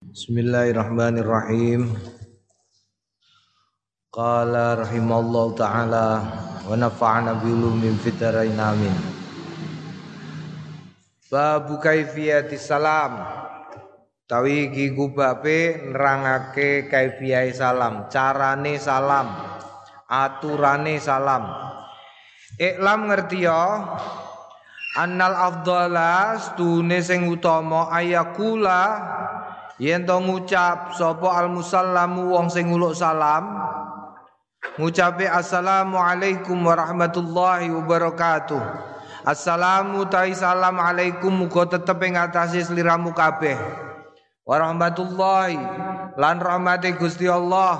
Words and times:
Bismillahirrahmanirrahim. 0.00 1.92
Qala 4.08 4.80
rahimallahu 4.80 5.52
taala 5.52 6.24
wa 6.64 6.72
nafa'ana 6.72 7.36
bi 7.36 7.52
ulumin 7.52 8.00
fitarain 8.00 8.56
amin. 8.56 8.96
Babu 11.28 11.76
kaifiyati 11.76 12.56
salam. 12.56 13.28
Tawi 14.24 14.72
iki 14.72 14.96
kubabe 14.96 15.92
nerangake 15.92 16.88
kaifiyai 16.88 17.52
salam, 17.52 18.08
carane 18.08 18.80
salam, 18.80 19.28
aturane 20.08 20.96
salam. 20.96 21.44
Iklam 22.56 23.04
ngerti 23.04 23.44
ya 23.44 23.84
Annal 24.90 25.38
afdhala 25.38 26.34
stune 26.34 26.98
sing 26.98 27.30
utama 27.30 27.94
ayakula 27.94 28.98
yen 29.80 30.04
to 30.04 30.20
ngucap 30.20 30.92
sapa 30.92 31.40
al 31.40 31.48
musallamu 31.48 32.36
wong 32.36 32.52
sing 32.52 32.68
nguluk 32.68 32.92
salam? 32.92 33.56
Ngucape 34.76 35.24
assalamu 35.24 35.96
alaikum 35.96 36.60
warahmatullahi 36.60 37.72
wabarakatuh. 37.72 38.60
Assalamu 39.24 40.04
ta'i 40.08 40.36
salam 40.36 40.76
alaikum 40.76 41.32
muga 41.32 41.64
tetep 41.64 41.96
ing 42.04 42.20
atase 42.20 42.60
sliramu 42.60 43.16
kabeh. 43.16 43.56
Warahmatullahi 44.44 45.56
lan 46.20 46.36
rahmati 46.40 46.92
Gusti 47.00 47.24
Allah 47.24 47.76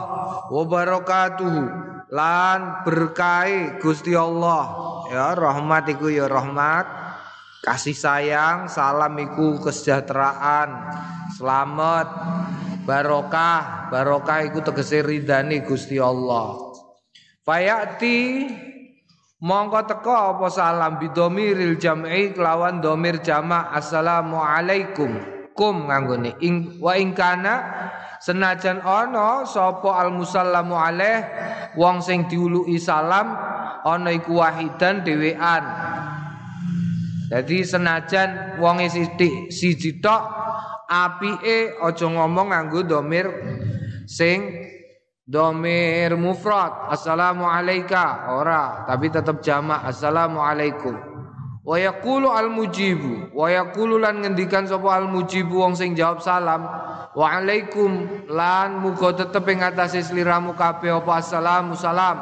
wabarakatuh 0.49 1.57
lan 2.09 2.85
berkahi 2.89 3.77
Gusti 3.81 4.17
Allah. 4.17 4.65
Ya 5.13 5.37
rahmat 5.37 5.85
iku 5.91 6.09
ya 6.09 6.33
rahmat 6.33 7.10
kasih 7.61 7.93
sayang, 7.93 8.73
salam 8.73 9.13
iku 9.21 9.61
kesejahteraan, 9.61 10.69
selamat, 11.37 12.09
barokah, 12.89 13.93
barokah 13.93 14.49
iku 14.49 14.65
tegese 14.65 15.05
ridani 15.05 15.61
Gusti 15.61 16.01
Allah. 16.01 16.57
Fayati 17.45 18.49
mongko 19.45 19.81
teko 19.89 20.13
apa 20.37 20.47
salam 20.49 21.01
bidomiril 21.01 21.77
jam'i 21.77 22.33
kelawan 22.33 22.81
domir 22.81 23.21
jama' 23.21 23.73
assalamualaikum. 23.77 25.41
Kum 25.53 25.93
nganggone 25.93 26.41
ing 26.41 26.81
wa 26.81 26.97
ing 26.97 27.13
kana 27.13 27.61
senajan 28.23 28.81
ana 28.81 29.45
sapa 29.45 29.93
al 29.93 30.09
musallamu 30.15 30.73
alaih 30.73 31.21
wong 31.77 32.01
sing 32.01 32.25
diuluki 32.33 32.81
salam 32.81 33.37
ana 33.85 34.09
iku 34.09 34.41
wahidan 34.41 35.05
dhewean 35.05 35.65
jadi 37.31 37.57
senajan 37.63 38.59
wonge 38.59 38.91
sithik 38.91 39.55
siji 39.55 40.03
tok 40.03 40.23
apike 40.91 41.79
aja 41.79 42.07
ngomong 42.11 42.51
nganggo 42.51 42.83
domir 42.83 43.31
sing 44.11 44.67
domir 45.23 46.19
mufrad. 46.19 46.91
Assalamu 46.91 47.47
alayka 47.47 48.35
ora 48.35 48.83
tapi 48.83 49.15
tetap 49.15 49.39
jamak. 49.47 49.87
Assalamu 49.87 50.43
alaikum 50.43 51.10
wa 51.71 51.79
yaqulu 51.79 52.35
al 52.35 52.51
mujibu 52.51 53.31
wa 53.31 53.47
yaqulu 53.47 54.03
lan 54.03 54.27
ngendikan 54.27 54.67
sapa 54.67 54.91
al 54.99 55.07
mujibu 55.07 55.63
wong 55.63 55.79
sing 55.79 55.95
jawab 55.95 56.19
salam 56.19 56.67
wa 57.15 57.27
alaikum 57.31 58.11
lan 58.27 58.83
muga 58.83 59.15
tetep 59.15 59.47
ing 59.47 59.63
atase 59.63 60.03
sliramu 60.03 60.59
kabeh 60.59 60.99
apa 60.99 61.23
assalamu 61.23 61.79
salam 61.79 62.19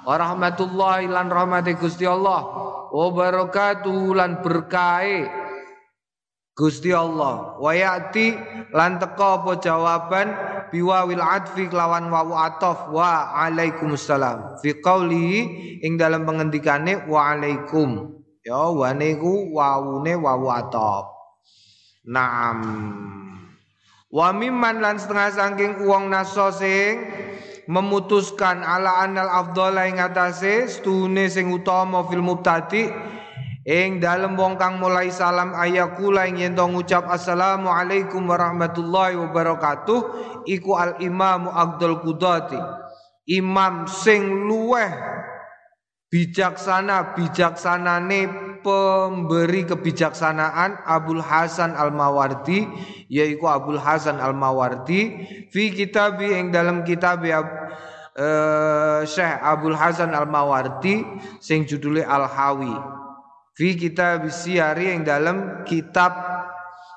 wa 0.00 0.14
rahmatullahi 0.16 1.12
lan 1.12 1.28
rahmati 1.28 1.76
Gusti 1.76 2.08
Allah 2.08 2.40
wa 2.88 3.06
barakatuh 3.12 4.16
lan 4.16 4.40
berkahe 4.40 5.28
Gusti 6.56 6.88
Allah 6.88 7.60
wa 7.60 7.72
yati 7.76 8.32
lan 8.72 8.96
teka 8.96 9.44
apa 9.44 9.60
jawaban 9.60 10.26
biwawil 10.72 11.20
adfi 11.20 11.68
kelawan 11.68 12.08
wawu 12.08 12.32
atof 12.32 12.88
wa 12.96 13.28
alaikumussalam 13.44 14.56
fi 14.64 14.72
qauli 14.80 15.44
ing 15.84 16.00
dalam 16.00 16.24
pengendikane 16.24 17.04
wa 17.04 17.36
alaikum 17.36 18.24
ya 18.46 18.70
wa 18.70 18.94
niku 18.94 19.50
wawune 19.50 20.14
wawu 20.14 20.54
atof 20.54 21.16
Naam. 22.06 22.62
Wa 24.14 24.30
mimman 24.30 24.78
lan 24.78 24.94
setengah 24.94 25.34
saking 25.34 25.72
uang 25.82 26.06
naso 26.06 26.54
sing 26.54 27.02
memutuskan 27.66 28.62
ala 28.62 29.02
anal 29.02 29.26
afdhala 29.26 29.90
ing 29.90 29.98
atase 29.98 30.70
stune 30.70 31.26
sing 31.26 31.50
utama 31.50 32.06
fil 32.06 32.22
mubtadi 32.22 32.86
ing 33.66 33.98
dalem 33.98 34.38
wong 34.38 34.54
kang 34.54 34.78
mulai 34.78 35.10
salam 35.10 35.50
ayakula 35.50 36.30
ing 36.30 36.38
yen 36.38 36.54
ngucap 36.54 37.10
assalamu 37.10 37.66
alaikum 37.66 38.22
warahmatullahi 38.30 39.18
wabarakatuh 39.18 39.98
iku 40.46 40.78
al 40.78 41.02
imam 41.02 41.50
Abdul 41.50 41.98
Qudati 42.06 42.62
imam 43.26 43.90
sing 43.90 44.46
luweh 44.46 44.86
bijaksana 46.06 47.18
bijaksanane 47.18 48.20
pemberi 48.62 49.66
kebijaksanaan 49.66 50.86
Abdul 50.86 51.22
Hasan 51.22 51.74
Al-Mawardi 51.74 52.66
yaitu 53.10 53.42
Abdul 53.46 53.82
Hasan 53.82 54.22
Al-Mawardi 54.22 55.00
fi 55.50 55.74
kitab 55.74 56.22
yang 56.22 56.54
dalam 56.54 56.86
kitab 56.86 57.26
ya 57.26 57.42
uh, 57.42 59.02
Syekh 59.02 59.34
Abdul 59.42 59.74
Hasan 59.74 60.14
Al-Mawardi 60.14 61.02
sing 61.42 61.66
judulnya 61.68 62.06
Al-Hawi. 62.06 62.74
Fi 63.56 63.72
kitab 63.72 64.28
siari 64.28 64.92
yang 64.92 65.00
dalam 65.08 65.64
kitab 65.64 66.12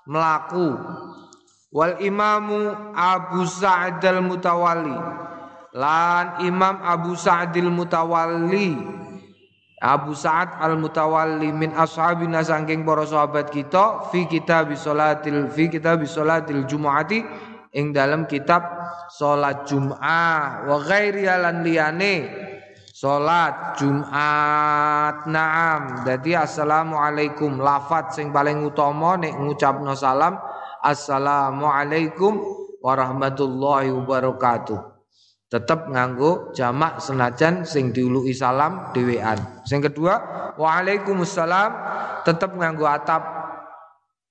melaku. 0.03 0.75
Wal 1.71 2.01
imamu 2.03 2.91
Abu 2.97 3.45
Sa'ad 3.45 4.01
al-Mutawalli 4.01 4.97
lan 5.75 6.41
Imam 6.45 6.81
Abu 6.81 7.13
Sa'ad 7.13 7.53
al-Mutawalli. 7.53 8.77
Abu 9.79 10.11
Sa'ad 10.11 10.59
Al-Mutawalli 10.59 11.55
min 11.55 11.71
ashabina 11.71 12.43
sangking 12.43 12.83
para 12.83 13.07
sahabat 13.07 13.47
kita 13.47 14.11
fi 14.11 14.27
kitab 14.27 14.75
salatil 14.75 15.47
fi 15.47 15.71
kitab 15.71 16.03
salatil 16.03 16.67
jumuati 16.67 17.23
ing 17.71 17.95
dalam 17.95 18.27
kitab 18.27 18.59
salat 19.07 19.63
Jum'ah. 19.63 20.67
Wa 20.67 20.77
ghairi 20.83 21.23
lan 21.31 21.63
liyane 21.63 22.27
salat 22.91 23.79
Jumat. 23.79 25.23
Naam. 25.31 26.03
Dadi 26.03 26.35
assalamualaikum. 26.35 27.63
Lafat 27.63 28.19
sing 28.19 28.35
paling 28.35 28.59
utama 28.67 29.15
nek 29.15 29.31
ngucapno 29.37 29.95
salam 29.95 30.35
assalamualaikum 30.83 32.39
warahmatullahi 32.79 33.91
wabarakatuh 33.91 34.88
tetap 35.49 35.89
nganggo 35.89 36.53
jamak 36.53 37.01
senajan 37.01 37.65
sing 37.65 37.89
diului 37.89 38.37
salam 38.37 38.93
dhewean. 38.93 39.65
Sing 39.65 39.81
kedua, 39.81 40.21
waalaikumsalam 40.61 41.69
tetap 42.21 42.53
nganggo 42.53 42.85
atap 42.85 43.23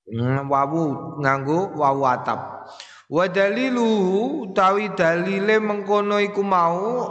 hmm, 0.06 0.47
wawu 0.47 1.19
nganggo 1.19 1.75
wawu 1.75 2.06
atap. 2.06 2.71
Wa 3.11 3.27
dalilu 3.27 4.47
utawi 4.47 4.95
dalile 4.95 5.59
mengkono 5.59 6.23
iku 6.23 6.45
mau 6.47 7.09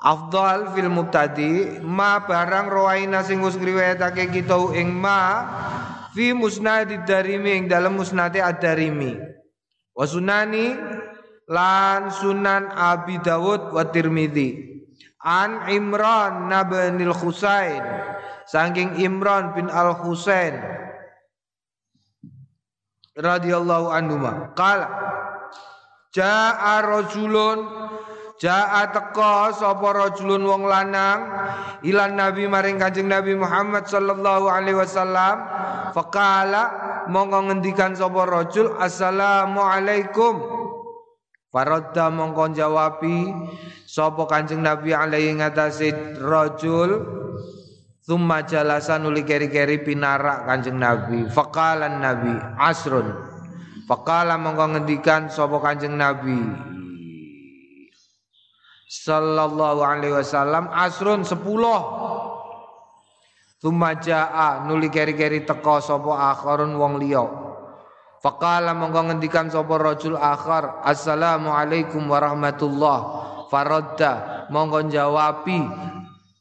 afdal 0.00 0.72
fil 0.72 0.88
mubtadi 0.88 1.82
ma 1.82 2.24
barang 2.24 2.72
rawaina 2.72 3.20
sing 3.26 3.42
wis 3.42 3.58
ngriwayatake 3.58 4.32
kita 4.32 4.56
ing 4.78 4.94
ma 4.94 5.44
fi 6.16 6.32
musnad 6.32 6.88
darimi 7.04 7.52
ing 7.52 7.64
dalam 7.68 8.00
musnad 8.00 8.32
ad-darimi. 8.32 9.18
Wa 9.92 10.04
sunani 10.08 10.85
lan 11.46 12.10
Sunan 12.10 12.70
Abi 12.74 13.22
Dawud 13.22 13.70
wa 13.70 13.86
Tirmidzi 13.86 14.82
an 15.22 15.66
Imran 15.70 16.50
bin 16.98 17.10
Husain. 17.10 17.82
Saking 18.46 19.02
Imran 19.02 19.58
bin 19.58 19.66
Al 19.66 19.98
Husain 20.06 20.54
radhiyallahu 23.18 23.90
anhu 23.90 24.22
qala 24.54 24.86
jaa 26.14 26.78
rajulun 26.78 27.66
jaa 28.38 28.86
teka 28.94 29.50
sapa 29.50 29.88
rajulun 29.90 30.46
wong 30.46 30.62
lanang 30.62 31.26
ilan 31.82 32.14
nabi 32.14 32.46
maring 32.46 32.78
kanjeng 32.78 33.10
nabi 33.10 33.34
Muhammad 33.34 33.90
sallallahu 33.90 34.46
alaihi 34.46 34.78
wasallam. 34.78 35.42
Faqala 35.90 36.62
mongko 37.10 37.50
ngendikan 37.50 37.98
sapa 37.98 38.30
rajul 38.30 38.78
assalamu 38.78 39.58
alaikum 39.58 40.38
Faradda 41.56 42.12
mongko 42.12 42.52
jawabi 42.52 43.32
sapa 43.88 44.28
Kanjeng 44.28 44.60
Nabi 44.60 44.92
alaihi 44.92 45.40
ngatasi 45.40 46.20
rajul 46.20 47.00
Thumma 48.04 48.44
jalasa 48.44 49.00
nuli 49.00 49.24
keri-keri 49.24 49.80
pinarak 49.82 50.44
Kanjeng 50.46 50.76
Nabi. 50.78 51.26
Faqalan 51.32 51.98
Nabi 52.04 52.30
asrun. 52.60 53.08
Faqala 53.88 54.36
mongko 54.36 54.76
ngendikan 54.76 55.32
sapa 55.32 55.56
Kanjeng 55.64 55.96
Nabi. 55.96 56.38
Sallallahu 58.86 59.80
alaihi 59.80 60.12
wasallam 60.12 60.68
asrun 60.70 61.24
sepuluh. 61.24 61.80
Thumma 63.64 63.96
jaa 63.98 64.62
nuli 64.68 64.92
keri-keri 64.92 65.48
teko 65.48 65.80
sapa 65.80 66.36
akharun 66.36 66.76
wong 66.76 67.00
liya 67.00 67.45
Faqala 68.26 68.74
mongko 68.74 69.06
ngendikan 69.06 69.46
sapa 69.46 69.78
rajul 69.78 70.18
akhar, 70.18 70.82
"Assalamualaikum 70.82 72.10
warahmatullah." 72.10 72.98
Faradda 73.46 74.42
mongko 74.50 74.90
jawabi 74.90 75.62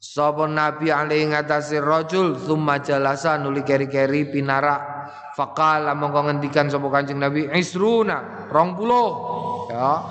sapa 0.01 0.49
Nabi 0.49 0.89
alaihi 0.89 1.29
ngatasi 1.29 1.77
rajul 1.77 2.41
tsumma 2.41 2.81
jalasa 2.81 3.37
nuli 3.37 3.61
keri-keri 3.61 4.33
pinara. 4.33 4.81
Faqala 5.37 5.93
mongko 5.93 6.25
ngendikan 6.25 6.73
sapa 6.73 6.89
Kanjeng 6.89 7.21
Nabi, 7.21 7.53
"Isruna, 7.53 8.49
20." 8.49 9.69
Ya. 9.69 10.01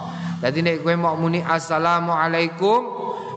Jadi 0.47 0.63
nek 0.63 0.87
kowe 0.87 0.95
mau 0.95 1.19
muni 1.19 1.43
assalamualaikum, 1.43 2.81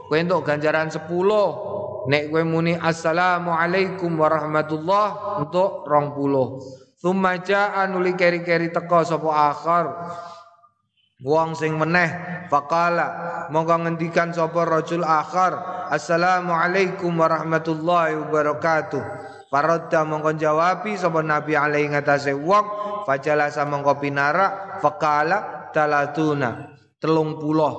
kowe 0.05 0.13
entuk 0.13 0.45
ganjaran 0.45 0.93
10. 0.93 2.05
Nek 2.05 2.29
kowe 2.29 2.45
muni 2.45 2.77
assalamualaikum 2.77 4.13
warahmatullah 4.13 5.41
untuk 5.41 5.89
20. 5.89 6.85
Tsumma 6.97 7.37
jaa 7.45 7.85
nuli 7.85 8.17
keri-keri 8.17 8.73
teko 8.73 9.05
sapa 9.05 9.29
akhir. 9.53 9.85
Wong 11.17 11.57
sing 11.57 11.73
meneh 11.81 12.13
faqala 12.45 13.49
monggo 13.49 13.73
ngendikan 13.73 14.29
sapa 14.29 14.69
rajul 14.69 15.01
akhir 15.01 15.57
Assalamualaikum 15.89 17.09
warahmatullahi 17.17 18.21
wabarakatuh 18.21 19.01
Faradda 19.49 20.05
mongko 20.05 20.37
jawabi 20.37 20.93
sapa 20.93 21.25
Nabi 21.25 21.57
alaihi 21.57 21.89
ngatasé 21.89 22.37
wong 22.37 22.65
fajalasa 23.09 23.65
mongko 23.65 23.97
pinara 23.97 24.77
faqala 24.77 25.73
talatuna 25.73 26.77
telung 27.01 27.41
puluh 27.41 27.73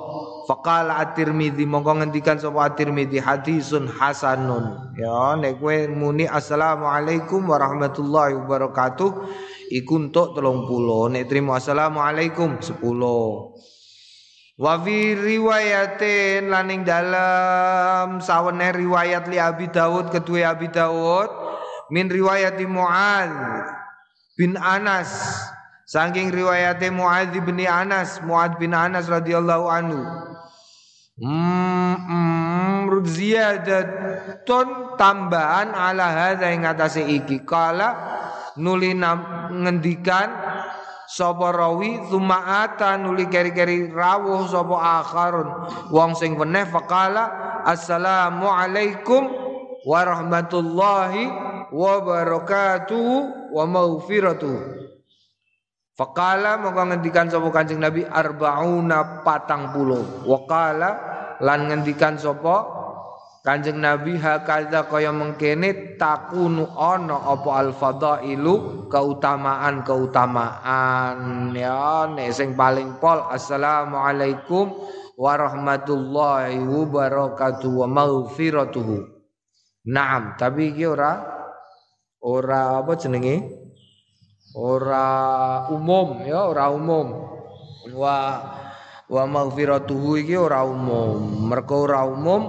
Fakal 0.49 0.89
at-Tirmidzi 0.89 1.69
mongko 1.69 2.01
ngendikan 2.01 2.41
sapa 2.41 2.73
at-Tirmidzi 2.73 3.21
hadisun 3.21 3.85
hasanun. 3.85 4.97
Ya 4.97 5.37
nek 5.37 5.61
kowe 5.61 5.77
muni 5.93 6.25
assalamualaikum 6.25 7.45
warahmatullahi 7.45 8.33
wabarakatuh. 8.33 9.29
Iku 9.69 10.09
entuk 10.09 10.33
30 10.33 11.13
nek 11.13 11.29
trimo 11.29 11.53
assalamualaikum 11.53 12.57
10 12.57 12.81
Wa 14.57 14.73
fi 14.81 15.13
riwayatin 15.13 16.49
laning 16.49 16.81
dalam 16.81 18.17
sawene 18.17 18.73
riwayat 18.73 19.29
li 19.29 19.37
Abi 19.37 19.69
Dawud 19.69 20.09
kedua 20.09 20.57
Abi 20.57 20.73
Dawud 20.73 21.29
min 21.93 22.09
riwayati 22.09 22.65
Muad 22.65 23.29
bin 24.33 24.57
Anas. 24.57 25.13
Saking 25.89 26.29
riwayate 26.29 26.93
Muadz 26.93 27.33
bin 27.33 27.57
Anas, 27.65 28.21
Muadz 28.21 28.61
bin 28.61 28.77
Anas 28.77 29.09
radhiyallahu 29.09 29.65
anhu. 29.73 30.28
Hmm, 31.19 31.95
mm, 31.99 33.03
ziyadatun 33.03 34.95
tambahan 34.95 35.75
ala 35.75 36.07
hadza 36.07 36.47
ing 36.47 36.63
atase 36.63 37.03
iki. 37.03 37.43
Kala 37.43 37.91
nuli 38.55 38.95
ngendikan 38.95 40.31
sapa 41.03 41.51
rawi 41.51 42.07
ata 42.31 42.95
nuli 42.95 43.27
keri-keri 43.27 43.91
rawuh 43.91 44.47
sapa 44.47 45.03
akharun. 45.03 45.49
Wong 45.91 46.15
sing 46.15 46.39
weneh 46.39 46.63
faqala 46.71 47.27
assalamu 47.67 48.47
alaikum 48.47 49.27
warahmatullahi 49.83 51.27
wabarakatuh 51.75 53.07
wa 53.51 53.63
maghfiratuh 53.67 54.88
Fakala 55.99 56.55
mongko 56.63 56.95
ngendikan 56.95 57.27
sapa 57.27 57.51
Kanjeng 57.51 57.83
Nabi 57.83 58.07
arbauna 58.07 59.19
patang 59.19 59.75
puluh. 59.75 60.23
Wakala 60.23 60.95
lan 61.43 61.67
ngendikan 61.67 62.15
sapa 62.15 62.79
Kanjeng 63.43 63.83
Nabi 63.83 64.15
hakadha 64.15 64.87
kaya 64.87 65.11
mengkene 65.11 65.99
takunu 65.99 66.71
ana 66.79 67.19
apa 67.19 67.51
al 67.51 67.75
fadailu 67.75 68.87
keutamaan-keutamaan 68.87 71.51
ya 71.51 72.07
nek 72.07 72.31
sing 72.31 72.55
paling 72.55 72.95
pol 73.03 73.19
assalamualaikum 73.27 74.71
warahmatullahi 75.19 76.63
wabarakatuh 76.63 77.75
wa 77.75 77.91
maghfiratuhu. 77.91 79.03
Naam, 79.91 80.39
tapi 80.39 80.71
iki 80.71 80.87
ora 80.87 81.27
ora 82.23 82.79
apa 82.79 82.95
jenenge? 82.95 83.58
Ora 84.55 85.07
umum 85.69 86.25
ya 86.25 86.49
ora 86.49 86.69
umum. 86.73 87.07
Wa 87.93 88.17
wa 89.09 89.23
maghfiratuhu 89.25 90.21
iki 90.21 90.37
ora 90.37 90.65
umum. 90.65 91.49
Mergo 91.49 91.89
ora 91.89 92.05
umum 92.05 92.41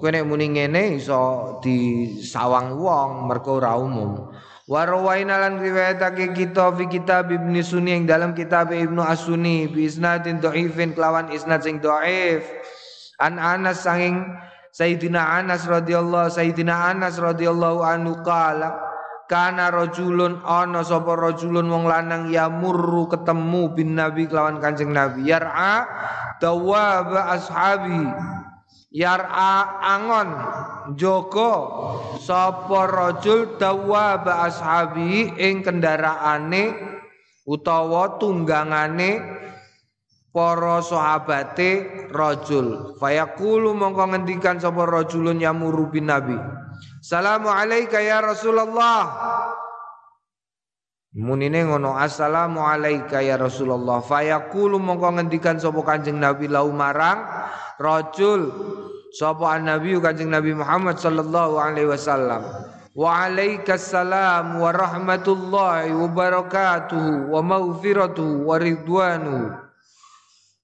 kowe 0.00 0.08
nek 0.08 0.24
muni 0.24 0.52
ngene 0.52 0.96
iso 0.96 1.56
disawang 1.60 2.76
wong 2.76 3.28
mergo 3.28 3.60
ora 3.60 3.76
umum. 3.76 4.32
Wa 4.66 4.82
rawaina 4.82 5.38
lan 5.38 5.62
riwayatake 5.62 6.34
kita 6.34 6.74
fi 6.74 6.90
kitab 6.90 7.30
Ibnu 7.30 7.62
Sunni 7.62 7.94
yang 7.94 8.10
dalam 8.10 8.34
kitab 8.34 8.74
Ibnu 8.74 8.98
As-Sunni 8.98 9.70
bi 9.70 9.86
isnadin 9.86 10.42
dhaifin 10.42 10.90
kelawan 10.90 11.30
isnad 11.30 11.62
sing 11.62 11.78
dhaif. 11.78 12.42
An 13.22 13.38
Anas 13.38 13.86
sanging 13.86 14.26
Sayyidina 14.74 15.38
Anas 15.38 15.64
radhiyallahu 15.70 16.34
Sayyidina 16.34 16.92
Anas 16.92 17.16
radhiyallahu 17.16 17.80
anhu 17.80 18.20
qala 18.26 18.74
kana 19.26 19.74
rajulun 19.74 20.42
ana 20.46 20.86
sapa 20.86 21.18
rajulun 21.18 21.66
wong 21.66 21.84
lanang 21.90 22.30
ya 22.30 22.46
murru 22.46 23.10
ketemu 23.10 23.74
bin 23.74 23.98
nabi 23.98 24.30
kelawan 24.30 24.62
kanjeng 24.62 24.94
nabi. 24.94 25.26
Yar'a 25.26 25.86
dawaba 26.38 27.34
ashabi. 27.34 28.06
Yar'a 28.94 29.82
angon 29.82 30.28
joko 30.94 31.52
sapa 32.22 32.86
rajul 32.86 33.58
dawaba 33.60 34.46
ashabi 34.46 35.34
ing 35.36 35.60
kendaraane 35.66 36.72
utawa 37.44 38.16
tunggangane 38.16 39.20
para 40.30 40.84
sahabate 40.84 42.08
rajul 42.12 42.96
fayaqulu 43.00 43.72
mongko 43.72 44.04
ngendikan 44.12 44.60
sapa 44.60 44.84
rajulun 44.84 45.40
yamuru 45.40 45.88
bin 45.88 46.12
nabi 46.12 46.36
Salamu 47.06 47.46
alaika 47.46 48.02
ya 48.02 48.18
Rasulullah. 48.18 49.06
Munine 51.14 51.62
ngono 51.62 51.94
assalamu 51.94 52.58
ya 53.22 53.38
Rasulullah. 53.38 54.02
Fayaqulu 54.02 54.82
mongko 54.82 55.14
ngendikan 55.14 55.54
sapa 55.62 55.86
Kanjeng 55.86 56.18
Nabi 56.18 56.50
lau 56.50 56.74
marang 56.74 57.22
rajul 57.78 58.50
sapa 59.14 59.54
Nabi 59.62 59.94
Kanjeng 60.02 60.34
Nabi 60.34 60.58
Muhammad 60.58 60.98
sallallahu 60.98 61.62
alaihi 61.62 61.86
wasallam. 61.86 62.42
Wa 62.90 63.30
alaikassalam 63.30 64.58
wa 64.58 64.74
rahmatullahi 64.74 65.94
wa 65.94 66.10
barakatuhu 66.10 67.30
wa 67.30 67.38
maghfiratuhu 67.38 68.50
wa 68.50 68.58
ridwanuhu. 68.58 69.65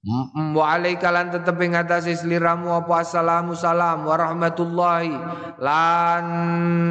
Wa 0.03 0.83
alaika 0.83 1.15
lan 1.15 1.31
tetep 1.31 1.63
ing 1.63 1.79
atase 1.79 2.19
sliramu 2.19 2.75
apa 2.75 3.07
assalamu 3.07 3.55
salam 3.55 4.03
wa 4.03 4.19
rahmatullahi 4.19 5.15
lan 5.63 6.27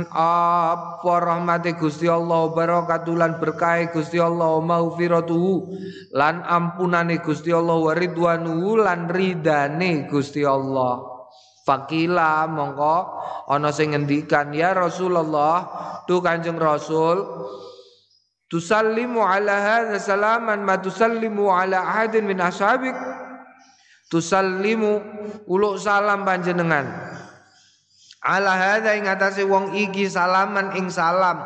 apa 0.07 1.15
rahmate 1.19 1.75
Gusti 1.75 2.07
Allah 2.07 2.55
barakatuh 2.55 3.11
lan 3.11 3.35
berkah 3.35 3.83
Gusti 3.91 4.15
Allah 4.15 4.63
maghfiratuhu 4.63 5.75
lan 6.15 6.39
ampunane 6.39 7.19
Gusti 7.19 7.51
Allah 7.51 7.83
wa 7.83 7.91
ridwanuhu 7.91 8.79
lan 8.79 9.11
ridane 9.11 10.07
Gusti 10.07 10.47
Allah. 10.47 11.03
Fakila 11.67 12.47
mongko 12.47 12.97
ana 13.51 13.75
sing 13.75 13.91
ngendikan 13.91 14.55
ya 14.55 14.71
Rasulullah 14.71 15.67
tu 16.07 16.23
Kanjeng 16.23 16.55
Rasul 16.55 17.27
tusallimu 18.51 19.23
ala 19.23 19.55
hadha 19.55 19.95
salaman 19.95 20.59
ma 20.67 20.75
tusallimu 20.75 21.47
ala 21.47 21.79
ahadin 21.79 22.27
min 22.27 22.43
ashabik. 22.43 22.93
Tusallimu 24.11 24.99
uluk 25.47 25.79
salam 25.79 26.27
panjenengan. 26.27 26.83
Ala 28.19 28.51
hadha 28.53 28.99
ing 28.99 29.07
atase 29.07 29.47
wong 29.47 29.71
iki 29.71 30.11
salaman 30.11 30.75
ing 30.75 30.91
salam. 30.91 31.39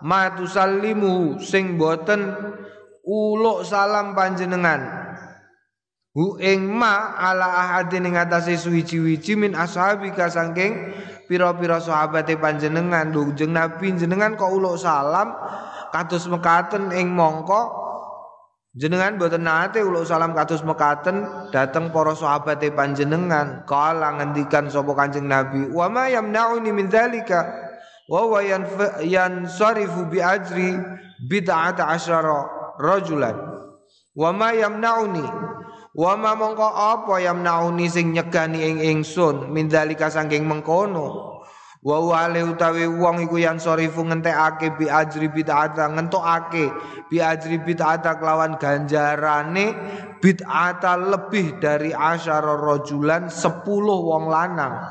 Ma 0.00 0.32
tusallimu 0.32 1.44
sing 1.44 1.76
boten 1.76 2.32
uluk 3.04 3.68
salam 3.68 4.16
panjenengan. 4.16 5.04
Hu 6.16 6.40
ing 6.40 6.64
ma 6.72 7.12
ala 7.20 7.68
ahadin 7.68 8.08
ing 8.08 8.16
atase 8.16 8.56
suwiji-wiji 8.56 9.36
min 9.36 9.52
ashabika 9.52 10.32
saking 10.32 10.96
pira-pira 11.28 11.84
sahabate 11.84 12.40
panjenengan. 12.40 13.12
Lho 13.12 13.36
jeneng 13.36 13.60
nabi 13.60 13.92
jenengan 13.92 14.40
kok 14.40 14.48
uluk 14.48 14.80
salam 14.80 15.36
kados 15.96 16.28
mekaten 16.28 16.92
ing 16.92 17.16
mongko. 17.16 17.88
Jenengan 18.76 19.16
boten 19.16 19.48
nate 19.48 19.80
ulo 19.80 20.04
salam 20.04 20.36
kados 20.36 20.60
mekaten 20.60 21.48
dateng 21.48 21.88
para 21.88 22.12
sahabate 22.12 22.68
panjenengan. 22.76 23.64
Kala 23.64 24.20
ngendikan 24.20 24.68
sapa 24.68 24.92
Kanjeng 24.92 25.24
Nabi 25.24 25.72
wa 25.72 25.88
ma 25.88 26.12
yamna'uni 26.12 26.68
min 26.76 26.92
dzalika 26.92 27.48
wa 28.12 28.36
wa 28.36 28.44
yansarifu 29.00 30.12
bi 30.12 30.20
ajri 30.20 30.76
bid'ata 31.24 31.88
asyara 31.88 32.76
rajulan. 32.76 33.36
Wa 34.12 34.28
ma 34.36 34.52
yamna'uni 34.52 35.24
wa 35.96 36.12
ma 36.20 36.36
mongko 36.36 36.68
apa 36.68 37.16
yamna'uni 37.24 37.88
sing 37.88 38.12
nyegani 38.12 38.60
ing 38.60 38.76
ingsun 38.84 39.48
min 39.48 39.72
dzalika 39.72 40.12
saking 40.12 40.44
mengkono 40.44 41.35
wa 41.86 42.02
wale 42.02 42.42
utawi 42.42 42.90
wong 42.90 43.30
iku 43.30 43.38
yang 43.38 43.62
sorifu 43.62 44.02
ngentekake 44.02 44.74
bi 44.74 44.90
ajri 44.90 45.30
bid'ata 45.30 45.86
ngentokake 45.94 46.66
bi 47.06 47.22
ajri 47.22 47.62
bid'ata 47.62 48.18
kelawan 48.18 48.58
ganjarane 48.58 49.70
bid'ata 50.18 50.98
lebih 50.98 51.62
dari 51.62 51.94
asyara 51.94 52.58
rajulan 52.58 53.30
10 53.30 53.62
wong 53.86 54.26
lanang. 54.26 54.82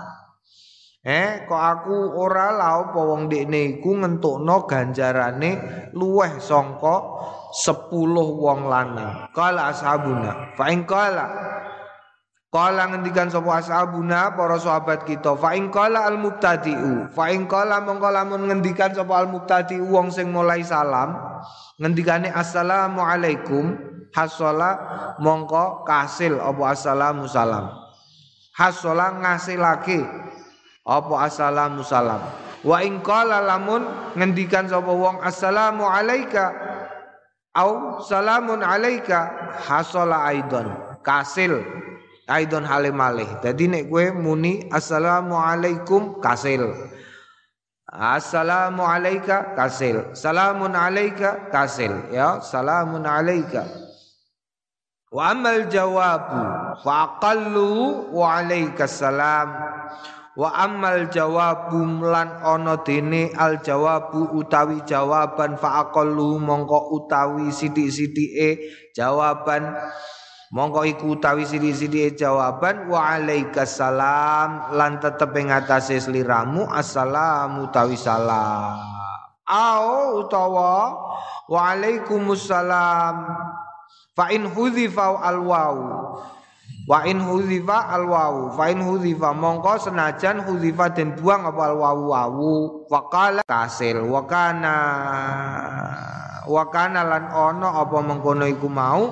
Eh 1.06 1.44
kok 1.46 1.62
aku 1.62 2.16
ora 2.18 2.56
la 2.56 2.82
apa 2.82 2.98
wong 2.98 3.28
dekne 3.28 3.78
iku 3.78 4.00
ngentokno 4.00 4.64
ganjarane 4.64 5.52
luweh 5.92 6.40
sangka 6.40 6.96
10 7.52 7.92
wong 8.40 8.72
lanang. 8.72 9.28
Kala 9.36 9.76
ashabuna 9.76 10.56
fa 10.56 10.72
Kala 12.56 12.88
ngendikan 12.88 13.28
sapa 13.28 13.60
ashabuna 13.60 14.32
para 14.32 14.56
sahabat 14.56 15.04
kita 15.04 15.36
fa 15.36 15.52
in 15.60 15.68
qala 15.68 16.08
al 16.08 16.16
mubtadi'u 16.16 17.12
fa 17.12 17.28
in 17.28 17.52
qala 17.52 17.84
mongko 17.84 18.08
lamun 18.08 18.48
ngendikan 18.48 18.96
sapa 18.96 19.12
al 19.12 19.28
mubtadi'u 19.28 19.84
wong 19.92 20.08
sing 20.08 20.32
mulai 20.32 20.64
salam 20.64 21.20
ngendikane 21.84 22.32
assalamu 22.32 23.04
alaikum. 23.04 23.76
Hasala 24.16 24.80
mongko 25.20 25.84
kasil 25.84 26.40
apa 26.40 26.72
assalamu 26.72 27.28
salam. 27.28 27.68
Hasala 28.56 29.20
ngasilake 29.20 30.00
apa 30.88 31.14
assalamu 31.28 31.84
salam. 31.84 32.24
Wa 32.64 32.80
in 32.80 33.04
qala 33.04 33.44
lamun 33.44 33.84
ngendikan 34.16 34.72
sapa 34.72 34.88
wong 34.88 35.20
assalamu 35.20 35.84
alaika 35.84 36.56
au 37.60 38.00
salamun 38.00 38.64
alaika. 38.64 39.52
Hasala 39.68 40.32
aidon 40.32 40.72
kasil 41.04 41.60
aidon 42.30 42.66
halim 42.66 42.98
malih. 42.98 43.30
Dadi 43.42 43.70
nek 43.70 43.90
kowe 43.90 44.06
muni 44.14 44.70
assalamualaikum 44.74 46.22
kasil. 46.22 46.66
Assalamu 47.96 48.84
alayka 48.84 49.56
kasil. 49.56 50.18
Salamun 50.18 50.76
alayka 50.76 51.48
kasil. 51.54 52.12
Ya, 52.12 52.44
salamun 52.44 53.08
alayka. 53.08 53.64
Wa 55.16 55.32
amal 55.32 55.72
jawabu 55.72 56.42
fa 56.84 56.94
aqallu 57.08 58.12
wa 58.12 58.42
alayka 58.42 58.84
salam. 58.84 59.48
Wa 60.36 60.52
amal 60.60 61.08
jawabu 61.08 62.04
lan 62.04 62.44
ana 62.44 62.84
dene 62.84 63.32
al 63.40 63.64
jawabu 63.64 64.36
utawi 64.36 64.84
jawaban 64.84 65.56
fa 65.56 65.88
aqallu 65.88 66.36
mongko 66.44 67.00
utawi 67.00 67.48
sithik-sithike 67.56 68.60
jawaban 68.92 69.72
Mongko 70.56 70.88
iku 70.88 71.20
utawi 71.20 71.44
sidi-sidi 71.44 72.16
jawaban 72.16 72.88
wa 72.88 73.20
alaikassalam 73.20 74.72
lan 74.72 75.04
tetep 75.04 75.36
ing 75.36 75.52
atase 75.52 76.00
sliramu 76.00 76.64
assalamu 76.72 77.68
utawi 77.68 78.00
salam. 78.00 78.80
Au 79.44 80.24
utawa 80.24 80.96
wa 81.52 81.60
alaikumussalam. 81.76 83.16
Fa 84.16 84.32
in 84.32 84.48
hudhifa 84.48 85.28
al 85.28 85.44
waw. 85.44 85.76
Wa 86.88 87.04
in 87.04 87.20
hudhifa 87.20 87.92
al 87.92 88.08
waw. 88.08 88.56
Fa 88.56 88.72
in 88.72 88.80
hudhifa 88.80 89.36
mongko 89.36 89.76
senajan 89.76 90.40
hudhifa 90.40 90.88
den 90.96 91.20
buang 91.20 91.44
apa 91.52 91.68
al 91.68 91.76
waw 91.84 92.00
wawu 92.16 92.85
qala 92.90 93.42
kasil 93.46 94.06
wa 94.06 94.22
kana 94.30 94.78
wa 96.46 96.64
kana 96.70 97.02
lan 97.02 97.26
ono 97.34 97.74
apa 97.74 97.98
mengkono 98.06 98.46
iku 98.46 98.70
mau? 98.70 99.04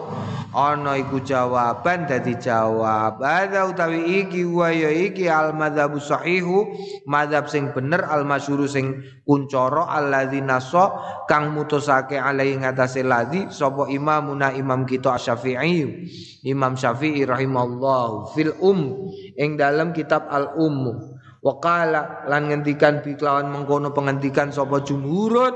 Ana 0.54 1.02
iku 1.02 1.18
jawaban 1.26 2.06
dadi 2.06 2.38
jawab. 2.38 3.18
Ada 3.26 3.66
utawi 3.66 4.22
iki 4.22 4.46
wa 4.46 4.70
ya 4.70 4.94
iki 4.94 5.26
al 5.26 5.50
madzhabu 5.58 5.98
sahihu 5.98 6.70
madzhab 7.10 7.50
sing 7.50 7.74
bener 7.74 8.06
al 8.06 8.22
masyhur 8.22 8.70
sing 8.70 9.02
kuncoro 9.26 9.82
alladzina 9.90 10.62
so 10.62 10.94
kang 11.26 11.58
mutusake 11.58 12.22
alai 12.22 12.54
ngatasé 12.54 13.02
ladzi 13.02 13.50
sapa 13.50 13.90
imamuna 13.90 14.54
imam 14.54 14.86
kita 14.86 15.18
Syafi'i. 15.18 16.06
Imam 16.46 16.78
Syafi'i 16.78 17.26
rahimallahu 17.26 18.38
fil 18.38 18.54
um 18.62 19.10
ing 19.34 19.58
dalam 19.58 19.90
kitab 19.90 20.30
al 20.30 20.54
um 20.62 21.02
Wakala 21.44 22.24
lan 22.32 22.48
ngendikan 22.48 23.04
biklawan 23.04 23.52
mengkono 23.52 23.92
penghentikan 23.92 24.56
sapa 24.56 24.80
jumhurut 24.80 25.52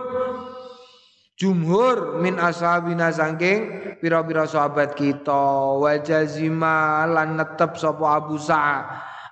jumhur 1.40 2.20
min 2.20 2.36
ashabina 2.36 3.08
sangking 3.08 3.96
pira-pira 4.04 4.44
sahabat 4.44 5.00
kita. 5.00 5.80
Wa 5.80 5.96
jazima 6.04 7.08
lan 7.08 7.40
netep 7.40 7.80
sapa 7.80 8.20
Abu 8.20 8.36
Sa'ad 8.36 8.86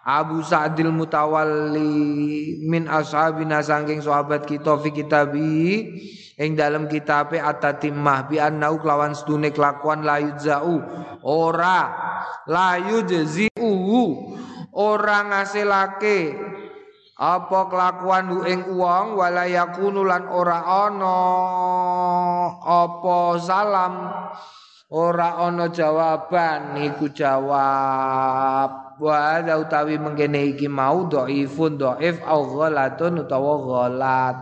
Abu 0.05 0.45
Sa'dil 0.45 0.93
Mutawalli 0.93 2.61
min 2.61 2.85
ashabina 2.85 3.65
sangking 3.65 4.05
sahabat 4.05 4.45
kita 4.45 4.77
fi 4.77 4.89
kitabi. 4.93 5.57
Ing 6.35 6.59
dalam 6.59 6.91
kitab 6.91 7.31
at-tatimah 7.31 8.27
bi 8.27 8.43
annau 8.43 8.75
kelawan 8.75 9.15
sedune 9.15 9.55
kelakuan 9.55 10.03
la 10.03 10.19
yuzau 10.19 10.83
ora 11.23 11.95
la 12.43 12.75
yujziu 12.75 14.34
ora 14.75 15.23
ngasilake 15.31 16.35
apa 17.15 17.59
kelakuan 17.71 18.27
ing 18.43 18.75
wong 18.75 19.15
wala 19.15 19.47
yakunu 19.47 20.03
lan 20.03 20.27
ora 20.27 20.59
ana 20.87 21.19
apa 22.59 23.39
salam 23.39 23.93
ora 24.91 25.39
ana 25.39 25.71
jawaban. 25.71 26.77
Iku 26.79 27.09
jawab. 27.11 28.95
Wa 28.95 29.43
utawi 29.43 29.99
mengkene 29.99 30.55
iki 30.55 30.71
mau 30.71 31.03
dhaifun 31.11 31.75
dhaif 31.75 32.23
au 32.23 32.47
ghalatun 32.47 33.27
utawa 33.27 33.53
ghalat. 33.59 34.37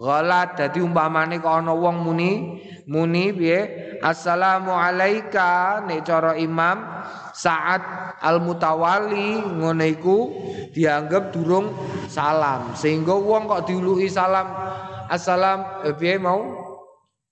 Ghalat 0.00 0.48
dadi 0.56 0.78
umpamane 0.80 1.42
kok 1.42 1.60
ana 1.60 1.74
wong 1.74 2.06
muni 2.06 2.62
muni 2.90 3.30
piye? 3.30 3.60
Assalamu 4.02 4.74
alayka 4.74 5.78
nek 5.86 6.02
cara 6.02 6.34
imam 6.34 6.82
saat 7.30 7.78
al 8.18 8.42
mutawali 8.42 9.38
ngono 9.38 9.86
iku 9.86 10.18
dianggap 10.74 11.30
durung 11.30 11.70
salam. 12.10 12.74
Sehingga 12.74 13.14
wong 13.14 13.46
kok 13.46 13.70
diului 13.70 14.10
salam 14.10 14.50
assalam 15.06 15.86
eh, 15.86 15.94
piye 15.94 16.18
mau? 16.18 16.42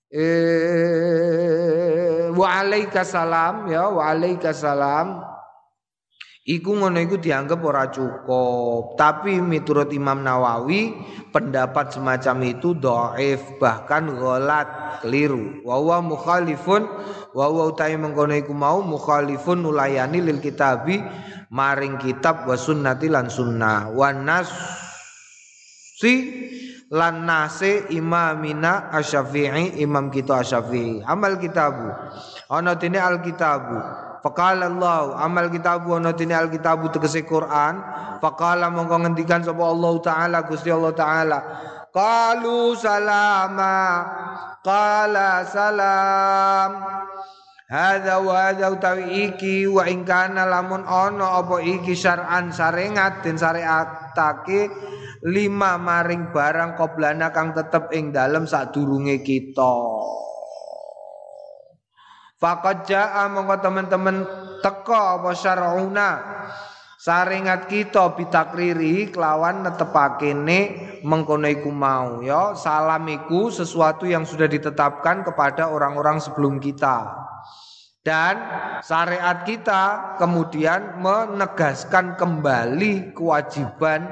Eh 0.09 1.19
wa 2.33 2.63
ya 3.67 3.83
wa 3.91 4.15
Iku 6.49 6.81
ngono 6.81 6.97
iku 6.97 7.21
dianggap 7.21 7.61
ora 7.61 7.93
cukup. 7.93 8.97
Tapi 8.97 9.37
miturut 9.37 9.93
Imam 9.93 10.25
Nawawi, 10.25 10.97
pendapat 11.29 11.93
semacam 11.93 12.41
itu 12.49 12.73
dhaif, 12.73 13.61
bahkan 13.61 14.09
ghalat, 14.17 14.97
keliru. 15.05 15.61
Wa 15.61 15.77
huwa 15.77 16.01
mukhalifun 16.01 16.89
wa 17.37 17.45
huwa 17.45 17.69
utai 17.69 17.93
mengkono 18.01 18.33
iku 18.33 18.57
mau 18.57 18.81
mukhalifun 18.81 19.61
nulayani 19.61 20.25
lil 20.25 20.41
kitabi 20.41 20.97
maring 21.53 22.01
kitab 22.01 22.49
wa 22.49 22.57
sunnati 22.57 23.05
lan 23.13 23.29
sunnah. 23.29 23.93
Wa 23.93 24.09
nas 24.09 24.49
si 26.01 26.13
lan 26.89 27.29
nase 27.29 27.93
imamina 27.93 28.89
asyafi'i 28.89 29.77
imam 29.85 30.09
kita 30.09 30.41
asyafi'i 30.41 31.05
amal 31.05 31.37
kitabu 31.37 31.85
ana 32.49 32.73
dene 32.73 32.97
al 32.97 33.21
kitabu 33.21 34.08
Faqala 34.19 34.67
Allah 34.67 35.15
amal 35.23 35.47
kitabu 35.47 35.95
ana 35.95 36.11
dene 36.11 36.35
alkitabu 36.35 36.91
tegese 36.91 37.23
Quran. 37.23 37.79
Faqala 38.19 38.67
mongko 38.67 39.07
ngendikan 39.07 39.43
sapa 39.43 39.63
Allah 39.63 39.93
taala 40.03 40.37
Gusti 40.43 40.67
Allah 40.67 40.91
taala. 40.91 41.39
Qalu 41.89 42.75
salama. 42.75 43.77
Qala 44.59 45.47
salam. 45.47 46.71
Hadza 47.69 48.17
wa 48.17 48.49
hadza 48.49 48.73
utawi 48.73 49.29
iki 49.29 49.69
wa 49.69 49.85
kana 50.01 50.49
lamun 50.49 50.81
ana 50.89 51.37
apa 51.37 51.61
iki 51.61 51.93
syar'an 51.93 52.49
sarengat 52.49 53.21
den 53.21 53.37
syariatake 53.37 54.73
lima 55.29 55.77
maring 55.77 56.33
barang 56.33 56.73
qoblana 56.73 57.29
kang 57.29 57.53
tetep 57.53 57.93
ing 57.93 58.09
dalem 58.09 58.49
sadurunge 58.49 59.21
kita. 59.21 59.75
Faqad 62.39 62.87
jaa 62.87 63.27
mongko 63.27 63.59
teman-teman 63.59 64.23
teko 64.63 65.19
apa 65.19 65.35
syar'una? 65.35 66.09
Saringat 66.95 67.67
kita 67.67 68.15
bitakriri 68.15 69.11
kelawan 69.11 69.63
netepakene 69.67 70.59
mengkono 71.03 71.51
iku 71.51 71.71
mau 71.71 72.23
ya. 72.23 72.55
Salam 72.55 73.07
iku 73.11 73.51
sesuatu 73.51 74.07
yang 74.07 74.23
sudah 74.23 74.47
ditetapkan 74.47 75.27
kepada 75.27 75.67
orang-orang 75.67 76.23
sebelum 76.23 76.63
kita. 76.63 77.11
Dan 78.03 78.39
syariat 78.87 79.43
kita 79.43 80.15
kemudian 80.15 80.99
menegaskan 81.03 82.15
kembali 82.15 83.11
kewajiban 83.11 84.07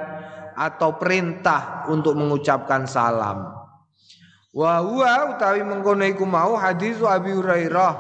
atau 0.56 1.00
perintah 1.00 1.88
untuk 1.88 2.20
mengucapkan 2.20 2.84
salam 2.84 3.67
Wa 4.58 4.82
huwa 4.82 5.38
utawi 5.38 5.62
mengkono 5.62 6.02
iku 6.02 6.26
mau 6.26 6.58
hadis 6.58 6.98
Abi 7.06 7.30
Hurairah. 7.30 7.94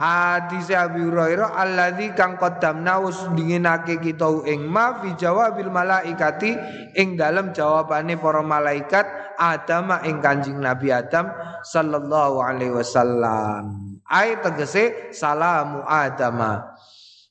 hadis 0.00 0.72
Abi 0.72 1.04
Hurairah 1.04 1.52
alladzi 1.52 2.16
kang 2.16 2.40
qaddamna 2.40 2.96
wis 3.04 3.20
dinginake 3.36 4.00
kita 4.00 4.24
ing 4.48 4.64
ma 4.64 4.96
fi 5.04 5.12
jawabil 5.12 5.68
malaikati 5.68 6.56
ing 6.96 7.20
dalam 7.20 7.52
jawabane 7.52 8.16
para 8.16 8.40
malaikat 8.40 9.04
Adam 9.36 10.00
ing 10.08 10.24
Kanjeng 10.24 10.56
Nabi 10.56 10.88
Adam 10.88 11.28
sallallahu 11.60 12.40
alaihi 12.40 12.72
wasallam. 12.72 14.00
Ai 14.08 14.40
tegese 14.40 15.12
salamu 15.12 15.84
Adam. 15.84 16.40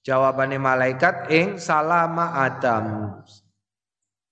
Jawabane 0.05 0.61
malaikat 0.61 1.33
ing 1.33 1.57
salama 1.57 2.45
Adam. 2.45 3.09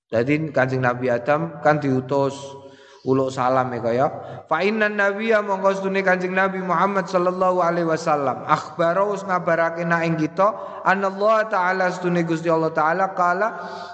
Jadi 0.05 0.53
Kanjeng 0.53 0.85
Nabi 0.85 1.09
Adam 1.09 1.65
kan 1.65 1.81
diutus 1.81 2.64
uluk 3.05 3.29
salam 3.29 3.69
ya. 3.69 3.79
Kaya 3.79 4.05
fa 4.49 4.65
innan 4.65 4.97
nabiyya 4.97 5.45
mongko 5.45 5.79
stune 5.79 6.01
kanjeng 6.01 6.33
nabi 6.33 6.59
Muhammad 6.59 7.05
sallallahu 7.05 7.61
alaihi 7.61 7.87
wasallam. 7.87 8.43
Akhbaro 8.49 9.13
us 9.13 9.21
ngabarake 9.23 9.85
na 9.85 10.01
ing 10.03 10.17
kita 10.17 10.81
anallahu 10.83 11.45
taala 11.47 11.93
stune 11.93 12.25
Gusti 12.25 12.49
Allah 12.49 12.73
taala 12.73 13.13
kala 13.13 13.47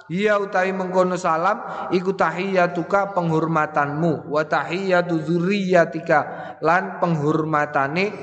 ya 0.07 0.39
utawi 0.39 0.71
mengkono 0.71 1.19
salam 1.19 1.91
iku 1.91 2.15
tahiyatuka 2.15 3.11
penghormatanmu 3.11 4.31
wa 4.31 4.41
tahiyatu 4.47 5.19
dzurriyyatika 5.19 6.19
lan 6.63 6.97
penghormatane 7.03 8.15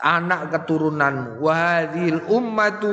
anak 0.00 0.52
keturunanmu. 0.52 1.40
Wa 1.40 1.88
ummatu 2.28 2.92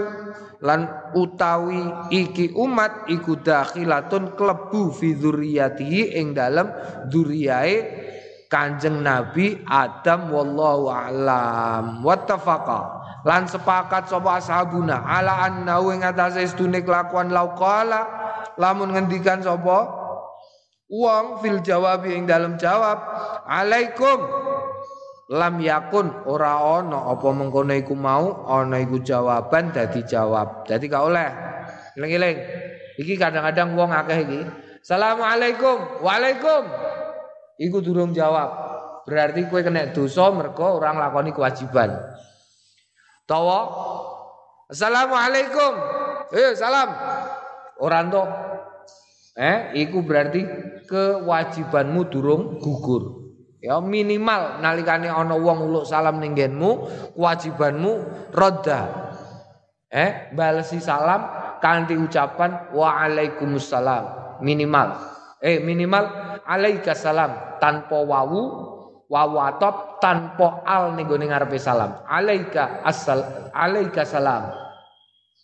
lan 0.62 1.14
utawi 1.14 2.10
iki 2.10 2.54
umat 2.58 3.06
iku 3.12 3.38
dakhilatun 3.38 4.34
klebu 4.34 4.90
fi 4.94 5.14
dzurriyyatihi 5.14 6.18
ing 6.18 6.34
dalem 6.34 6.70
dzurriyae 7.10 8.08
Kanjeng 8.48 9.04
Nabi 9.04 9.60
Adam 9.68 10.32
wallahu 10.32 10.88
a'lam. 10.88 12.00
Wattafaqa. 12.00 12.82
Lan 13.28 13.44
sepakat 13.44 14.08
sapa 14.08 14.40
ashabuna 14.40 15.04
ala 15.04 15.52
anna 15.52 15.84
ing 15.92 16.00
atase 16.00 16.48
sedune 16.48 16.80
kelakuan 16.80 17.28
lauqala 17.28 18.08
lamun 18.56 18.96
ngendikan 18.96 19.44
sapa? 19.44 20.08
Wong 20.88 21.44
fil 21.44 21.60
jawab 21.60 22.08
ing 22.08 22.24
dalam 22.24 22.56
jawab 22.56 23.04
alaikum 23.44 24.24
lam 25.28 25.60
yakun 25.60 26.24
ora 26.24 26.80
ana 26.80 27.12
apa 27.12 27.28
mengkono 27.36 27.76
iku 27.76 27.94
mau 28.00 28.48
ana 28.48 28.80
iku 28.80 29.04
jawaban 29.04 29.76
dadi 29.76 30.04
jawab. 30.08 30.64
Dadi 30.64 30.88
gak 30.88 31.04
oleh. 31.04 31.30
Eling-eling. 32.00 32.38
Iki 32.98 33.14
kadang-kadang 33.20 33.76
wong 33.76 33.92
akeh 33.92 34.20
iki. 34.24 34.42
Assalamualaikum. 34.82 36.00
Waalaikum. 36.00 36.64
Iku 37.60 37.84
durung 37.84 38.16
jawab. 38.16 38.50
Berarti 39.04 39.48
kue 39.48 39.64
kena 39.64 39.92
dosa 39.92 40.32
mergo 40.32 40.80
orang 40.80 41.00
lakoni 41.00 41.32
kewajiban. 41.36 41.96
Tawa? 43.28 43.60
Assalamualaikum. 44.72 45.74
Eh 46.32 46.56
salam. 46.56 46.92
Orang 47.78 48.10
to 48.10 48.24
eh 49.38 49.76
iku 49.78 50.02
berarti 50.02 50.42
kewajibanmu 50.90 52.10
durung 52.10 52.58
gugur 52.58 53.27
Ya 53.58 53.82
minimal 53.82 54.62
nalikane 54.62 55.10
ana 55.10 55.34
wong 55.34 55.66
uluk 55.66 55.90
salam 55.90 56.22
ning 56.22 56.38
kewajibanmu 56.38 57.92
rodha. 58.30 59.10
Eh, 59.90 60.30
balesi 60.36 60.78
salam 60.78 61.26
kanthi 61.58 61.98
ucapan 61.98 62.70
waalaikumsalam 62.76 64.38
minimal. 64.46 64.94
Eh 65.42 65.58
minimal 65.66 66.06
alaika 66.46 66.94
salam 66.94 67.58
tanpa 67.58 67.98
wawu 67.98 69.38
atop 69.42 69.98
tanpa 69.98 70.62
al 70.62 70.94
ning 70.94 71.10
gone 71.10 71.26
ngarepe 71.26 71.58
salam. 71.58 71.98
Alaika 72.06 72.86
asal 72.86 73.50
alaika 73.58 74.06
salam. 74.06 74.54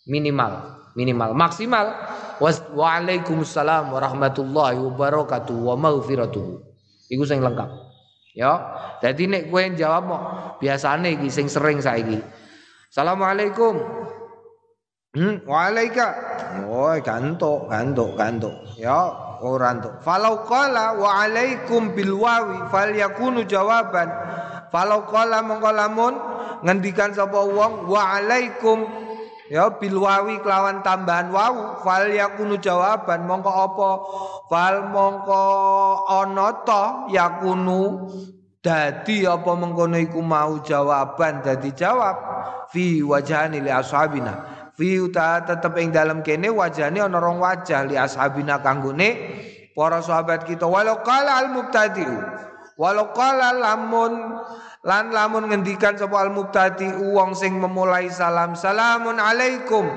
Minimal 0.06 0.70
minimal 0.94 1.34
maksimal 1.34 1.90
waalaikumsalam 2.78 3.90
warahmatullahi 3.90 4.78
wabarakatuh 4.78 5.56
wa 5.66 5.74
maghfiratuh. 5.74 6.62
Iku 7.10 7.26
sing 7.26 7.42
lengkap. 7.42 7.83
Ya. 8.34 8.52
Jadi 8.98 9.30
nek 9.30 9.46
kowe 9.46 9.62
jawab 9.78 10.02
mau 10.10 10.20
biasane 10.58 11.14
iki 11.14 11.30
sing 11.30 11.46
sering 11.46 11.78
saiki. 11.78 12.18
Assalamualaikum. 12.90 13.78
Hmm, 15.14 15.46
waalaikum. 15.46 16.10
Oh, 16.66 16.90
gantuk, 16.98 17.70
gantuk, 17.70 18.18
gantuk. 18.18 18.54
Ya, 18.74 19.14
ora 19.38 19.78
entuk. 19.78 20.02
Falau 20.02 20.42
qala 20.42 20.98
wa 20.98 21.22
alaikum 21.22 21.94
bil 21.94 22.18
wawi 22.18 22.66
jawaban. 23.46 24.10
Falau 24.74 25.06
qala 25.06 25.38
mongko 25.46 25.70
lamun 25.70 26.14
ngendikan 26.66 27.14
sapa 27.14 27.38
wong 27.46 27.86
wa 27.86 28.18
alaikum 28.18 28.82
ya 29.52 29.68
bil 29.76 30.00
wawi 30.00 30.40
kelawan 30.40 30.80
tambahan 30.80 31.28
wawu 31.28 31.84
fal 31.84 32.08
yakunu 32.08 32.56
jawaban 32.56 33.28
mongko 33.28 33.50
apa? 33.50 33.90
Fal 34.48 34.76
mongko 34.88 35.44
ta 36.64 37.08
yakunu 37.12 38.08
dadi 38.64 39.28
apa 39.28 39.50
mengkono 39.52 40.00
iku 40.00 40.24
mau 40.24 40.60
jawaban 40.64 41.44
dadi 41.44 41.76
jawab. 41.76 42.16
Fi 42.72 43.04
wajhani 43.04 43.60
li 43.60 43.68
ashabina. 43.68 44.68
Fi 44.74 44.98
uta 44.98 45.44
tetep 45.44 45.76
ing 45.78 45.94
dalam 45.94 46.24
kene 46.24 46.50
wajane 46.50 46.98
ana 46.98 47.20
rong 47.20 47.38
wajah 47.38 47.86
li 47.86 47.94
ashabina 47.94 48.64
kanggone. 48.64 49.08
Para 49.74 49.98
sahabat 49.98 50.46
kita 50.46 50.70
walau 50.70 51.02
qala 51.02 51.42
al 51.42 51.48
mubtadi'u 51.50 52.14
walau 52.78 53.10
qala 53.10 53.54
lamun 53.54 54.38
Lan 54.84 55.16
lamun 55.16 55.48
ngendikan 55.48 55.96
sapa 55.96 56.28
al 56.28 56.30
mubtadi 56.30 56.92
wong 56.92 57.32
sing 57.32 57.56
memulai 57.56 58.12
salam 58.12 58.52
salamun 58.52 59.16
alaikum. 59.16 59.88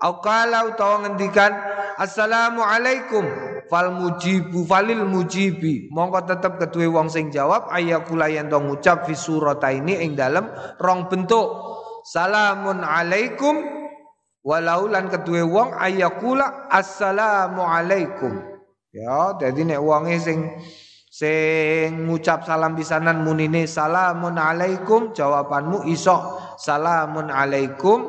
Au 0.00 0.22
qala 0.22 0.70
utawa 0.70 1.02
ngendikan 1.02 1.50
assalamu 1.98 2.62
alaikum. 2.62 3.26
Fal 3.66 3.90
mujibu 3.90 4.62
falil 4.66 5.02
mujibi. 5.02 5.90
Mongko 5.90 6.30
tetep 6.30 6.62
kedue 6.62 6.86
wong 6.86 7.10
sing 7.10 7.34
jawab 7.34 7.70
ayakula 7.74 8.30
yen 8.30 8.46
to 8.46 8.58
ngucap 8.58 9.06
fi 9.06 9.18
surataini 9.18 9.98
ing 9.98 10.14
dalem 10.14 10.46
rong 10.78 11.10
bentuk. 11.10 11.50
Salamun 12.06 12.86
alaikum. 12.86 13.82
Walau 14.46 14.88
lan 14.88 15.10
kedue 15.10 15.42
wong 15.42 15.74
ayakula 15.74 16.70
assalamu 16.70 17.66
alaikum. 17.66 18.40
Ya 18.94 19.34
dadi 19.38 19.66
nek 19.66 19.82
wonge 19.82 20.18
sing 20.22 20.38
Sing 21.20 22.08
ngucap 22.08 22.48
salam 22.48 22.72
pisanan 22.72 23.20
munine 23.20 23.68
salamun 23.68 24.40
alaikum 24.40 25.12
jawabanmu 25.12 25.84
iso 25.92 26.16
salamun 26.56 27.28
alaikum 27.28 28.00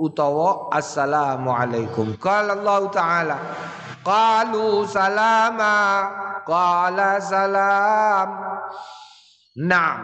utawa 0.00 0.72
assalamu 0.72 1.52
alaikum. 1.52 2.16
Qala 2.16 2.56
Allah 2.56 2.80
taala 2.88 3.36
qalu 4.00 4.88
salama 4.88 5.76
qala 6.48 7.20
salam. 7.20 8.28
Naam. 9.60 9.98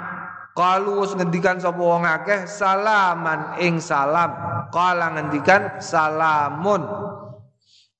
Qalu 0.53 1.01
wis 1.01 1.16
ngendikan 1.16 1.64
sapa 1.64 1.81
wong 1.81 2.05
akeh 2.05 2.44
salaman 2.44 3.57
ing 3.57 3.81
salam. 3.81 4.37
Qala 4.68 5.16
ngendikan 5.16 5.81
salamun. 5.81 6.85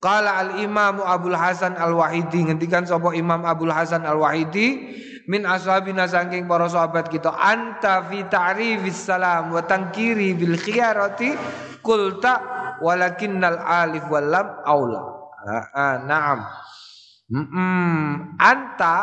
Qala 0.01 0.41
al 0.41 0.51
Imam 0.65 1.05
Abdul 1.05 1.37
Hasan 1.37 1.77
Al 1.77 1.93
Wahidi 1.93 2.49
ngendikan 2.49 2.89
sapa 2.89 3.13
Imam 3.13 3.45
Abdul 3.45 3.69
Hasan 3.69 4.09
Al 4.09 4.17
Wahidi 4.17 4.97
min 5.29 5.45
ashabina 5.45 6.09
saking 6.09 6.49
para 6.49 6.73
sahabat 6.73 7.13
kita 7.13 7.29
anta 7.29 8.09
fi 8.09 8.25
ta'rifis 8.25 8.97
salam 8.97 9.53
wa 9.53 9.61
tankiri 9.61 10.33
bil 10.33 10.57
khiyarati 10.57 11.37
kulta 11.85 12.41
walakinnal 12.81 13.61
alif 13.61 14.09
wal 14.09 14.25
lam 14.25 14.49
aula. 14.65 15.03
Naam. 16.09 16.49
Mm 17.31 17.47
-mm. 17.47 18.05
Anta 18.41 18.97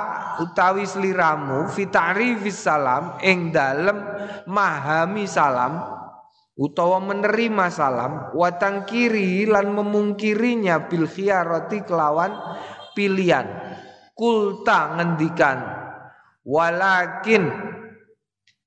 utawi 0.43 0.83
sliramu 0.83 1.71
fi 1.71 1.87
ta'rifis 1.87 2.59
salam 2.59 3.21
ing 3.23 3.53
dalem 3.53 4.01
mahami 4.49 5.29
salam 5.29 5.79
utawa 6.57 6.97
menerima 6.97 7.69
salam 7.69 8.33
watang 8.33 8.83
kiri 8.89 9.45
lan 9.45 9.71
memungkirinya 9.77 10.89
bil 10.89 11.05
khiyarati 11.05 11.85
kelawan 11.85 12.33
pilihan. 12.97 13.45
Kulta 14.17 14.97
ngendikan 14.97 15.61
walakin 16.41 17.53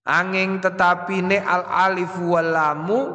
angin 0.06 0.62
tetapi 0.62 1.26
ne 1.26 1.42
al 1.42 1.66
alif 1.66 2.14
walamu 2.22 3.10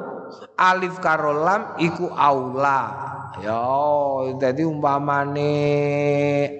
alif 0.59 0.99
karolam 0.99 1.79
iku 1.79 2.11
aula. 2.11 3.07
Yo 3.39 4.35
jadi 4.39 4.63
umpamane 4.63 5.55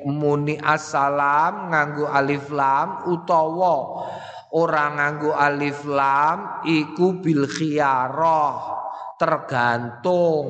muni 0.07 0.59
assalam 0.59 1.71
nganggu 1.71 2.03
alif 2.07 2.51
lam 2.51 3.07
utawa 3.11 4.07
Orang 4.55 4.95
nganggo 4.95 5.35
alif 5.35 5.83
lam 5.83 6.63
iku 6.63 7.19
bil 7.19 7.43
khiyarah 7.43 8.55
tergantung. 9.19 10.47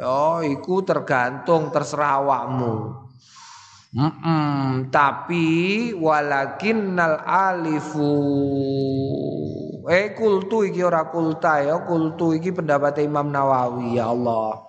Oh 0.00 0.40
iku 0.40 0.80
tergantung 0.80 1.68
terserah 1.68 2.24
awakmu. 2.24 3.04
Mm 3.94 4.10
-mm, 4.10 4.64
tapi 4.88 5.46
walakinnal 5.92 7.20
alifu. 7.20 8.16
Eh 9.92 10.16
kultu 10.16 10.64
iki 10.64 10.80
ora 10.80 11.12
kulta 11.12 11.60
ya 11.60 11.84
kultu 11.84 12.32
iki 12.32 12.48
pendapat 12.48 13.04
Imam 13.04 13.28
Nawawi 13.28 14.00
ya 14.00 14.08
Allah 14.08 14.63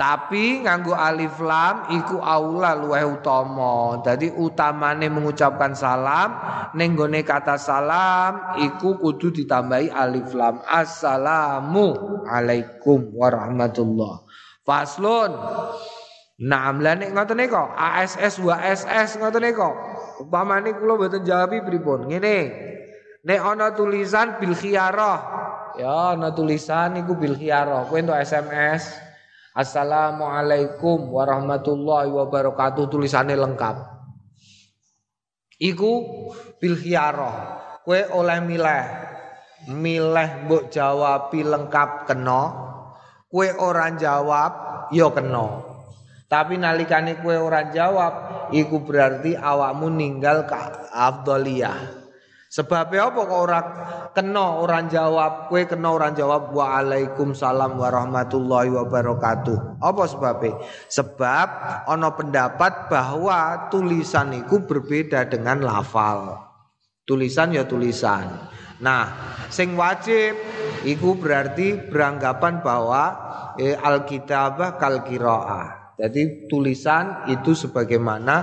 tapi 0.00 0.64
nganggo 0.64 0.96
alif 0.96 1.36
lam 1.44 1.84
iku 1.92 2.24
aula 2.24 2.72
luweh 2.72 3.04
utama. 3.04 4.00
Dadi 4.00 4.32
utamane 4.32 5.12
mengucapkan 5.12 5.76
salam 5.76 6.40
ning 6.72 6.96
gone 6.96 7.20
kata 7.20 7.60
salam 7.60 8.56
iku 8.64 8.96
kudu 8.96 9.28
ditambahi 9.28 9.92
alif 9.92 10.32
lam. 10.32 10.64
Assalamu 10.64 11.92
alaikum 12.24 13.12
warahmatullah. 13.12 14.24
Faslun. 14.64 15.36
Naam 16.40 16.80
lah 16.80 16.96
nek 16.96 17.12
ngoten 17.12 17.44
ASS 17.76 18.40
wa 18.40 18.56
SS 18.56 19.20
ngoten 19.20 19.44
nika. 19.44 19.68
Upamane 20.24 20.80
kula 20.80 20.96
mboten 20.96 21.28
jawab 21.28 21.52
pripun. 21.68 22.08
Ngene. 22.08 22.38
Nek 23.28 23.40
ana 23.44 23.76
tulisan 23.76 24.40
bil 24.40 24.56
khiyarah. 24.56 25.20
Ya 25.76 26.16
ana 26.16 26.32
tulisan 26.32 26.96
iku 26.96 27.20
bil 27.20 27.36
khiyarah. 27.36 27.84
Kowe 27.84 28.00
SMS 28.24 29.09
Assalamualaikum 29.50 31.10
warahmatullahi 31.10 32.06
wabarakatuh 32.06 32.86
tulisannya 32.86 33.34
lengkap. 33.34 33.82
Iku 35.58 35.92
bil. 36.62 36.78
Kue 37.82 38.00
oleh 38.14 38.38
milih. 38.46 38.84
Milih 39.74 40.46
mbok 40.46 40.70
jawabi 40.70 41.42
lengkap 41.42 42.06
kena. 42.06 42.42
Kue 43.26 43.50
orang 43.58 43.98
jawab 43.98 44.52
yo 44.94 45.10
ya 45.10 45.18
kena. 45.18 45.46
Tapi 46.30 46.54
nalikane 46.54 47.18
kue 47.18 47.34
orang 47.34 47.74
jawab 47.74 48.12
iku 48.54 48.86
berarti 48.86 49.34
awakmu 49.34 49.90
ninggal 49.90 50.46
ke 50.46 50.54
afdaliyah. 50.94 51.99
Sebabnya 52.50 53.14
apa 53.14 53.30
kok 53.30 53.40
orang 53.46 53.66
kena 54.10 54.58
orang 54.58 54.90
jawab, 54.90 55.46
kue 55.46 55.70
kena 55.70 55.94
orang 55.94 56.18
jawab 56.18 56.50
waalaikumsalam 56.50 57.78
warahmatullahi 57.78 58.74
wabarakatuh. 58.74 59.78
Apa 59.78 60.02
sebabnya? 60.10 60.58
Sebab 60.90 61.46
ono 61.86 62.10
pendapat 62.10 62.90
bahwa 62.90 63.70
tulisan 63.70 64.34
itu 64.34 64.66
berbeda 64.66 65.30
dengan 65.30 65.62
lafal. 65.62 66.42
Tulisan 67.06 67.54
ya 67.54 67.62
tulisan. 67.70 68.50
Nah, 68.82 69.14
sing 69.46 69.78
wajib 69.78 70.34
iku 70.82 71.22
berarti 71.22 71.78
beranggapan 71.86 72.66
bahwa 72.66 73.02
eh, 73.62 73.78
alkitabah 73.78 74.74
kal 74.74 75.06
qiraah. 75.06 75.94
Jadi 76.02 76.50
tulisan 76.50 77.30
itu 77.30 77.54
sebagaimana 77.54 78.34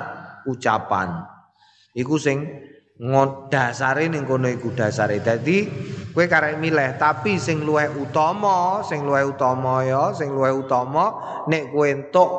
ucapan. 0.47 1.27
Iku 1.91 2.15
sing 2.15 2.45
ngon 2.97 3.53
dasare 3.53 4.10
ning 4.10 4.25
kono 4.25 4.49
iku 4.49 4.73
dasare. 4.73 5.21
Dadi 5.21 5.69
kowe 6.17 6.25
karek 6.25 6.57
milih, 6.57 6.97
tapi 6.97 7.38
sing 7.38 7.62
luwih 7.62 7.93
utama, 7.93 8.81
sing 8.81 9.05
luwih 9.05 9.38
utama 9.38 9.86
ya, 9.86 10.10
sing 10.17 10.33
luwih 10.33 10.65
utama 10.65 11.13
nek 11.45 11.69
kowe 11.69 11.86
entuk 11.86 12.31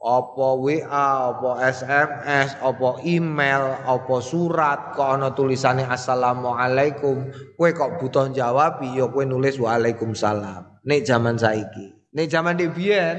apa 0.00 0.48
WA, 0.56 1.08
apa 1.28 1.50
SMS, 1.60 2.56
apa 2.56 3.04
email, 3.04 3.84
apa 3.84 4.16
surat 4.24 4.96
kok 4.96 5.04
ana 5.04 5.36
tulisane 5.36 5.84
assalamualaikum, 5.84 7.28
kowe 7.54 7.68
kok 7.70 8.00
butuh 8.00 8.32
jawab 8.32 8.80
ya 8.80 9.06
kowe 9.06 9.22
nulis 9.22 9.60
waalaikumsalam. 9.60 10.82
Nek 10.88 11.00
zaman 11.04 11.36
saiki. 11.36 12.10
Nek 12.16 12.26
zaman 12.26 12.58
biyen 12.58 13.16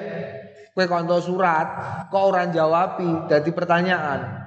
kowe 0.74 0.84
kok 0.84 1.22
surat 1.22 1.68
kok 2.10 2.24
ora 2.28 2.50
jawabi 2.50 3.30
dadi 3.30 3.52
pertanyaan. 3.54 4.41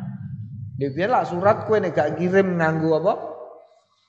Dia 0.75 1.07
lah 1.07 1.23
surat 1.23 1.71
kue 1.71 1.79
nek 1.79 1.95
gak 1.95 2.19
kirim 2.19 2.59
nganggu 2.59 2.99
apa? 2.99 3.15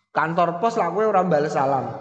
Kantor 0.09 0.57
pos 0.57 0.81
lah 0.81 0.89
kue 0.89 1.05
orang 1.05 1.29
balas 1.29 1.53
salam. 1.53 1.93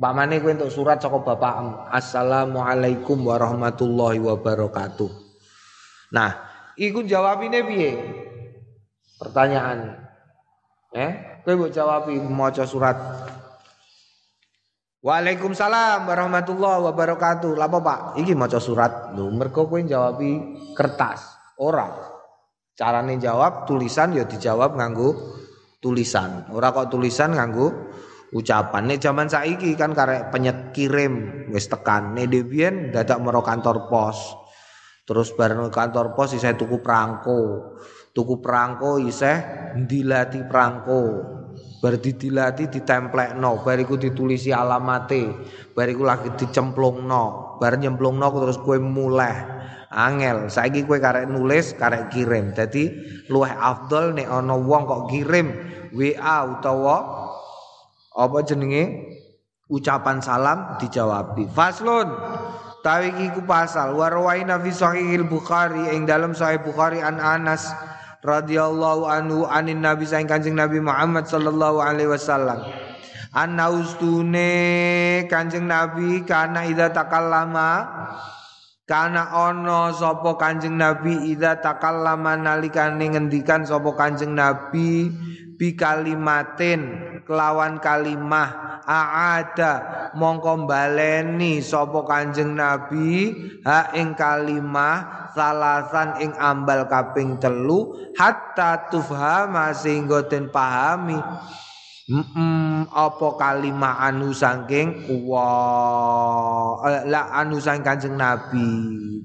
Mane 0.00 0.40
kue 0.40 0.56
untuk 0.56 0.72
surat 0.72 0.96
bapak 1.02 1.36
bapakmu. 1.36 1.92
Assalamualaikum 1.92 3.20
warahmatullahi 3.28 4.24
wabarakatuh. 4.24 5.10
Nah, 6.16 6.30
ikut 6.80 7.04
jawab 7.04 7.44
ini 7.44 7.60
piye? 7.60 7.92
Pertanyaan. 9.20 10.00
Eh, 10.96 11.42
kue 11.44 11.52
buat 11.52 11.74
jawab 11.74 12.08
maca 12.08 12.64
surat. 12.64 12.96
Waalaikumsalam 15.04 16.08
warahmatullahi 16.08 16.88
wabarakatuh. 16.88 17.52
Lapa 17.52 17.78
Pak? 17.84 18.00
Iki 18.16 18.32
maca 18.32 18.56
surat. 18.56 19.12
Lho, 19.12 19.28
mergo 19.28 19.68
kowe 19.68 19.78
jawab 19.84 20.24
kertas, 20.72 21.36
orang. 21.60 22.17
Carane 22.78 23.18
jawab 23.18 23.66
tulisan 23.66 24.14
ya 24.14 24.22
dijawab 24.22 24.78
nganggo 24.78 25.10
tulisan. 25.82 26.46
Ora 26.54 26.70
kok 26.70 26.94
tulisan 26.94 27.34
nganggo 27.34 27.74
ucapan. 28.30 28.86
Nek 28.86 29.02
zaman 29.02 29.26
saiki 29.26 29.74
kan 29.74 29.90
karek 29.90 30.30
penyet 30.30 30.70
kirim 30.70 31.46
wis 31.50 31.66
tekan. 31.66 32.14
Nek 32.14 32.30
dhewean 32.30 32.94
dadak 32.94 33.18
mero 33.18 33.42
kantor 33.42 33.90
pos. 33.90 34.38
Terus 35.02 35.34
bareng 35.34 35.74
kantor 35.74 36.14
pos 36.14 36.38
isih 36.38 36.54
tuku 36.54 36.78
perangko. 36.78 37.74
Tuku 38.14 38.38
perangko 38.38 39.02
isih 39.02 39.42
dilati 39.74 40.46
perangko. 40.46 41.02
Bar 41.78 42.02
didilati 42.02 42.66
ditemplekno, 42.66 43.62
bariku 43.62 43.94
ditulisi 43.94 44.50
alamate, 44.50 45.30
bariku 45.78 46.02
lagi 46.02 46.34
dicemplungno, 46.34 47.54
bar 47.62 47.78
nyemplungno 47.78 48.26
terus 48.34 48.58
kue 48.58 48.82
mulai 48.82 49.58
angel. 49.92 50.52
Saiki 50.52 50.84
kowe 50.84 50.98
karek 51.00 51.30
nulis 51.30 51.78
karek 51.78 52.12
kirim. 52.12 52.52
Dadi 52.52 52.90
luwih 53.30 53.52
afdol 53.54 54.12
nek 54.16 54.28
ana 54.28 54.54
wong 54.58 54.82
kok 54.84 55.02
kirim 55.08 55.48
WA 55.94 56.36
utawa 56.44 56.96
apa 58.16 58.38
jenenge? 58.44 59.14
Ucapan 59.68 60.24
salam 60.24 60.80
dijawabi 60.80 61.44
faslun 61.52 62.08
tawi 62.80 63.12
iku 63.28 63.44
pasal. 63.44 63.92
Warwaina 63.92 64.56
fi 64.64 64.72
sahihil 64.72 65.28
bukhari 65.28 65.92
ing 65.92 66.08
dalam 66.08 66.32
sahih 66.32 66.64
bukhari 66.64 67.04
an 67.04 67.20
Anas 67.20 67.68
radhiyallahu 68.24 69.06
anhu 69.06 69.46
anin 69.46 69.82
nabi 69.82 70.06
saing 70.06 70.26
kanjeng 70.26 70.58
nabi 70.58 70.82
Muhammad 70.82 71.30
sallallahu 71.30 71.78
alaihi 71.78 72.10
wasallam. 72.10 72.66
Anna 73.30 73.70
ustune 73.70 74.50
kanjeng 75.28 75.68
nabi 75.68 76.24
kana 76.24 76.64
idza 76.66 76.90
takallama 76.90 77.86
Karena 78.88 79.28
ono 79.36 79.92
sopo 79.92 80.40
kanjeng 80.40 80.80
Nabi 80.80 81.28
ida 81.28 81.60
takallama 81.60 82.40
nalikane 82.40 83.12
ngendikan 83.12 83.68
sopo 83.68 83.92
kanjeng 83.92 84.32
Nabi 84.32 85.12
bi 85.60 85.76
kalimatin 85.76 86.80
kelawan 87.28 87.84
kalimah 87.84 88.80
aada 88.88 89.72
mongko 90.16 90.64
baleni 90.64 91.60
sopo 91.60 92.08
kanjeng 92.08 92.56
Nabi 92.56 93.36
ha 93.68 93.92
ing 93.92 94.16
kalimah 94.16 95.28
salasan 95.36 96.24
ing 96.24 96.32
ambal 96.40 96.88
kaping 96.88 97.36
telu 97.36 97.92
hatta 98.16 98.88
tufhama 98.88 99.76
sehingga 99.76 100.24
den 100.24 100.48
pahami 100.48 101.20
Mm 102.08 102.88
apa 102.88 103.36
kalimah 103.36 104.00
anu 104.00 104.32
saking 104.32 105.12
wa 105.28 105.44
eh, 106.88 107.04
la 107.04 107.28
anu 107.36 107.60
sang 107.60 107.84
Kanjeng 107.84 108.16
Nabi. 108.16 108.64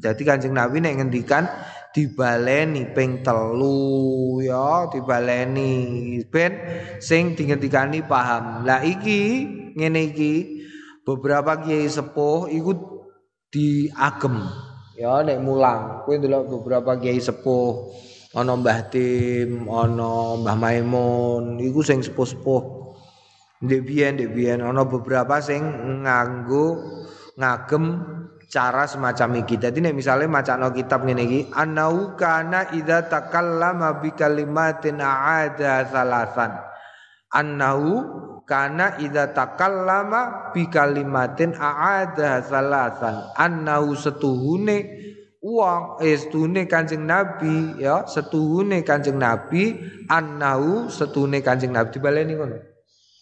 Jadi 0.04 0.22
Kanjeng 0.28 0.52
Nabi 0.52 0.84
nek 0.84 1.00
ngendikan 1.00 1.48
dibaleni 1.96 2.92
ping 2.92 3.24
telu 3.24 4.44
ya 4.44 4.92
dibaleni 4.92 6.20
ben 6.28 6.60
sing 7.00 7.40
dingendikani 7.40 8.04
paham. 8.04 8.68
Lah 8.68 8.84
iki 8.84 9.48
ngene 9.80 10.12
iki 10.12 10.34
beberapa 11.08 11.64
kiai 11.64 11.88
sepuh 11.88 12.52
iku 12.52 12.72
diagem 13.48 14.44
ya 15.00 15.26
nek 15.26 15.42
mulang 15.42 16.04
kowe 16.06 16.16
ndelok 16.16 16.52
beberapa 16.60 17.00
kiai 17.00 17.20
sepuh 17.20 17.96
ana 18.34 18.58
Mbah 18.58 18.90
Tim, 18.90 19.70
ana 19.70 20.42
Mbah 20.42 20.58
Maimun, 20.58 21.62
iku 21.62 21.86
sing 21.86 22.02
sepuh-sepuh. 22.02 22.82
Ndek 23.64 23.82
biyen, 23.88 24.20
ndek 24.20 24.30
biyen 24.36 24.60
ana 24.60 24.84
beberapa 24.84 25.40
sing 25.40 25.64
nganggo 26.04 26.84
ngagem 27.40 27.86
cara 28.52 28.84
semacam 28.90 29.46
iki. 29.46 29.56
Dadi 29.56 29.80
nek 29.80 29.96
misale 29.96 30.28
macano 30.28 30.74
kitab 30.74 31.06
ngene 31.08 31.24
iki, 31.24 31.40
annau 31.56 32.18
kana 32.20 32.74
idza 32.76 33.08
takallama 33.08 34.04
bi 34.04 34.12
kalimatin 34.12 35.00
aada 35.00 35.88
salasan. 35.88 36.60
Annau 37.34 37.86
kana 38.44 39.00
idza 39.00 39.32
takallama 39.32 40.52
bi 40.52 40.68
kalimatin 40.68 41.56
aada 41.56 42.44
salasan. 42.44 43.32
Annau 43.40 43.96
setuhune 43.96 44.78
uang 45.44 46.00
eh 46.00 46.16
setune 46.16 46.64
Kanjeng 46.72 47.04
Nabi 47.04 47.84
ya 47.84 48.08
setune 48.08 48.80
Kanjeng 48.88 49.20
Nabi 49.20 49.76
annahu 50.08 50.88
setune 50.88 51.44
Kanjeng 51.44 51.76
Nabi 51.76 52.00
dibaleni 52.00 52.34
ngono 52.40 52.58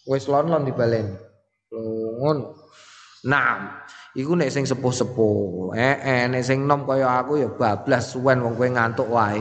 wis 0.06 0.30
lon-lon 0.30 0.62
dibaleni 0.62 1.18
ngono 2.22 2.54
nah 3.26 3.82
Iku 4.12 4.36
nek 4.36 4.52
sing 4.52 4.68
sepuh-sepuh. 4.68 5.72
Eh, 5.72 5.96
eh 6.04 6.22
nek 6.28 6.44
sing 6.44 6.68
nom 6.68 6.84
kaya 6.84 7.24
aku 7.24 7.40
ya 7.40 7.48
bablas 7.48 8.12
suwen 8.12 8.44
wong 8.44 8.60
kowe 8.60 8.68
ngantuk 8.68 9.08
wae. 9.08 9.40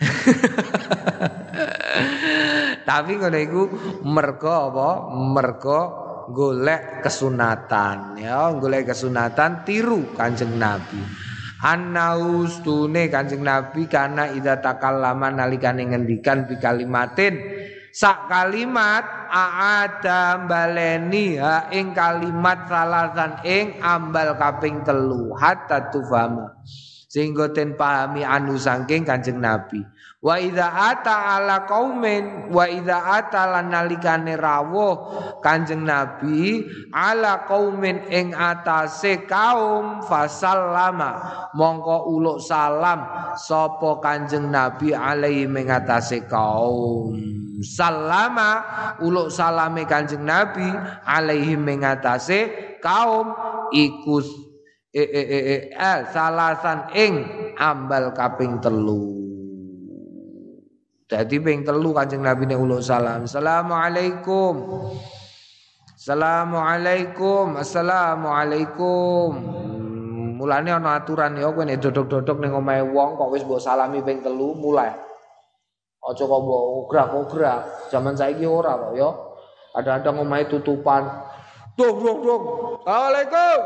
Tapi 2.88 3.12
ngono 3.20 3.36
iku 3.36 3.68
mergo 4.08 4.72
apa? 4.72 5.12
Mergo 5.12 5.80
golek 6.32 7.04
kesunatan 7.04 8.24
ya, 8.24 8.56
golek 8.56 8.88
kesunatan 8.88 9.68
tiru 9.68 10.16
Kanjeng 10.16 10.56
Nabi. 10.56 11.28
Annaus 11.60 12.64
tune 12.64 13.12
Kanjeng 13.12 13.44
Nabi 13.44 13.84
karena 13.84 14.32
idza 14.32 14.64
takallama 14.64 15.28
nalikane 15.28 15.84
ngendikan 15.92 16.48
bi 16.48 16.56
kalimatin. 16.56 17.36
Sak 17.90 18.30
kalimat 18.30 19.04
aada 19.28 20.46
baleni 20.46 21.36
ha 21.36 21.68
ing 21.68 21.92
kalimat 21.92 22.64
salasan 22.70 23.44
ing 23.44 23.76
ambal 23.84 24.38
kaping 24.40 24.80
telu. 24.86 25.36
Hatta 25.36 25.92
tufama. 25.92 26.56
Sehingga 27.10 27.50
ten 27.50 27.74
pahami 27.74 28.22
anu 28.22 28.54
sangking 28.54 29.02
Kanjeng 29.02 29.42
Nabi 29.42 29.82
Wa 30.20 30.36
idza 30.36 30.68
ata 30.68 31.40
ala 31.40 31.64
qaumin 31.64 32.52
wa 32.52 32.68
idza 32.68 33.08
ata 33.08 33.56
lan 33.56 33.72
rawuh 34.36 34.94
Kanjeng 35.40 35.88
Nabi 35.88 36.60
ala 36.92 37.48
qaumin 37.48 38.04
ing 38.12 38.36
atase 38.36 39.24
kaum 39.24 40.04
fasallama 40.04 41.24
mongko 41.56 42.12
uluk 42.12 42.36
salam 42.36 43.32
sapa 43.32 43.96
Kanjeng 44.04 44.52
Nabi 44.52 44.92
alaihi 44.92 45.48
ing 45.48 45.72
atase 45.72 46.28
kaum. 46.28 47.16
Salama 47.64 48.60
uluk 49.00 49.32
salame 49.32 49.88
Kanjeng 49.88 50.28
Nabi 50.28 50.68
alaihi 51.08 51.56
ing 51.56 51.80
atase 51.80 52.76
kaum 52.84 53.32
ikus 53.72 54.28
e 54.92 55.00
e 55.00 55.22
e, 55.24 55.38
e, 55.48 55.56
e 55.72 55.92
salasan 56.12 56.92
ing 56.92 57.24
ambal 57.56 58.12
kaping 58.12 58.60
telu 58.60 59.19
jadi 61.10 61.42
ping 61.42 61.66
telu 61.66 61.90
Kanjeng 61.90 62.22
Nabi 62.22 62.46
ne 62.46 62.54
uluk 62.54 62.86
salam. 62.86 63.26
Assalamualaikum. 63.26 64.54
Assalamualaikum. 65.98 67.58
Assalamualaikum. 67.58 69.28
Mulane 70.38 70.70
ana 70.70 71.02
aturan 71.02 71.34
ya 71.34 71.50
kowe 71.50 71.66
nek 71.66 71.82
dodok-dodok 71.82 72.38
ning 72.40 72.54
omahe 72.54 72.86
wong 72.86 73.18
kok 73.18 73.28
wis 73.34 73.42
mbok 73.42 73.58
salami 73.58 73.98
ping 74.06 74.22
telu 74.22 74.54
mulai. 74.54 74.94
Aja 76.06 76.22
kok 76.22 76.40
mbok 76.46 76.62
ograk-ograk. 76.86 77.90
Zaman 77.90 78.14
saiki 78.14 78.46
ora 78.46 78.78
kok 78.78 78.94
ya. 78.94 79.10
Ada-ada 79.82 80.14
omahe 80.14 80.46
tutupan. 80.46 81.10
Dok 81.74 81.96
dok 82.06 82.18
dok. 82.22 82.42
Assalamualaikum. 82.86 83.58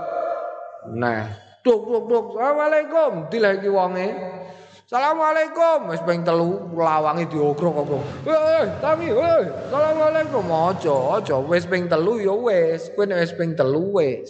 Nah, 0.96 1.28
dok 1.61 1.80
dok 1.92 2.04
dok. 2.09 2.26
Assalamualaikum. 2.40 3.28
Dilagi 3.28 3.68
wonge. 3.68 4.09
Assalamualaikum 4.84 5.96
wis 5.96 6.04
ping 6.04 6.28
telu 6.28 6.68
lawange 6.76 7.24
diogrok-ogrok. 7.32 8.04
Hei, 8.28 8.68
tangi, 8.84 9.08
hei. 9.08 9.48
Assalamualaikum. 9.48 10.44
Aja, 10.44 10.96
aja 11.16 11.40
wis 11.40 11.64
ping 11.64 11.88
telu 11.88 12.20
ya 12.20 12.36
wis. 12.36 12.92
Kowe 12.92 13.08
nek 13.08 13.24
wis 13.24 13.32
ping 13.32 13.56
telu 13.56 13.96
wis. 13.96 14.28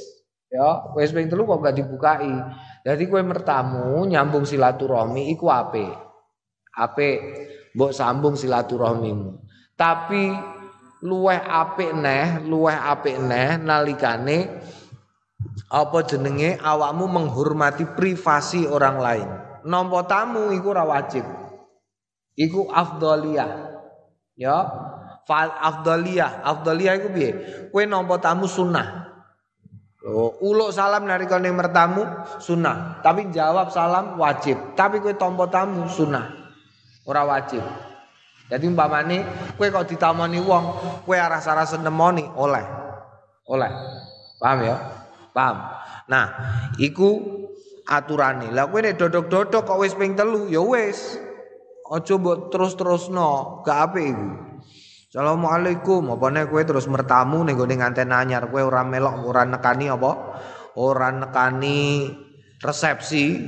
Ya, 0.54 0.94
wis 0.94 1.10
ping 1.10 1.26
telu 1.26 1.42
kok 1.42 1.58
gak 1.58 1.74
dibukai. 1.74 2.30
Jadi 2.86 3.02
kowe 3.10 3.18
mertamu 3.26 4.06
nyambung 4.06 4.46
silaturahmi 4.46 5.34
iku 5.34 5.50
apik. 5.50 5.90
Apik 6.70 7.18
mbok 7.74 7.90
sambung 7.90 8.38
silaturahmimu. 8.38 9.34
Tapi 9.74 10.38
luweh 11.02 11.40
apik 11.50 11.98
neh, 11.98 12.46
luweh 12.46 12.78
apik 12.78 13.18
neh 13.18 13.58
nalikane 13.58 14.54
apa 15.66 15.98
jenenge 16.06 16.62
awakmu 16.62 17.10
menghormati 17.10 17.90
privasi 17.98 18.70
orang 18.70 18.98
lain 19.02 19.30
nampa 19.64 20.04
tamu 20.06 20.52
iku 20.52 20.76
ora 20.76 20.84
wajib. 20.84 21.24
Iku 22.36 22.68
afdhaliyah. 22.70 23.50
Ya. 24.36 24.56
Fal 25.24 25.50
afdhaliyah. 25.50 26.44
Afdhaliyah 26.44 26.94
iku 27.00 27.08
piye? 27.10 27.30
Kowe 27.72 27.82
nampa 27.88 28.20
tamu 28.20 28.44
sunnah. 28.44 29.04
Oh, 30.04 30.36
uluk 30.44 30.68
salam 30.68 31.08
nalikane 31.08 31.48
mertamu 31.48 32.04
sunnah, 32.36 33.00
tapi 33.00 33.32
jawab 33.32 33.72
salam 33.72 34.20
wajib. 34.20 34.76
Tapi 34.76 35.00
kowe 35.00 35.16
tampa 35.16 35.48
tamu 35.48 35.88
sunnah. 35.88 36.28
Ora 37.08 37.24
wajib. 37.24 37.64
Jadi 38.52 38.68
umpamane 38.68 39.24
kowe 39.56 39.64
kok 39.72 39.88
ditamoni 39.88 40.44
wong, 40.44 40.64
kowe 41.08 41.16
rasa-rasa 41.16 41.80
nemoni 41.80 42.20
oleh. 42.36 42.64
Oleh. 43.48 43.72
Paham 44.36 44.58
ya? 44.60 44.76
Paham. 45.32 45.56
Nah, 46.04 46.26
iku 46.76 47.16
aturane. 47.88 48.48
Lah 48.52 48.68
kowe 48.68 48.80
nek 48.80 48.96
dodok-dodok 48.96 49.62
kok 49.64 49.80
wis 49.80 49.94
ping 49.96 50.16
telu 50.16 50.48
ya 50.48 50.60
wis. 50.64 51.20
Aja 51.84 52.16
mbok 52.16 52.48
terus-terusno, 52.48 53.60
gak 53.60 53.78
apik 53.92 54.04
iku. 54.08 54.28
Assalamualaikum, 55.14 56.16
apa 56.16 56.26
nek 56.32 56.50
kowe 56.50 56.62
terus 56.64 56.90
mertamu 56.90 57.44
ning 57.44 57.54
gone 57.54 57.76
nganten 57.76 58.10
anyar 58.10 58.50
kowe 58.50 58.64
ora 58.64 58.82
melok 58.82 59.22
ora 59.22 59.46
nekani 59.46 59.86
apa? 59.92 60.12
Ora 60.80 61.12
nekani 61.12 62.10
resepsi. 62.58 63.38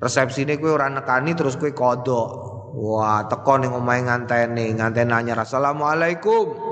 Resepsine 0.00 0.56
kowe 0.56 0.72
ora 0.78 0.88
nekani 0.88 1.36
terus 1.36 1.58
kowe 1.58 1.68
kodok. 1.74 2.30
Wah, 2.72 3.28
teko 3.28 3.60
ning 3.60 3.76
omahe 3.76 4.08
ngantene, 4.08 4.72
nganten 4.72 5.12
anyar. 5.12 5.44
Assalamualaikum. 5.44 6.71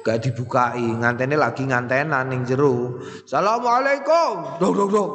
Gak 0.00 0.24
dibukai, 0.24 0.80
ngantene 0.80 1.36
lagi 1.36 1.68
ngantenan 1.68 2.32
ning 2.32 2.48
jero. 2.48 3.00
Assalamualaikum. 3.28 4.56
Dok 4.56 4.72
dok 4.72 4.88
dok. 4.88 5.10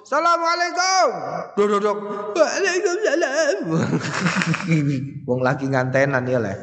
Assalamualaikum. 0.00 1.06
Dok 1.52 1.66
dok 1.68 1.80
dok. 1.84 1.98
Waalaikumsalam. 2.32 3.56
Wong 5.28 5.40
lagi 5.44 5.66
ngantenan 5.68 6.24
ya 6.24 6.40
le. 6.40 6.54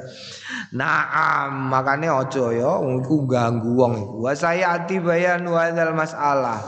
Naam, 0.72 1.68
makane 1.68 2.08
ojo 2.08 2.48
ya 2.56 2.80
iku 2.80 3.28
ganggu 3.28 3.76
wong 3.76 3.94
iku. 4.08 4.16
Wa 4.24 4.32
saya 4.32 4.80
ati 4.80 5.04
bayan 5.04 5.44
wadzal 5.44 5.92
masalah. 5.92 6.64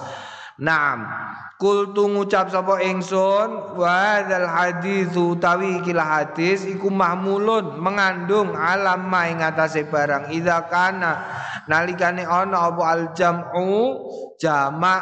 Naam. 0.62 1.10
Kultu 1.58 2.12
ngucap 2.12 2.52
sapa 2.52 2.84
ingsun 2.84 3.80
wa 3.80 3.88
hadzal 3.88 4.46
hadis 4.46 5.16
utawi 5.16 5.80
ikilah 5.80 6.20
hadis 6.20 6.68
iku 6.68 6.92
mahmulun 6.92 7.80
mengandung 7.80 8.52
alam 8.54 9.08
ing 9.26 9.40
atase 9.40 9.88
barang. 9.88 10.30
Idza 10.30 10.68
kana 10.68 11.24
nalikane 11.66 12.28
ana 12.28 12.68
apa 12.68 12.84
al 12.84 13.04
jam'u 13.16 13.96
jamak 14.38 15.02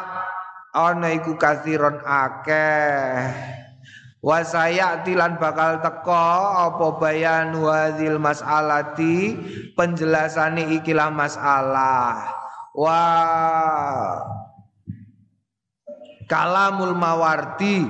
ana 0.70 1.12
iku 1.12 1.34
kathiron 1.34 1.98
akeh. 2.06 3.26
Wa 4.22 4.38
sayati 4.46 5.18
lan 5.18 5.42
bakal 5.42 5.82
teko 5.82 6.30
apa 6.62 6.94
bayan 7.02 7.58
wadzil 7.58 8.22
mas'alati 8.22 9.34
penjelasane 9.74 10.78
ikilah 10.78 11.10
masalah. 11.10 12.22
Wa 12.70 13.02
kalamul 16.26 16.94
mawardi. 16.94 17.86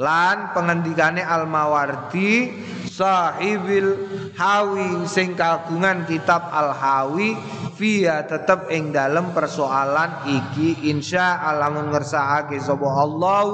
Lan 0.00 0.56
pengendikane 0.56 1.20
al 1.20 1.44
mawardi 1.46 2.48
sahibil 2.88 3.92
hawi 4.34 5.04
sing 5.04 5.36
kagungan 5.36 6.08
kitab 6.08 6.48
al 6.48 6.72
hawi 6.72 7.36
via 7.76 8.24
tetep 8.24 8.72
ing 8.72 8.90
dalam 8.90 9.36
persoalan 9.36 10.26
iki. 10.26 10.90
Insya 10.90 11.44
Allah 11.44 11.70
ngersakake 11.70 12.58
sapa 12.58 12.88
Allah. 12.88 13.44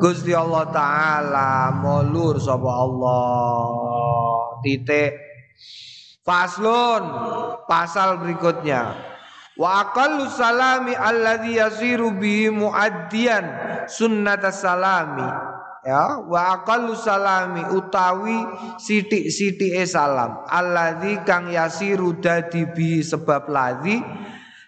Gusti 0.00 0.32
Allah 0.36 0.64
taala 0.72 1.72
molur 1.76 2.40
sapa 2.40 2.70
Allah. 2.72 3.60
Titik. 4.64 5.12
Faslun 6.26 7.02
pasal 7.70 8.18
berikutnya 8.18 9.14
wa 9.56 9.88
aqallu 9.88 10.28
salami 10.28 10.92
alladhi 10.92 11.56
yasiru 11.56 12.12
bihi 12.12 12.52
muaddiyan 12.52 13.44
sunnatas 13.88 14.60
salami. 14.62 15.26
Ya 15.86 16.18
wa 16.18 16.60
aqallu 16.60 16.98
salami 16.98 17.62
utawi 17.70 18.42
sithik-sithike 18.76 19.86
salam. 19.86 20.42
Alladzi 20.50 21.22
kang 21.22 21.46
yasiru 21.46 22.18
dadi 22.18 22.66
bi 22.66 23.06
sebab 23.06 23.46
ladzi 23.46 24.02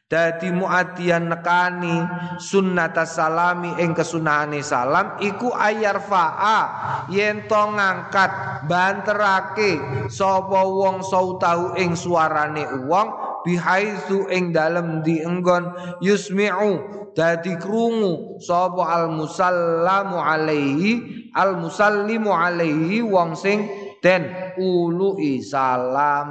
dadi 0.09 0.49
muadian 0.49 1.29
nekani 1.29 2.01
sunnata 2.41 3.05
salami 3.05 3.77
ing 3.77 3.93
kesunahane 3.93 4.65
salam 4.65 5.21
iku 5.21 5.53
ayar 5.53 6.01
faa 6.01 7.05
yen 7.13 7.45
to 7.45 7.63
ngangkat 7.77 8.33
banterake 8.65 9.77
sapa 10.09 10.65
wong 10.65 11.05
sautahu 11.05 11.77
ing 11.77 11.93
suarane 11.93 12.65
wong 12.89 13.28
bihaizu 13.47 14.31
ing 14.31 14.51
dalem 14.55 15.03
dienggon 15.03 15.71
yusmi'u 16.03 16.83
dadi 17.15 17.59
krungu 17.59 18.39
sapa 18.43 18.83
al 18.87 19.07
musallamu 19.15 20.19
alaihi 20.19 21.31
al 21.35 21.59
musallimu 21.59 22.31
alaihi 22.31 23.03
wong 23.03 23.35
sing 23.35 23.67
den 24.03 24.31
ului 24.59 25.43
salam 25.43 26.31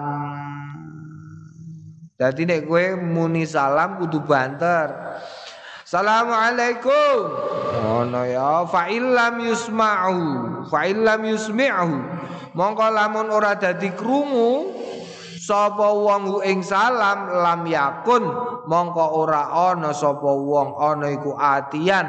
dadi 2.16 2.44
nek 2.48 2.68
kowe 2.68 2.86
muni 2.96 3.44
salam 3.44 4.00
kudu 4.00 4.24
banter 4.24 4.92
Assalamualaikum. 5.88 7.32
Ngono 7.80 8.28
ya, 8.28 8.68
fa 8.68 8.92
illam 8.92 9.40
yusma'u, 9.40 10.20
fa 10.68 10.84
illam 10.84 11.24
yusmi'u. 11.24 11.96
Mongko 12.60 12.92
lamun 12.92 13.32
ora 13.32 13.56
dadi 13.56 13.96
krungu 13.96 14.77
sapa 15.48 15.88
wong 15.96 16.44
ing 16.44 16.60
salam 16.60 17.32
lam 17.32 17.64
yakun 17.64 18.28
mongko 18.68 19.06
ora 19.24 19.48
ana 19.72 19.96
sapa 19.96 20.28
wong 20.28 20.76
ana 20.76 21.08
iku 21.08 21.32
atian 21.40 22.04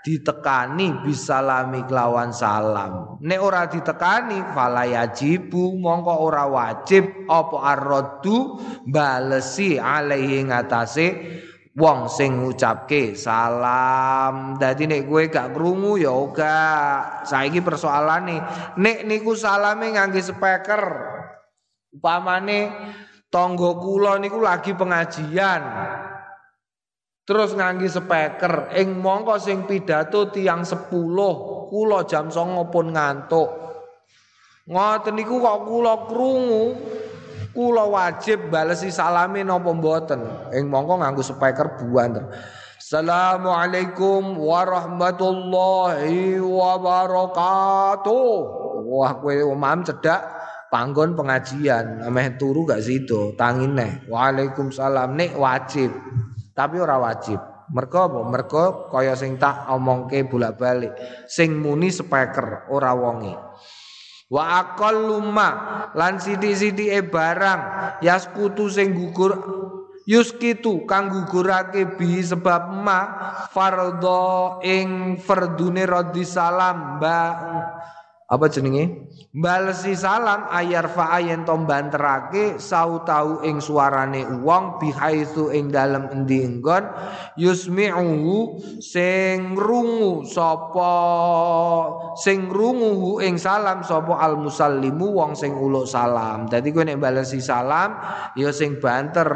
ditekani 0.00 1.02
bisalami 1.04 1.84
kelawan 1.84 2.32
salam. 2.32 3.20
Nek 3.20 3.40
ora 3.42 3.66
ditekani 3.68 4.54
fala 4.54 4.86
yajibu 4.86 5.76
mongko 5.76 6.14
ora 6.24 6.46
wajib 6.46 7.26
apa 7.26 7.56
arraddu 7.74 8.56
balesi 8.88 9.76
alaihi 9.76 10.48
ngatasé 10.48 11.06
wong 11.76 12.08
sing 12.08 12.40
ngucapke 12.40 13.12
salam. 13.18 14.56
Dadi 14.56 14.88
nek 14.88 15.04
kowe 15.04 15.26
gak 15.28 15.52
krungu 15.52 16.00
ya 16.00 16.14
ora. 16.16 16.64
Saiki 17.26 17.60
persoalane 17.60 18.40
nek 18.80 19.04
niku 19.04 19.36
salame 19.36 19.92
ngangge 19.92 20.24
speaker 20.24 21.19
upamane 21.90 22.70
tangga 23.30 23.70
kula 23.78 24.18
niku 24.18 24.42
lagi 24.42 24.74
pengajian 24.74 25.62
Terus 27.30 27.54
nganggi 27.54 27.86
speaker, 27.86 28.74
ing 28.74 28.98
mongko 28.98 29.38
sing 29.38 29.62
pidato 29.62 30.34
tiang 30.34 30.66
sepuluh, 30.66 31.62
kula 31.70 32.02
jam 32.02 32.26
songo 32.26 32.66
pun 32.74 32.90
ngantuk. 32.90 33.46
Ngoten 34.66 35.14
niku 35.14 35.38
kok 35.38 35.62
kula 35.62 36.10
krungu, 36.10 36.74
kula 37.54 37.86
wajib 37.86 38.50
balesi 38.50 38.90
salami 38.90 39.46
napa 39.46 39.70
mboten. 39.70 40.50
Ing 40.58 40.66
mongko 40.66 41.06
nganggo 41.06 41.22
speaker 41.22 41.78
buanten. 41.78 42.26
Assalamualaikum 42.82 44.34
warahmatullahi 44.34 46.34
wabarakatuh. 46.42 48.26
Wah 48.90 49.12
kowe 49.22 49.54
omam 49.54 49.86
cedak 49.86 50.40
panggon 50.70 51.18
pengajian, 51.18 52.06
ameh 52.06 52.38
turu 52.38 52.64
gak 52.64 52.80
sido, 52.80 53.34
tangin 53.34 53.74
neh. 53.74 54.06
Waalaikumsalam 54.06 55.18
nek 55.18 55.34
wajib 55.34 55.90
tapi 56.54 56.76
ora 56.76 57.00
wajib. 57.00 57.40
Mergo 57.70 57.98
apa? 58.04 58.20
Mergo 58.26 58.64
kaya 58.90 59.14
sing 59.14 59.38
tak 59.38 59.70
omongke 59.70 60.26
bolak-balik. 60.26 60.92
Sing 61.30 61.54
muni 61.54 61.88
speaker 61.88 62.66
ora 62.68 62.90
wonge. 62.92 63.32
Wa 64.30 64.62
aqallu 64.62 65.22
ma 65.24 65.48
lan 65.94 66.18
sithik-sithike 66.18 67.08
barang 67.10 67.60
yaskutu 68.04 68.70
sing 68.70 68.94
gugur 68.94 69.32
yuskitu 70.06 70.86
kang 70.86 71.10
gugurake 71.10 71.86
bi 71.98 72.18
sebab 72.22 72.74
ma 72.74 73.00
fardho 73.50 74.58
ing 74.66 75.18
fardune 75.18 75.86
radhi 75.86 76.26
salam 76.26 76.98
ba 76.98 77.22
apa 78.30 78.46
jenenge? 78.46 79.10
Balesi 79.34 79.98
salam 79.98 80.46
ayar 80.54 80.86
fa 80.86 81.18
ayen 81.18 81.42
to 81.42 81.54
banterake 81.66 82.62
sau 82.62 83.02
tau 83.02 83.42
ing 83.42 83.58
suarane 83.58 84.22
wong 84.42 84.78
bihaitsu 84.78 85.50
ing 85.50 85.70
dalem 85.74 86.06
endi 86.14 86.46
enggon 86.46 86.86
yusmi'uhu 87.34 88.58
sing 88.78 89.58
rungu 89.58 90.22
sapa 90.26 90.94
sing 92.18 92.46
rungu 92.50 93.18
ing 93.18 93.34
salam 93.34 93.82
sapa 93.82 94.18
al 94.22 94.38
musallimu 94.38 95.10
wong 95.10 95.34
sing 95.34 95.50
uluk 95.50 95.90
salam. 95.90 96.46
Dadi 96.46 96.70
kowe 96.70 96.86
nek 96.86 97.02
balesi 97.02 97.42
salam 97.42 97.98
ya 98.38 98.54
sing 98.54 98.78
banter 98.78 99.30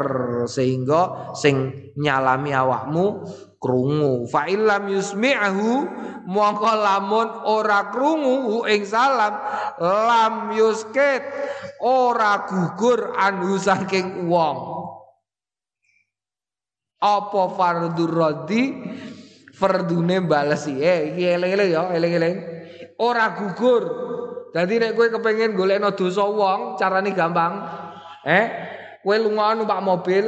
sehingga 0.47 1.35
sing 1.35 1.91
nyalami 1.99 2.51
awakmu 2.55 3.27
krungu. 3.65 4.29
Fa 4.29 4.45
illam 4.45 4.93
yusmi'hu 4.93 5.69
mongko 6.29 6.71
lamun 6.77 7.29
ora 7.49 7.89
krungu 7.89 8.69
ing 8.69 8.85
salam 8.85 9.33
lam 9.81 10.53
yusket 10.53 11.25
ora 11.81 12.45
gugur 12.45 13.17
anhu 13.17 13.57
saking 13.57 14.29
wong. 14.29 14.85
Apa 17.01 17.41
fardhu 17.57 18.05
radhi? 18.05 18.63
Fardune 19.55 20.19
balesi 20.19 20.77
eh 20.83 21.15
iki 21.15 21.25
eling-eling 21.25 21.69
ya 21.73 21.89
eling-eling. 21.89 22.35
Ora 23.01 23.33
gugur. 23.33 23.83
Dadi 24.51 24.79
nek 24.79 24.95
kowe 24.95 25.07
kepengin 25.11 25.55
golekno 25.55 25.95
dosa 25.95 26.23
wong 26.27 26.77
carane 26.77 27.11
gampang. 27.15 27.65
Eh 28.27 28.45
kowe 29.01 29.15
lunga 29.15 29.55
numpak 29.55 29.79
mobil 29.79 30.25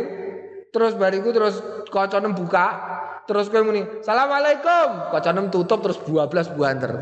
terus 0.72 0.96
bariku 0.96 1.32
terus 1.36 1.60
kocone 1.92 2.32
buka 2.36 2.68
Terus 3.28 3.52
kowe 3.52 3.62
muni, 3.62 3.84
"Assalamualaikum." 3.84 5.12
Kacanem 5.12 5.52
tutup 5.52 5.84
terus 5.84 6.00
12 6.08 6.48
buanter. 6.56 6.96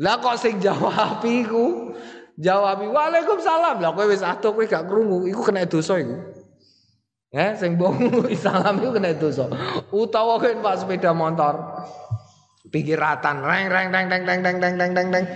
Lah 0.00 0.20
kok 0.20 0.36
sing 0.36 0.60
jawab 0.60 1.24
iku? 1.24 1.96
Jawab 2.40 2.84
Waalaikumsalam. 2.84 3.80
Lah 3.80 3.92
kowe 3.96 4.04
wis 4.04 4.20
atuh 4.20 4.52
kowe 4.52 4.64
gak 4.64 4.88
krungu, 4.88 5.24
iku 5.28 5.40
kena 5.44 5.64
dosa 5.64 5.96
iku. 6.00 6.16
Ya, 7.30 7.54
sing 7.54 7.78
bongu 7.78 8.26
salam 8.34 8.80
iku 8.80 8.96
kena 8.96 9.16
dosa. 9.16 9.48
Utawa 9.92 10.36
kowe 10.36 10.52
Pak 10.60 10.84
sepeda 10.84 11.16
motor. 11.16 11.84
Pikiratan 12.70 13.42
reng 13.42 13.66
reng 13.66 13.88
reng 13.90 14.06
reng 14.06 14.22
reng 14.24 14.40
reng 14.44 14.56
reng 14.60 14.74
reng 14.78 14.92
reng 14.94 15.08
reng. 15.10 15.26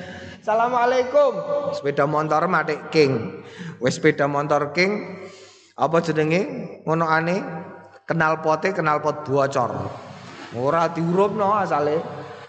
Assalamualaikum. 0.44 1.32
Sepeda 1.72 2.04
motor 2.04 2.44
matik 2.52 2.92
king. 2.92 3.40
Wis 3.80 3.96
sepeda 3.96 4.28
motor 4.28 4.76
king 4.76 5.24
apa 5.72 6.04
jenenge? 6.04 6.42
Ngono 6.84 7.08
aneh 7.08 7.63
kenal 8.04 8.44
pote 8.44 8.76
kenal 8.76 9.00
pot 9.00 9.24
bocor. 9.24 9.72
Ora 10.54 10.86
diurupno 10.92 11.56
asale. 11.56 11.98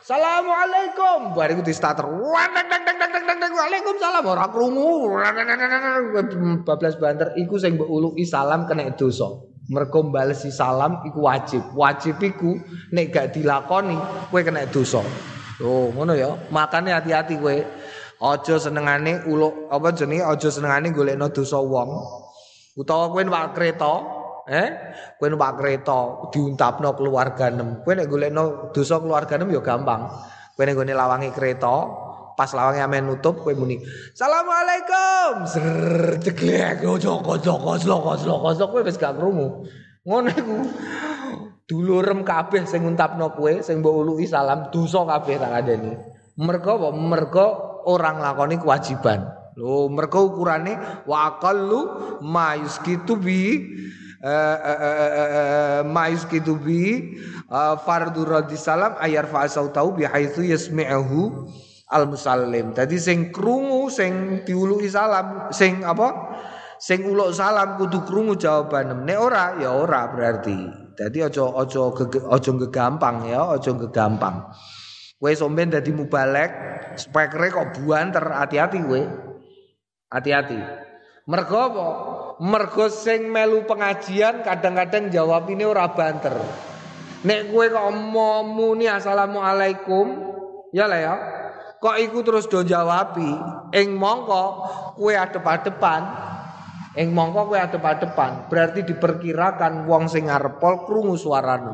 Assalamualaikum. 0.05 1.33
Bariku 1.33 1.65
di 1.65 1.73
starter. 1.73 2.05
Waalaikumsalam 2.05 4.21
ora 4.21 4.45
krungu. 4.53 5.17
Bablas 6.61 7.01
banter 7.01 7.33
iku 7.41 7.57
sing 7.57 7.73
mbok 7.79 7.89
uluki 7.89 8.21
salam 8.21 8.69
kena 8.69 8.93
dosa. 8.93 9.25
Mergo 9.65 10.05
balesi 10.13 10.53
salam 10.53 11.01
iku 11.09 11.25
wajib. 11.25 11.73
Wajib 11.73 12.21
iku 12.21 12.53
nek 12.93 13.09
gak 13.09 13.33
dilakoni 13.33 13.97
kowe 14.29 14.41
kena 14.45 14.69
dosa. 14.69 15.01
Oh, 15.65 15.89
ngono 15.89 16.13
ya. 16.13 16.37
Makane 16.53 16.93
hati-hati 16.93 17.41
kowe. 17.41 17.57
Aja 18.15 18.55
senengane 18.61 19.25
uluk 19.25 19.67
apa 19.73 19.91
jenenge 19.91 20.23
aja 20.23 20.47
senengane 20.53 20.93
golekno 20.93 21.33
dosa 21.33 21.57
wong. 21.57 21.89
Utawa 22.77 23.09
kowe 23.09 23.25
numpak 23.25 23.57
kereta 23.57 24.05
Eh, 24.45 24.69
kowe 25.17 25.25
numpak 25.25 25.57
kereta 25.57 26.29
diuntapno 26.29 26.93
keluarga 26.93 27.49
nem. 27.49 27.81
Kowe 27.81 27.97
nek 27.97 28.05
golekno 28.05 28.69
dosa 28.69 29.01
keluarga 29.01 29.41
nem 29.41 29.49
ya 29.49 29.61
gampang. 29.65 30.05
Kowe 30.53 30.63
nek 30.69 30.77
gone 30.77 30.93
lawangi 30.93 31.33
kereta, 31.33 31.75
pas 32.37 32.53
lawangi 32.53 32.77
amen 32.77 33.09
nutup 33.09 33.41
kowe 33.41 33.53
muni, 33.57 33.81
"Assalamualaikum." 34.13 35.49
Ser 35.49 35.67
ceklek 36.21 36.85
ojo 36.85 37.25
ojo 37.25 37.53
slok 37.81 38.21
slok 38.21 38.53
slok 38.53 38.69
kowe 38.69 38.81
wis 38.85 39.01
gak 39.01 39.17
krungu. 39.17 39.65
Ngono 40.05 40.29
iku. 40.29 40.57
Dulurem 41.65 42.21
kabeh 42.21 42.69
sing 42.69 42.85
nguntapno 42.85 43.33
kowe, 43.33 43.65
sing 43.65 43.81
mbok 43.81 43.97
uluki 44.05 44.29
salam 44.29 44.69
dosa 44.69 45.01
kabeh 45.09 45.41
tak 45.41 45.65
adeni. 45.65 45.97
Mergo 46.37 46.77
apa? 46.77 46.89
Mergo 46.93 47.47
orang 47.89 48.21
lakoni 48.21 48.61
kewajiban. 48.61 49.25
Lho, 49.57 49.89
mergo 49.89 50.29
ukurane 50.29 50.77
ma 52.21 52.47
yuskitu 52.53 53.17
bi 53.17 53.41
mais 55.85 56.25
kitu 56.25 56.57
bi 56.57 57.13
fardu 57.85 58.25
radhi 58.25 58.57
salam 58.57 58.97
ayar 58.97 59.29
fa 59.29 59.45
tahu 59.45 60.01
bi 60.01 60.03
haitsu 60.09 60.41
yasmi'uhu 60.41 61.45
al 61.93 62.09
musallim. 62.09 62.73
Dadi 62.73 62.97
sing 62.97 63.29
krungu 63.29 63.93
sing 63.93 64.41
diuluki 64.41 64.89
salam, 64.89 65.53
sing 65.53 65.85
apa? 65.85 66.33
Sing 66.81 67.05
uluk 67.07 67.31
salam 67.31 67.77
kudu 67.79 68.03
krungu 68.03 68.35
jawaban. 68.35 69.05
Nek 69.05 69.17
ora 69.21 69.55
ya 69.61 69.71
ora 69.71 70.09
berarti. 70.11 70.57
Dadi 70.95 71.23
aja 71.23 71.45
aja 71.59 71.91
aja 72.31 72.51
gegampang 72.55 73.27
ya, 73.27 73.51
aja 73.51 73.71
gegampang. 73.75 74.47
Kowe 75.15 75.31
somben 75.31 75.71
dadi 75.71 75.95
mubalek, 75.95 76.51
spekere 76.99 77.49
kok 77.49 77.79
buanter, 77.79 78.25
hati-hati 78.29 78.77
kowe. 78.83 79.01
Hati-hati. 80.11 80.59
Mergo 81.25 81.57
apa? 81.57 81.87
Mergo 82.43 82.91
sing 82.91 83.31
melu 83.31 83.63
pengajian 83.63 84.43
kadang-kadang 84.43 85.07
jawab 85.07 85.47
ini 85.47 85.63
ora 85.63 85.87
banter. 85.95 86.35
Nek 87.23 87.49
kowe 87.49 87.65
kok 87.71 87.89
muni 88.43 88.91
assalamualaikum, 88.91 90.05
ya 90.75 90.85
lah 90.85 90.99
ya. 90.99 91.15
Kok 91.79 91.95
iku 92.01 92.19
terus 92.27 92.51
do 92.51 92.59
jawabi, 92.61 93.31
ing 93.71 93.95
mongko 93.95 94.43
kowe 94.99 95.13
adep-adepan. 95.15 96.03
Ing 96.99 97.15
mongko 97.15 97.55
kowe 97.55 97.59
adep-adepan, 97.59 98.51
berarti 98.51 98.83
diperkirakan 98.83 99.87
wong 99.87 100.11
sing 100.11 100.27
ngarepol 100.27 100.83
krungu 100.83 101.15
suarane. 101.15 101.71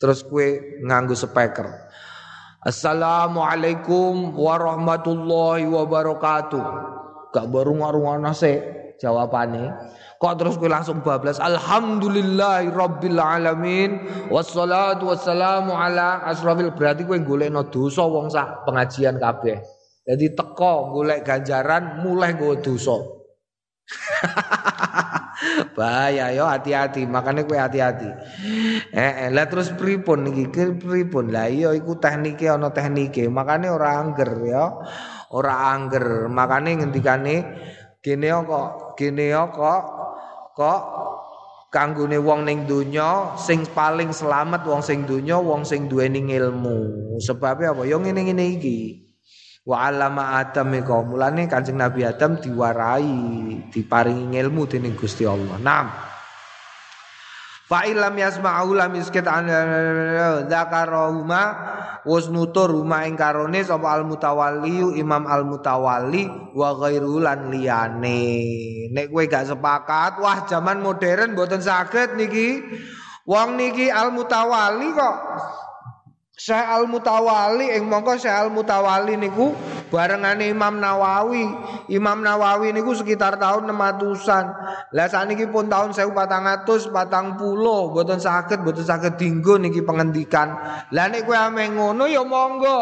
Terus 0.00 0.24
kowe 0.24 0.46
nganggo 0.84 1.12
speaker. 1.12 1.68
Assalamualaikum 2.64 4.34
warahmatullahi 4.34 5.68
wabarakatuh. 5.68 6.64
Gak 7.30 7.46
baru 7.52 7.76
ngarungana 7.84 8.32
se. 8.32 8.85
Jawabane. 9.00 9.72
Kok 10.16 10.34
terus 10.40 10.56
kowe 10.56 10.72
langsung 10.72 11.04
bablas 11.04 11.36
Alhamdulillahi 11.36 12.72
rabbil 12.72 13.20
alamin 13.20 14.00
wassalatu 14.32 15.12
wassalamu 15.12 15.76
ala 15.76 16.24
asrafil 16.24 16.72
berarti 16.72 17.04
kowe 17.04 17.20
golekno 17.20 17.68
dosa 17.68 18.08
wong 18.08 18.32
sak 18.32 18.64
pengajian 18.64 19.20
kabeh. 19.20 19.60
Jadi 20.06 20.38
teko 20.38 20.94
golek 20.94 21.26
ganjaran 21.26 22.00
mulai 22.00 22.38
gue 22.38 22.62
dosa. 22.62 22.94
Bahaya 25.76 26.32
yo 26.32 26.48
hati-hati, 26.48 27.04
makanya 27.04 27.44
kowe 27.44 27.58
hati-hati. 27.58 28.08
Eh, 28.94 29.12
eh 29.26 29.30
lah 29.34 29.50
terus 29.50 29.74
pripun 29.74 30.24
niki 30.24 30.48
pripun? 30.80 31.34
Lah 31.34 31.50
iya 31.50 31.74
iku 31.76 31.98
teknike 32.00 32.48
ana 32.48 32.72
teknike, 32.72 33.28
makanya 33.28 33.74
ora 33.74 34.00
angger 34.00 34.30
ya. 34.46 34.64
Ora 35.34 35.74
angger, 35.74 36.30
makanya 36.30 36.86
ngendikane 36.86 37.36
kene 38.06 38.30
kok 38.30 38.94
kene 38.94 39.34
kok 39.34 39.82
kok 40.54 40.80
kanggone 41.74 42.22
wong 42.22 42.46
ning 42.46 42.62
donya 42.70 43.34
sing 43.34 43.66
paling 43.74 44.14
selamat 44.14 44.62
wong 44.62 44.78
sing 44.78 45.02
donya 45.02 45.42
wong 45.42 45.66
sing 45.66 45.90
duweni 45.90 46.22
ilmu. 46.22 47.18
Sebabnya 47.18 47.74
apa? 47.74 47.82
Yo 47.82 47.98
ngene-ngene 47.98 48.44
iki. 48.56 48.78
Wa 49.66 49.90
alama 49.90 50.38
Adam 50.38 50.78
iku 50.78 51.02
mulane 51.02 51.50
Kanjeng 51.50 51.82
Nabi 51.82 52.06
Adam 52.06 52.38
diwarai, 52.38 53.66
diparingi 53.74 54.38
ilmu 54.38 54.62
dening 54.70 54.94
Gusti 54.94 55.26
Allah. 55.26 55.58
Naam. 55.58 55.90
Fa 57.66 57.82
illam 57.82 58.14
yasma'u 58.14 58.78
lam 58.78 58.94
yaskit 58.94 59.26
an 59.26 59.50
dzakarahuma 60.46 61.42
was 62.06 62.30
nutur 62.30 62.70
rumah 62.70 63.02
ing 63.10 63.18
karone 63.18 63.58
sapa 63.66 63.90
al 63.90 64.06
mutawalli 64.06 64.94
imam 64.94 65.26
al 65.26 65.42
mutawalli 65.42 66.30
wa 66.54 66.78
ghairu 66.78 67.18
lan 67.18 67.50
liyane. 67.50 68.22
Nek 68.94 69.10
kowe 69.10 69.26
gak 69.26 69.50
sepakat 69.50 70.22
wah 70.22 70.46
zaman 70.46 70.78
modern 70.78 71.34
mboten 71.34 71.58
saged 71.58 72.14
niki. 72.14 72.62
Wong 73.26 73.58
niki 73.58 73.90
al 73.90 74.14
mutawalli 74.14 74.94
kok 74.94 75.16
Syekh 76.36 76.68
Al 76.68 76.84
Mutawali 76.84 77.72
ing 77.72 77.88
mongko 77.88 78.20
Syekh 78.20 78.36
Al 78.36 78.52
Mutawali 78.52 79.16
niku 79.16 79.56
barengane 79.88 80.52
Imam 80.52 80.76
Nawawi. 80.76 81.48
Imam 81.88 82.20
Nawawi 82.20 82.76
niku 82.76 82.92
sekitar 82.92 83.40
tahun 83.40 83.72
600-an. 83.72 84.44
Lah 84.92 85.08
saniki 85.08 85.48
pun 85.48 85.72
tahun 85.72 85.96
1440 85.96 86.92
mboten 87.88 88.20
saged 88.20 88.60
mboten 88.60 88.84
saged 88.84 89.16
dinggo 89.16 89.56
niki 89.56 89.80
pengendikan. 89.80 90.52
Lah 90.92 91.08
nek 91.08 91.24
kowe 91.24 91.40
ame 91.40 91.72
ngono 91.72 92.04
ya 92.04 92.20
monggo. 92.20 92.80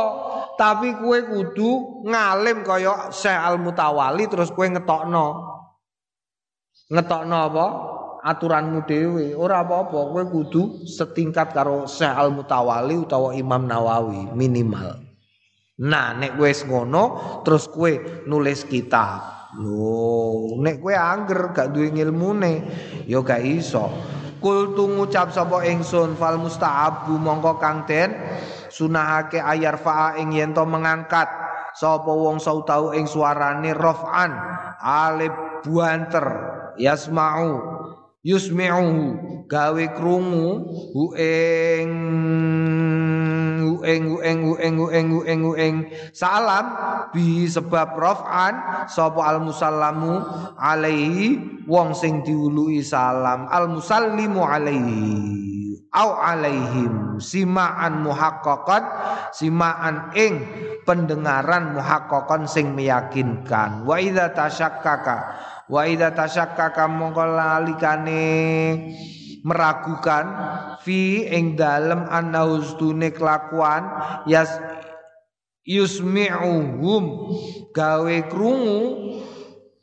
Tapi 0.58 0.98
kowe 0.98 1.18
kudu 1.22 2.02
ngalim 2.10 2.66
kaya 2.66 3.14
Syekh 3.14 3.38
Al 3.38 3.62
Mutawali 3.62 4.26
terus 4.26 4.50
kowe 4.50 4.66
ngetokno. 4.66 5.26
Ngetokno 6.90 7.36
apa? 7.38 7.66
Aturanmu 8.24 8.88
dhewe. 8.88 9.36
Ora 9.36 9.60
apa-apa 9.60 10.08
kowe 10.08 10.24
kudu 10.24 10.88
setingkat 10.88 11.52
karo 11.52 11.84
Syekh 11.84 12.16
Al 12.16 12.32
Mutawali 12.32 12.96
utawa 12.96 13.36
Imam 13.36 13.68
Nawawi 13.68 14.32
minimal. 14.32 15.04
Nah 15.84 16.16
nek 16.16 16.40
wis 16.40 16.64
ngono 16.64 17.20
terus 17.44 17.68
kowe 17.68 18.24
nulis 18.24 18.64
kitab. 18.64 19.52
Lho 19.60 20.56
nek 20.64 20.80
kowe 20.80 20.96
angger 20.96 21.52
gak 21.52 21.76
duwe 21.76 21.92
ilmune 21.92 22.64
ya 23.04 23.20
gak 23.20 23.44
iso. 23.44 23.92
Kul 24.40 24.76
ngucap 24.76 25.32
sapa 25.32 25.64
ingsun 25.64 26.20
fal 26.20 26.36
musta'abu 26.36 27.16
mongko 27.16 27.56
kang 27.56 27.88
den 27.88 28.12
sunahake 28.68 29.40
ayar 29.40 29.80
fa'a 29.80 30.20
ing 30.20 30.36
yen 30.36 30.52
mengangkat. 30.52 31.28
Sapa 31.74 32.06
wong 32.06 32.38
sautau 32.38 32.94
ing 32.94 33.08
suarane 33.08 33.74
raf'an 33.74 34.30
alif 34.78 35.34
buanter 35.66 36.26
yasma'u 36.78 37.73
yusmi'uhu 38.24 39.46
gawe 39.46 39.84
krungu 39.92 40.48
hu 40.96 41.02
ing 41.20 41.92
hu 43.60 43.84
ing 44.24 44.40
hu 44.80 44.88
ing 45.28 45.40
hu 45.44 45.52
ing 45.60 45.76
salam 46.16 46.66
bi 47.12 47.44
sebab 47.44 47.92
raf'an 48.00 48.88
sapa 48.88 49.20
al 49.28 49.44
musallamu 49.44 50.24
alaihi 50.56 51.36
wong 51.68 51.92
sing 51.92 52.24
diului 52.24 52.80
salam 52.80 53.44
al 53.52 53.68
musallimu 53.68 54.40
alaihi 54.40 55.53
au 55.94 56.18
alaihim 56.18 57.22
simaan 57.22 58.02
muhaqqaqan 58.02 58.82
simaan 59.30 60.10
ing 60.18 60.42
pendengaran 60.82 61.78
muhaqqaqan 61.78 62.50
sing 62.50 62.74
meyakinkan. 62.74 63.86
Wa 63.86 64.02
idza 64.02 64.34
tasyakkaka 64.34 65.16
wa 65.70 65.86
idza 65.86 66.10
tasyakkaka 66.12 66.90
mongko 66.90 67.24
lalikane 67.24 68.26
meragukan 69.46 70.26
fi 70.82 71.30
ing 71.30 71.54
dalem 71.54 72.08
annaustune 72.10 73.14
kelakuan 73.14 73.86
yas 74.26 74.50
yusmi'uhum 75.64 77.04
gawe 77.72 78.16
krungu 78.28 78.82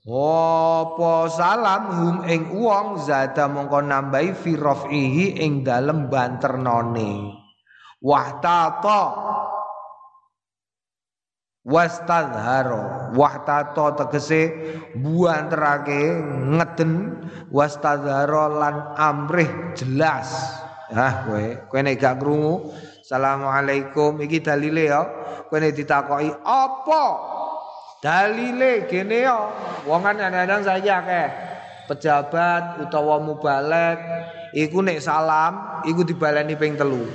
apa 0.02 1.30
salam 1.30 1.84
hum 1.94 2.18
ing 2.26 2.50
wong 2.58 2.98
zada 3.06 3.46
mongko 3.46 3.86
nambahi 3.86 4.34
fi 4.34 4.58
rafihi 4.58 5.38
ing 5.46 5.62
dalem 5.62 6.10
banternone. 6.10 7.38
Wahtata. 8.02 9.02
Wastadharo. 11.62 13.14
Wahtato 13.14 13.94
tegese 13.94 14.42
buanterake 14.98 16.18
ngeden. 16.58 17.22
Wastadharo 17.54 18.58
lan 18.58 18.98
amrih 18.98 19.78
jelas. 19.78 20.34
Ah 20.90 21.30
kowe? 21.30 21.70
Kowe 21.70 21.80
nek 21.80 22.02
gak 22.02 22.20
krungu 22.20 22.74
Assalamualaikum 23.06 24.18
iki 24.26 24.42
dalile 24.42 24.90
ya. 24.90 25.06
Kowe 25.46 25.62
ditakoki 25.62 26.34
apa 26.42 27.04
dalile 28.02 28.90
gene 28.90 29.30
ya 29.30 29.38
wong 29.86 30.02
kan 30.02 30.18
kadang 30.18 30.66
saya 30.66 31.06
akeh 31.06 31.30
pejabat 31.86 32.82
utawa 32.82 33.22
mubalek 33.22 34.02
iku 34.58 34.82
nek 34.82 35.00
salam 35.00 35.86
iku 35.86 36.02
dibaleni 36.02 36.58
ping 36.58 36.76
telu 36.76 37.06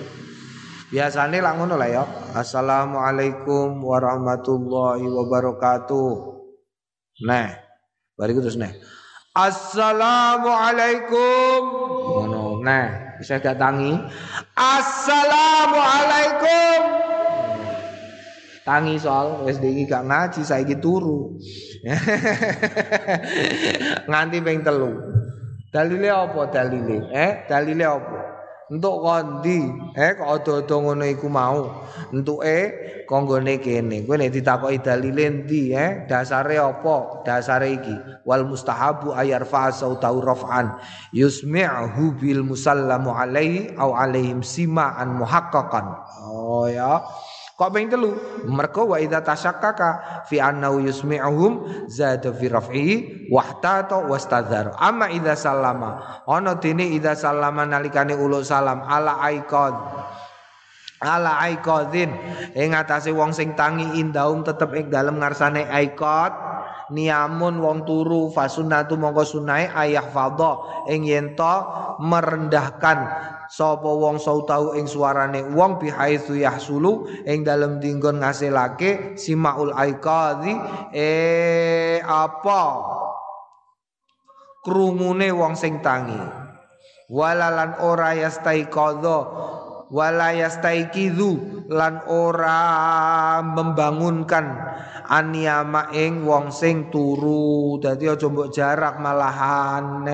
Biasanya 0.87 1.43
lah 1.43 1.59
lah 1.59 1.91
ya. 1.91 2.07
Assalamualaikum 2.31 3.83
warahmatullahi 3.83 5.03
wabarakatuh. 5.03 6.39
Nah, 7.27 7.59
bariku 8.15 8.39
terus 8.39 8.55
nah. 8.55 8.71
Assalamualaikum. 9.35 11.59
Ngono. 12.07 12.63
Nah, 12.63 13.19
bisa 13.19 13.43
datangi. 13.43 13.99
Assalamualaikum. 14.55 16.79
Tangi 18.67 18.99
soal 18.99 19.47
wis 19.47 19.63
iki 19.63 19.87
gak 19.87 20.11
ngaji 20.11 20.43
saiki 20.43 20.83
turu. 20.83 21.39
Nganti 24.11 24.43
ping 24.43 24.67
telu. 24.67 24.91
Dalile 25.71 26.11
apa 26.11 26.51
dalile? 26.51 27.07
Eh, 27.15 27.47
dalile 27.47 27.87
apa? 27.87 28.19
Entuk 28.67 28.99
kondi, 28.99 29.63
eh 29.95 30.19
kok 30.19 30.27
ada-ada 30.27 30.75
ngono 30.83 31.07
iku 31.07 31.31
mau. 31.31 31.87
Entuke 32.11 32.59
konggone 33.07 33.63
kene. 33.63 34.03
Kowe 34.03 34.19
nek 34.19 34.35
ditakoki 34.35 34.83
dalile 34.83 35.23
endi, 35.31 35.71
eh 35.71 36.03
dasare 36.11 36.59
apa? 36.59 37.23
Dasare 37.23 37.71
iki. 37.71 37.95
Wal 38.27 38.43
mustahabu 38.43 39.15
ayar 39.15 39.47
fa 39.47 39.71
sautau 39.71 40.19
raf'an 40.19 40.83
yusmi'hu 41.15 42.19
bil 42.19 42.43
musallamu 42.43 43.15
alaihi 43.15 43.79
au 43.79 43.95
alaihim 43.95 44.43
sima'an 44.43 45.15
muhaqqaqan. 45.15 45.87
Oh 46.27 46.67
ya. 46.67 47.07
Kok 47.57 47.73
ping 47.73 47.89
telu? 47.89 48.13
Mergo 48.53 48.93
wa 48.93 49.01
idza 49.01 49.25
tasyakkaka 49.25 50.23
fi 50.29 50.45
annahu 50.45 50.85
yusmi'uhum 50.85 51.89
zada 51.89 52.29
fi 52.29 52.53
raf'ihi 52.53 52.95
wahtata 53.33 54.05
wastadzar. 54.05 54.77
Amma 54.77 55.09
idza 55.09 55.33
sallama. 55.33 56.21
Ana 56.29 56.61
dene 56.61 56.85
idza 56.93 57.17
sallama 57.17 57.65
nalikane 57.65 58.13
ulul 58.13 58.45
salam 58.45 58.85
ala 58.85 59.25
aikad 59.25 59.73
ala 61.01 61.45
aiqadzin 61.45 62.09
ing 62.57 62.73
atase 62.73 63.13
wong 63.13 63.37
sing 63.37 63.53
tangi 63.53 64.01
indaum 64.01 64.41
tetep 64.41 64.73
ing 64.73 64.89
dalem 64.89 65.21
ngarsane 65.21 65.69
aikad 65.69 66.33
niamun 66.93 67.59
wong 67.59 67.83
turu 67.83 68.31
fasunatu 68.31 68.95
mongko 68.99 69.25
sunai 69.27 69.71
ayah 69.71 70.07
fadha. 70.07 70.85
Ing 70.91 71.07
yen 71.07 71.35
merendahkan 71.97 72.99
sapa 73.51 73.87
wong 73.89 74.21
sautau 74.21 74.75
ing 74.77 74.87
suarane 74.87 75.43
wong 75.55 75.79
bihaitsu 75.83 76.39
yahsulu. 76.39 77.09
Ing 77.27 77.43
dalem 77.43 77.79
dinggon 77.83 78.23
ngasilake 78.23 79.19
simaul 79.19 79.73
aikadhi 79.75 80.55
eh 80.95 81.99
apa? 82.03 82.63
Krungune 84.63 85.31
wong 85.31 85.55
sing 85.55 85.79
tangi. 85.79 86.19
Walalan 87.07 87.79
ora 87.87 88.19
yastaiqadha 88.19 89.19
wala 89.91 90.35
yastaiqidhu 90.35 91.67
lan 91.71 92.03
ora 92.11 92.59
membangunkan 93.43 94.47
aniyama 95.11 95.91
ing 95.95 96.23
wong 96.23 96.55
sing 96.55 96.91
turu. 96.91 97.79
Dadi 97.83 98.07
aja 98.07 98.27
mbok 98.31 98.51
jarak 98.55 99.03
malahan 99.03 100.07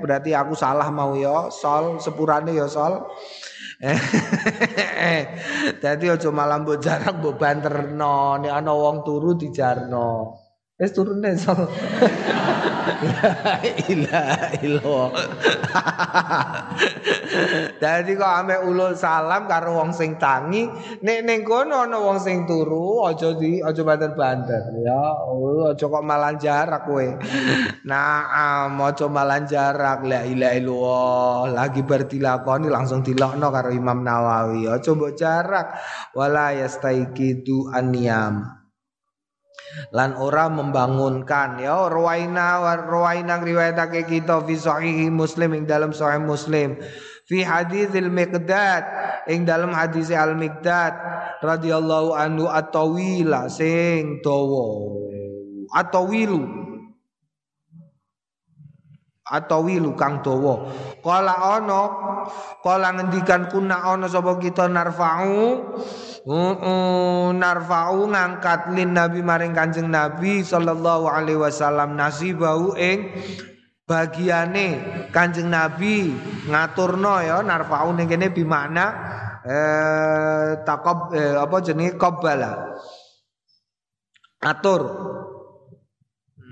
berarti 0.00 0.32
aku 0.32 0.56
salah 0.56 0.88
mau 0.88 1.12
ya 1.18 1.52
sol? 1.52 2.00
Sepurane 2.00 2.56
ya 2.56 2.66
sol? 2.70 3.04
Dadi 5.82 6.06
aja 6.10 6.28
malam 6.32 6.64
mbok 6.64 6.80
jarak 6.80 7.20
mbok 7.20 7.36
banterno. 7.36 8.40
Nek 8.40 8.52
ana 8.52 8.72
wong 8.72 9.04
turu 9.04 9.36
dijarno. 9.36 10.47
Wis 10.78 10.94
turun 10.94 11.18
deh 11.18 11.34
so. 11.34 11.50
Ilah 13.90 14.54
ilah. 14.62 15.10
Dadi 17.82 18.14
kok 18.14 18.32
ame 18.42 18.62
ulul 18.62 18.94
salam 18.94 19.50
karo 19.50 19.74
wong 19.74 19.90
sing 19.90 20.22
tangi, 20.22 20.70
nek 21.02 21.26
ning 21.26 21.42
kono 21.42 21.82
ana 21.82 21.98
wong 21.98 22.22
sing 22.22 22.46
turu 22.46 23.02
aja 23.10 23.34
di 23.34 23.58
aja 23.58 23.82
banter-banter 23.82 24.70
ya. 24.78 25.02
Oh, 25.26 25.66
aja 25.66 25.82
kok 25.82 26.04
malan 26.06 26.38
jarak 26.38 26.86
kowe. 26.86 27.06
Nah, 27.82 28.22
aja 28.78 29.06
malan 29.10 29.50
jarak 29.50 30.06
la 30.06 30.22
ilaha 30.22 30.54
illallah. 30.54 31.58
Lagi 31.58 31.82
bertilakoni 31.82 32.70
langsung 32.70 33.02
dilokno 33.02 33.50
karo 33.50 33.74
Imam 33.74 34.06
Nawawi. 34.06 34.70
Aja 34.70 34.94
mbok 34.94 35.18
jarak 35.18 35.74
wala 36.14 36.54
yastaiqidu 36.54 37.74
aniyam 37.74 38.57
lan 39.90 40.14
ora 40.18 40.52
membangunkan. 40.52 41.62
Ya 41.62 41.88
ruwaina 41.88 42.60
ruwaina 42.84 43.40
riwayatake 43.40 44.04
kita 44.04 44.44
fi 44.44 44.54
sahih 44.54 45.08
muslim 45.08 45.56
ing 45.56 45.64
dalam 45.64 45.90
sahih 45.96 46.20
muslim. 46.20 46.76
Fi 47.28 47.44
haditsil 47.44 48.08
miqdad 48.08 48.84
ing 49.28 49.44
dalam 49.44 49.72
hadis 49.72 50.08
al 50.12 50.36
miqdad 50.36 50.96
radhiyallahu 51.44 52.16
anhu 52.16 52.48
atawila 52.48 53.48
sing 53.52 54.20
dawa. 54.24 54.96
Atawilu 55.76 56.67
atau 59.28 59.68
wilu 59.68 59.92
kang 59.92 60.24
dawa. 60.24 60.64
Kala 61.04 61.60
ana 61.60 61.82
kala 62.64 62.88
ngendikan 62.96 63.52
kuna 63.52 63.84
ana 63.84 64.08
sapa 64.08 64.40
kita 64.40 64.72
narfa'u 64.72 65.38
uh, 66.24 66.54
uh, 66.56 67.28
narfa'u 67.36 68.08
ngangkat 68.08 68.72
lin 68.72 68.96
nabi 68.96 69.20
maring 69.20 69.52
kanjeng 69.52 69.92
nabi 69.92 70.40
sallallahu 70.40 71.12
alaihi 71.12 71.38
wasallam 71.38 71.92
nasibau 71.92 72.72
ing 72.74 73.12
bagiane 73.84 74.80
kanjeng 75.12 75.52
nabi 75.52 76.12
ngaturno 76.48 77.20
ya 77.20 77.44
narfa'u 77.44 77.92
ning 77.92 78.08
kene 78.08 78.32
bimakna 78.32 78.86
eh 79.48 80.60
takob 80.64 81.12
eh, 81.16 81.36
apa 81.36 81.56
jenenge 81.64 81.96
qabbala 82.00 82.76
atur. 84.44 84.82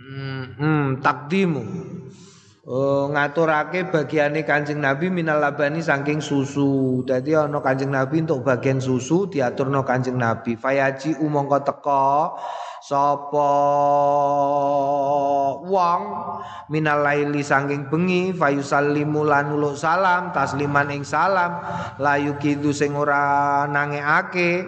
Hmm, 0.06 0.44
hmm 0.56 0.86
takdimu 1.04 1.85
Oh, 2.66 3.06
ngaturake 3.14 3.94
bagiane 3.94 4.42
Kanjeng 4.42 4.82
Nabi 4.82 5.06
minal 5.06 5.38
labani 5.38 5.78
saking 5.78 6.18
susu. 6.18 6.98
Dadi 7.06 7.30
ana 7.38 7.62
Kanjeng 7.62 7.94
Nabi 7.94 8.26
untuk 8.26 8.42
bagian 8.42 8.82
susu 8.82 9.30
diaturno 9.30 9.86
Kanjeng 9.86 10.18
Nabi. 10.18 10.58
Fayaji 10.58 11.14
umangka 11.22 11.62
teka 11.62 12.34
sapa 12.86 13.50
wong 15.66 16.02
minal 16.70 17.02
laili 17.02 17.42
saking 17.42 17.90
bengi 17.90 18.30
fayusallimu 18.30 19.26
lan 19.26 19.50
uluk 19.50 19.74
salam 19.74 20.30
tasliman 20.30 20.94
ing 20.94 21.02
salam 21.02 21.58
layu 21.98 22.38
kidu 22.38 22.70
sing 22.70 22.94
ora 22.94 23.66
nangekake 23.66 24.62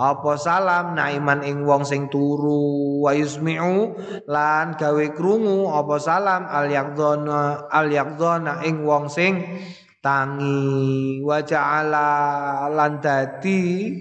apa 0.00 0.32
salam 0.40 0.96
naiman 0.96 1.44
ing 1.44 1.68
wong 1.68 1.84
sing 1.84 2.08
turu 2.08 3.04
wa 3.04 3.12
yusmi'u 3.12 4.00
lan 4.24 4.72
gawe 4.72 5.06
krungu 5.12 5.68
apa 5.68 6.00
salam 6.00 6.48
al 6.48 6.72
yaqdana 6.72 7.68
al 7.68 7.92
yaqdana 7.92 8.64
ing 8.64 8.80
wong 8.80 9.12
sing 9.12 9.44
tangi 10.00 11.20
wa 11.20 11.44
ja'ala 11.44 12.08
lan 12.72 12.96
dadi 13.04 13.92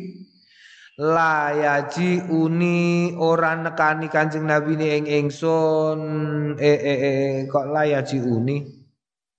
la 0.97 1.53
yaji 1.53 2.21
uni 2.29 3.13
ora 3.19 3.53
nekani 3.55 4.09
Kanjeng 4.09 4.45
Nabi 4.49 4.73
ni 4.75 4.87
ing 4.97 5.05
ingsun. 5.05 5.99
Eh 6.57 6.79
eh 6.91 6.99
eh 7.09 7.47
kok 7.51 7.65
la 7.73 7.81
yaji 7.85 8.17
uni? 8.21 8.57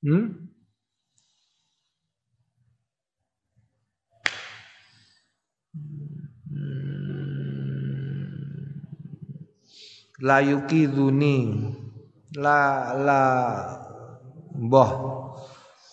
Hmm? 0.06 0.26
La 10.22 10.38
yukiduni 10.42 11.36
la 12.34 12.59
la 13.06 13.20
mbah 14.59 14.90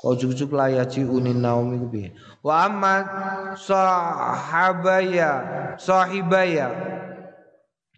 kok 0.06 0.22
juk-juk 0.22 0.53
la 0.53 0.70
yaji 0.70 1.01
uni 1.01 1.34
naum 1.34 1.74
iku 1.74 1.89
piye? 1.89 2.14
Wa 2.45 2.70
amma 2.70 2.93
sahabaya 3.58 5.32
sahibaya 5.82 6.70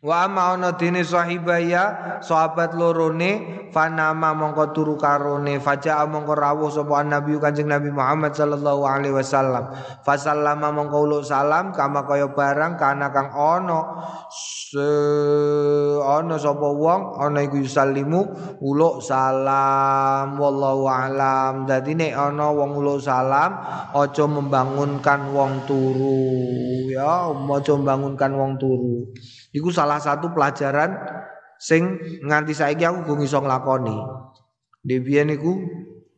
wa 0.08 0.24
amma 0.24 0.55
ana 0.55 0.72
dene 0.80 1.03
sahibaya 1.03 2.16
sahabat 2.24 2.80
lorone 2.80 3.68
fanama 3.76 4.32
mongko 4.32 4.72
turu 4.72 4.95
karone 4.95 5.60
faja 5.60 6.08
mongko 6.08 6.32
rawuh 6.32 6.72
sapa 6.72 7.03
nabi 7.03 7.36
kanjeng 7.36 7.68
nabi 7.68 7.91
Muhammad 7.91 8.32
sallallahu 8.32 8.88
alaihi 8.88 9.12
wasallam. 9.12 9.68
Fasallama 10.08 10.72
mongko 10.72 10.97
uluk 11.03 11.24
salam 11.28 11.76
kama 11.76 12.08
kaya 12.08 12.32
barang 12.32 12.80
kana 12.80 13.12
kang 13.12 13.36
ana 13.36 13.80
ana 16.08 16.36
sapa 16.39 16.68
wong 16.72 17.20
ana 17.20 17.43
iku 17.43 17.60
yusallimu 17.68 18.32
uluk 18.64 19.03
salam 19.03 20.39
wallahu 20.39 20.88
alam. 20.88 21.68
Dadi 21.68 21.99
nek 21.99 22.16
ana 22.16 22.47
wong 22.55 22.80
uluk 22.80 23.03
salam 23.03 23.60
aja 23.91 24.24
membangunkan 24.24 25.36
wong 25.36 25.68
turu. 25.68 26.32
Ya 26.95 27.28
aja 27.28 27.72
membangunkan 27.76 28.32
wong 28.32 28.55
turu 28.55 29.12
iku 29.58 29.74
salah 29.74 29.97
satu 29.97 30.30
pelajaran 30.30 30.93
sing 31.58 31.97
nganti 32.22 32.53
saiki 32.53 32.86
aku 32.86 33.10
gue 33.10 33.26
iso 33.26 33.41
nglakoni. 33.41 33.97
Debian 34.86 35.34
iku 35.34 35.58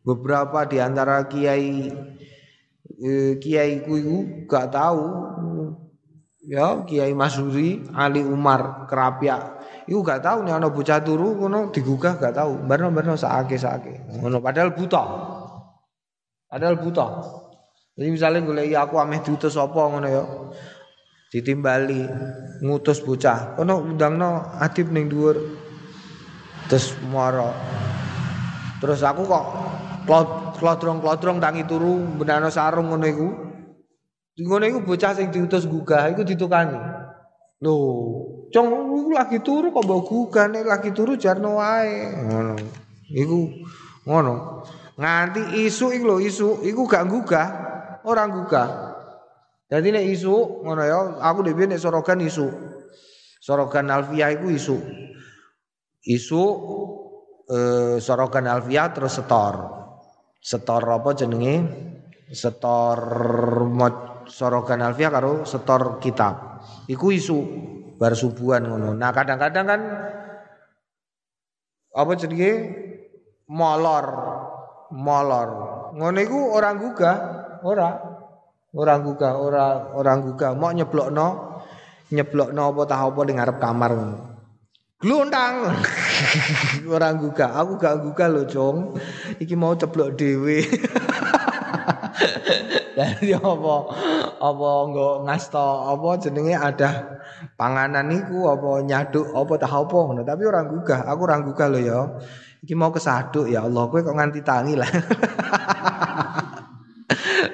beberapa 0.03 0.67
di 0.67 0.83
antara 0.83 1.25
kiai 1.31 1.87
eh, 2.99 3.33
kiai 3.39 3.79
ku 3.87 3.95
iku 3.95 4.17
gak 4.45 4.75
tahu 4.75 5.03
ya 6.49 6.81
Kiai 6.83 7.13
Masuri 7.13 7.85
Ali 7.93 8.25
Umar 8.25 8.89
Kerapia 8.89 9.59
iku 9.85 10.01
gak 10.01 10.25
tahu 10.25 10.45
nih 10.45 10.53
ana 10.57 10.73
bocah 10.73 11.01
turu 11.01 11.37
ngono 11.37 11.69
digugah 11.69 12.17
gak 12.17 12.35
tahu 12.35 12.65
barno-barno 12.65 13.13
sakake-sakake 13.17 14.19
ngono 14.19 14.41
padahal 14.41 14.73
buta. 14.73 15.03
Padahal 16.49 16.81
buta. 16.81 17.05
Jadi 17.93 18.09
misalnya 18.09 18.41
golek 18.41 18.73
aku 18.73 18.95
ameh 18.97 19.21
diutus 19.21 19.53
apa 19.53 19.77
ngono 19.77 20.07
ya 20.09 20.23
ditimbali 21.29 22.09
ngutus 22.65 23.05
bocah. 23.05 23.55
Kono 23.55 23.85
undangno 23.85 24.57
adib 24.57 24.89
ning 24.89 25.07
dhuwur. 25.07 25.37
Terus 26.69 26.97
moro. 27.05 27.53
Terus 28.81 29.01
aku 29.05 29.25
kok 29.25 29.45
klodrong-klodrong 30.57 31.37
tangi 31.37 31.63
turu 31.69 32.17
benano 32.17 32.49
sarung 32.49 32.89
ngono 32.89 33.05
iku. 33.05 33.29
Ngono 34.39 34.63
iku 34.65 34.79
bocah 34.85 35.13
sing 35.13 35.29
diutus 35.29 35.69
gugah 35.69 36.09
iku 36.09 36.23
ditukani 36.23 36.99
lho 37.59 37.75
cong 38.55 38.67
lagi 39.11 39.43
turu 39.43 39.75
kok 39.75 39.83
mbok 39.83 40.01
gugah 40.07 40.47
nek 40.47 40.63
lagi 40.63 40.95
turu 40.95 41.19
jarno 41.19 41.59
wae. 41.59 42.23
Ngono. 42.23 42.55
Iku 43.11 43.39
ngono. 44.07 44.63
Nganti 44.95 45.63
isu 45.67 45.91
iku 45.91 46.05
lho 46.07 46.17
isu 46.23 46.47
iku 46.63 46.87
gak 46.87 47.07
gugah 47.07 47.47
orang 48.07 48.31
gugah 48.31 48.88
jadi 49.69 49.87
nek 49.93 50.05
isu 50.09 50.65
ngono 50.65 50.81
ya, 50.81 51.21
aku 51.21 51.45
dhewe 51.45 51.69
nek 51.69 51.77
sorogan 51.77 52.17
isu. 52.25 52.49
Sorogan 53.37 53.93
Alfia 53.93 54.33
iku 54.33 54.49
isu. 54.49 54.77
Isu 56.09 56.43
eh, 57.45 57.95
sorogan 58.01 58.49
Alfia 58.49 58.89
terus 58.89 59.21
setor. 59.21 59.77
Setor 60.41 60.81
apa 60.89 61.13
jenenge? 61.13 61.55
Setor 62.33 62.97
sorogan 64.25 64.81
Alfia 64.81 65.13
karo 65.13 65.45
setor 65.45 66.01
kitab. 66.01 66.65
Iku 66.89 67.13
isu 67.13 67.37
bar 68.01 68.17
subuhan 68.17 68.65
ngono. 68.65 68.97
Nah, 68.97 69.13
kadang-kadang 69.13 69.65
kan 69.69 69.81
apa 71.93 72.11
jenenge? 72.17 72.51
molor. 73.49 74.07
Molor. 74.89 75.49
Ngono 75.93 76.17
iku 76.21 76.57
orang 76.57 76.75
gugah, 76.81 77.17
ora. 77.61 78.18
Orang 78.69 79.01
gugah, 79.01 79.33
orang 79.33 79.97
orang 79.97 80.17
gugah 80.29 80.53
mau 80.53 80.69
nyeblokno 80.69 81.57
nyeblokno 82.13 82.61
apa 82.69 82.81
tah 82.85 83.01
apa 83.01 83.19
ning 83.25 83.41
ngarep 83.41 83.57
kamar 83.57 83.91
ngono. 83.97 84.17
Glundang. 84.99 85.73
orang 86.95 87.23
gugah, 87.23 87.55
aku 87.55 87.79
gak 87.79 88.03
gugah 88.03 88.27
lho, 88.27 88.43
Cung. 88.45 88.99
Iki 89.39 89.55
mau 89.55 89.73
ceblok 89.73 90.19
dhewe. 90.19 90.59
Dari 92.99 93.31
apa? 93.31 93.75
apa 94.39 94.69
nggo 94.87 95.27
ngasto 95.27 95.67
apa 95.91 96.15
jenenge 96.23 96.55
ada 96.55 97.19
panganan 97.59 98.07
niku 98.07 98.47
apa 98.47 98.79
nyaduk 98.87 99.35
apa 99.35 99.53
tah 99.59 99.73
apa 99.83 99.99
tapi 100.23 100.43
orang 100.47 100.65
gugah 100.71 101.03
aku 101.03 101.21
orang 101.27 101.43
gugah 101.43 101.67
lho 101.67 101.79
ya 101.83 101.99
iki 102.63 102.71
mau 102.75 102.91
kesaduk 102.95 103.51
ya 103.51 103.67
Allah 103.67 103.83
kowe 103.91 103.99
kok 103.99 104.15
nganti 104.15 104.39
tangi 104.39 104.79
lah 104.79 104.87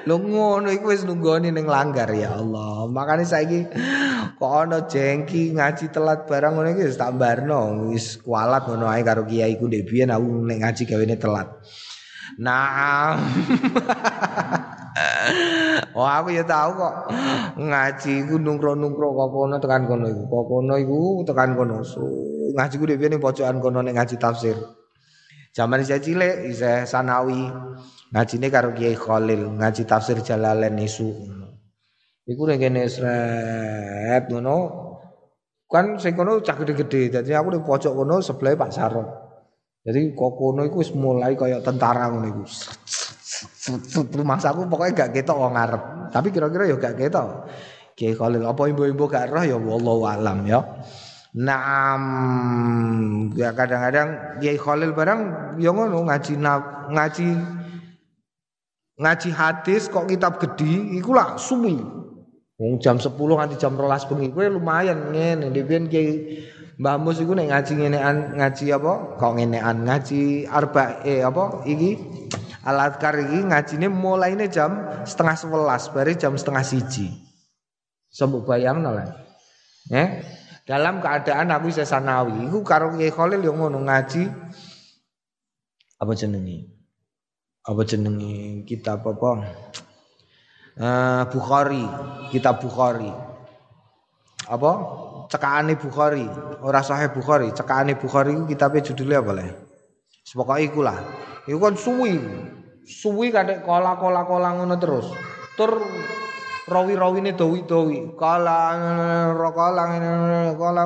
Lho 0.05 0.21
ngono 0.21 0.69
iku 0.69 0.93
wis 0.93 1.01
nunggoni 1.01 1.49
ning 1.49 1.65
langgar 1.65 2.05
ya 2.13 2.37
Allah. 2.37 2.85
Makane 2.85 3.25
saiki 3.25 3.65
kok 4.37 4.53
ana 4.53 4.85
jengki 4.85 5.57
ngaji 5.57 5.89
telat 5.89 6.29
barang 6.29 6.53
ngono 6.53 6.77
iki 6.77 6.85
wis 6.85 7.01
tak 7.01 7.17
barno 7.17 7.89
wis 7.89 8.21
kualat 8.21 8.69
ngono 8.69 8.85
ae 8.85 9.01
karo 9.01 9.25
kiai 9.25 9.57
ku 9.57 9.65
ndek 9.65 9.89
biyen 9.89 10.13
aku 10.13 10.45
nek 10.45 10.61
ngaji 10.61 10.85
gawene 10.85 11.17
telat. 11.17 11.49
Nah. 12.37 13.17
oh 15.97 16.05
aku 16.05 16.37
ya 16.37 16.45
tahu 16.45 16.69
kok 16.77 16.95
ngaji 17.57 18.29
iku 18.29 18.37
nungkro-nungkro 18.37 19.09
kok 19.09 19.29
kono 19.33 19.57
tekan 19.57 19.89
kono 19.89 20.05
iku. 20.05 20.23
Kok 20.29 20.45
kono 20.45 20.73
iku 20.77 21.25
tekan 21.25 21.57
kono. 21.57 21.81
So, 21.81 22.05
ngaji 22.53 22.77
ku 22.77 22.85
biyen 22.85 23.17
ning 23.17 23.21
pojokan 23.25 23.57
kono 23.57 23.81
nek 23.81 23.97
ngaji 23.97 24.21
tafsir. 24.21 24.84
Zaman 25.55 25.79
saya 25.87 26.03
cilik, 26.03 26.51
saya 26.51 26.83
sanawi 26.83 27.47
ngajine 28.11 28.51
karo 28.51 28.75
Kiai 28.75 28.91
Khalil, 28.91 29.55
ngaji 29.55 29.87
tafsir 29.87 30.19
Jalalain 30.19 30.75
isu. 30.75 31.31
Iku 32.27 32.43
ning 32.43 32.59
kene 32.59 32.83
sret 32.91 34.27
ngono. 34.27 34.83
Kan 35.71 35.95
sing 35.95 36.19
kono 36.19 36.43
cah 36.43 36.59
gede-gede, 36.59 37.07
dadi 37.07 37.31
aku 37.31 37.55
ning 37.55 37.63
pojok 37.63 37.93
kono 37.95 38.19
sebelah 38.19 38.59
Pak 38.59 38.71
Sarot. 38.75 39.07
Jadi 39.79 40.11
kok 40.11 40.33
kono 40.35 40.67
iku 40.67 40.83
wis 40.83 40.91
mulai 40.91 41.39
kaya 41.39 41.63
tentara 41.63 42.11
ngono 42.11 42.27
iku. 42.35 42.43
Masa 44.27 44.51
aku 44.51 44.67
pokoknya 44.67 45.07
gak 45.07 45.11
ketok 45.15 45.39
wong 45.39 45.55
ngarep. 45.55 45.83
Tapi 46.11 46.27
kira-kira 46.35 46.67
ya 46.67 46.75
gak 46.75 46.99
ketok. 46.99 47.47
Kiai 47.95 48.11
Khalil 48.11 48.43
apa 48.43 48.59
imbo-imbo 48.67 49.07
gak 49.07 49.31
roh 49.31 49.45
ya 49.47 49.55
wallahu 49.55 50.03
alam 50.03 50.43
ya. 50.43 50.59
Naam 51.35 52.01
ya 53.35 53.51
kadang-kadang 53.51 54.39
Kiai 54.39 54.55
Khalil 54.55 54.95
barang 54.95 55.21
ya 55.59 55.75
ngono 55.75 56.07
ngaji 56.07 56.39
ngaji 56.95 57.29
ngaji 58.95 59.29
hadis 59.35 59.91
kok 59.91 60.07
kitab 60.07 60.39
gede 60.39 60.95
iku 60.95 61.11
lah 61.11 61.35
suwi. 61.35 61.75
Wong 62.55 62.79
jam 62.79 62.95
10 62.95 63.11
nganti 63.19 63.59
jam 63.59 63.75
12 63.75 64.07
bengi 64.07 64.31
kuwi 64.31 64.47
lumayan 64.47 65.11
ngene 65.11 65.51
dhewean 65.51 65.91
Kiai 65.91 66.39
Mbah 66.79 66.99
Mus 67.03 67.19
iku 67.19 67.35
nek 67.35 67.51
ngaji 67.51 67.71
ngenean 67.83 68.39
ngaji 68.39 68.65
apa? 68.71 68.93
Kok 69.19 69.33
ngenean 69.35 69.77
ngaji 69.83 70.47
arba 70.47 71.03
eh 71.03 71.19
apa 71.19 71.67
iki? 71.67 71.99
Alat 72.63 72.95
kar 72.95 73.19
iki 73.19 73.43
ngajine 73.43 73.91
mulaine 73.91 74.47
jam 74.47 75.03
setengah 75.05 75.35
sebelas, 75.37 75.91
bari 75.91 76.15
jam 76.15 76.33
setengah 76.33 76.63
siji. 76.63 77.11
Sembuk 78.09 78.47
bayang 78.47 78.81
lah. 78.81 79.05
Eh? 79.93 80.23
Dalam 80.65 80.97
keadaan 80.97 81.53
aku 81.53 81.69
bisa 81.69 81.85
sanawi, 81.85 82.49
iku 82.49 82.65
karo 82.65 82.89
Kiai 82.97 83.13
Khalil 83.13 83.37
yang 83.45 83.61
ngono 83.61 83.85
ngaji 83.85 84.25
apa 86.01 86.11
jenenge? 86.17 86.73
Apa 87.61 87.85
jenenge 87.85 88.65
kitab 88.65 89.05
apa? 89.05 89.45
Uh, 90.75 91.23
Bukhari, 91.29 91.85
kitab 92.33 92.65
Bukhari. 92.65 93.13
Apa? 94.49 94.71
Cekakane 95.29 95.77
Bukhari, 95.77 96.25
ora 96.65 96.81
sahih 96.81 97.13
Bukhari, 97.13 97.53
cekakane 97.53 97.93
Bukhari 98.01 98.33
iku 98.33 98.49
kitabe 98.49 98.81
judulnya 98.81 99.21
apa 99.21 99.31
le? 99.37 99.45
Sepokoke 100.25 100.65
iku 100.65 100.81
lah. 100.81 100.97
Iku 101.45 101.61
kan 101.61 101.77
suwi. 101.77 102.17
Suwi 102.85 103.29
kadek 103.29 103.61
kola-kola-kola 103.61 104.57
ngono 104.57 104.81
terus. 104.81 105.13
Tur 105.53 105.77
rawi-rawine 106.65 107.37
dawi-dawi. 107.37 108.17
Kala 108.17 108.59
kala 109.53 109.83
kala 110.57 110.83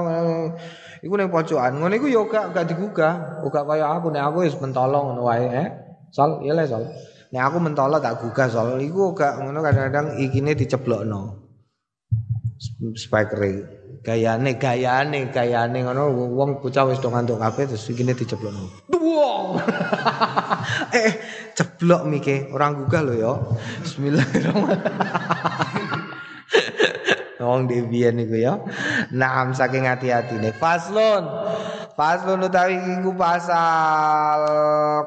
iku 1.03 1.13
ning 1.15 1.31
pojokan. 1.31 1.79
Ngono 1.79 1.93
iku 1.95 2.07
ya 2.11 2.21
gak 2.27 2.45
gak 2.55 2.67
digugah. 2.67 3.43
Gak 3.47 3.65
kaya 3.65 3.85
aku 3.95 4.11
nek 4.11 4.23
aku 4.27 4.37
wis 4.43 4.55
mentolo 4.59 5.11
ngono 5.11 5.21
wae, 5.25 5.47
eh. 5.47 5.67
Sol, 6.11 6.43
iya 6.43 6.53
le 6.55 6.67
sol. 6.67 6.83
Nek 7.31 7.43
aku 7.45 7.57
mentolo 7.63 7.97
tak 8.03 8.19
gugah 8.19 8.47
sol. 8.51 8.79
Iku 8.79 9.15
gak 9.15 9.39
ngono 9.39 9.63
kadang-kadang 9.63 10.19
ikine 10.19 10.53
diceblokno. 10.55 11.47
Spikere 12.95 13.79
gayane 14.03 14.55
gayane 14.55 15.27
gayane 15.31 15.79
ngono 15.83 16.11
wong 16.11 16.63
bocah 16.63 16.87
wis 16.87 17.03
do 17.03 17.11
ngantuk 17.11 17.39
kabeh 17.39 17.67
terus 17.67 17.87
ikine 17.87 18.15
diceblokno. 18.15 18.87
Duwong. 18.91 19.59
eh 20.99 21.11
ceblok 21.59 22.07
mike 22.07 22.47
orang 22.55 22.79
gugah 22.79 23.03
lho 23.03 23.13
ya. 23.19 23.35
Bismillahirrahmanirrahim. 23.83 26.07
Wong 27.39 27.67
debian 27.67 28.15
niku 28.15 28.39
ya. 28.39 28.63
Naam 29.11 29.51
saking 29.51 29.83
hati-hatine. 29.83 30.55
Faslun. 30.55 31.27
Faslun 31.99 32.47
utawi 32.47 32.79
iku 32.79 33.11
pasal 33.11 34.39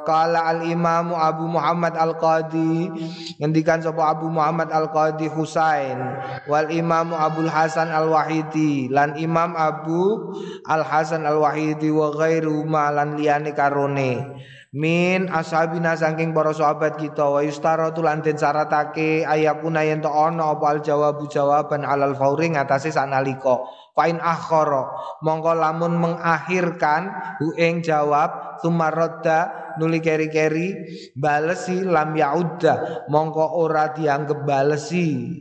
qala 0.05 0.45
al 0.45 0.61
Imam 0.69 1.17
Abu 1.17 1.49
Muhammad 1.49 1.97
Al 1.97 2.21
Qadi 2.21 2.93
ngendikan 3.41 3.81
sapa 3.81 4.13
Abu 4.13 4.29
Muhammad 4.29 4.69
Al 4.69 4.93
Qadi 4.93 5.33
Husain 5.33 5.97
wal 6.45 6.69
Imam 6.69 7.17
Abdul 7.17 7.49
Hasan 7.49 7.89
Al 7.89 8.13
Wahidi 8.13 8.93
lan 8.93 9.17
Imam 9.17 9.57
Abu 9.57 10.37
Al 10.69 10.85
Hasan 10.85 11.25
Al 11.25 11.41
Wahidi 11.41 11.89
wa 11.89 12.13
ghairu 12.13 12.61
ma 12.69 12.93
lan 12.93 13.17
liyane 13.17 13.57
karone 13.57 14.37
min 14.73 15.29
ashabina 15.29 15.93
saking 15.93 16.33
para 16.33 16.57
sahabat 16.57 16.97
kita 16.97 17.29
wa 17.29 17.45
yustaratu 17.45 18.01
lan 18.01 18.25
den 18.25 18.41
syaratake 18.41 19.21
ayakuna 19.29 19.85
yen 19.85 20.01
to 20.01 20.09
ana 20.09 20.57
apa 20.57 20.65
al 20.73 20.81
jawabu 20.81 21.29
jawaban 21.29 21.85
alal 21.85 22.17
fauri 22.17 22.57
ngatasé 22.57 22.89
sanalika 22.89 23.61
Fain 23.93 24.17
akhara 24.25 24.89
mongko 25.21 25.53
lamun 25.53 26.01
mengakhirkan 26.01 27.13
hu 27.45 27.53
ing 27.61 27.85
jawab 27.85 28.57
sumarodda 28.65 29.77
nuli 29.77 30.01
keri-keri 30.01 30.89
balesi 31.13 31.85
lam 31.85 32.17
yaudda 32.17 33.05
mongko 33.13 33.61
ora 33.61 33.93
dianggap 33.93 34.49
balesi 34.49 35.37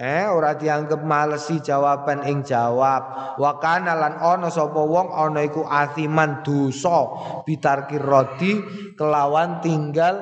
Eh 0.00 0.24
ora 0.32 0.56
dianggap 0.56 1.04
malesi 1.04 1.60
jawaban 1.60 2.24
ing 2.24 2.40
jawab. 2.40 3.36
Wa 3.36 3.60
kana 3.60 3.92
lan 3.92 4.16
ana 4.16 4.48
sapa 4.48 4.80
wong 4.80 5.12
ana 5.12 5.44
iku 5.44 5.68
athiman 5.68 6.40
dosa 6.40 7.04
bitarkir 7.44 8.00
rodi 8.00 8.64
kelawan 8.96 9.60
tinggal 9.60 10.16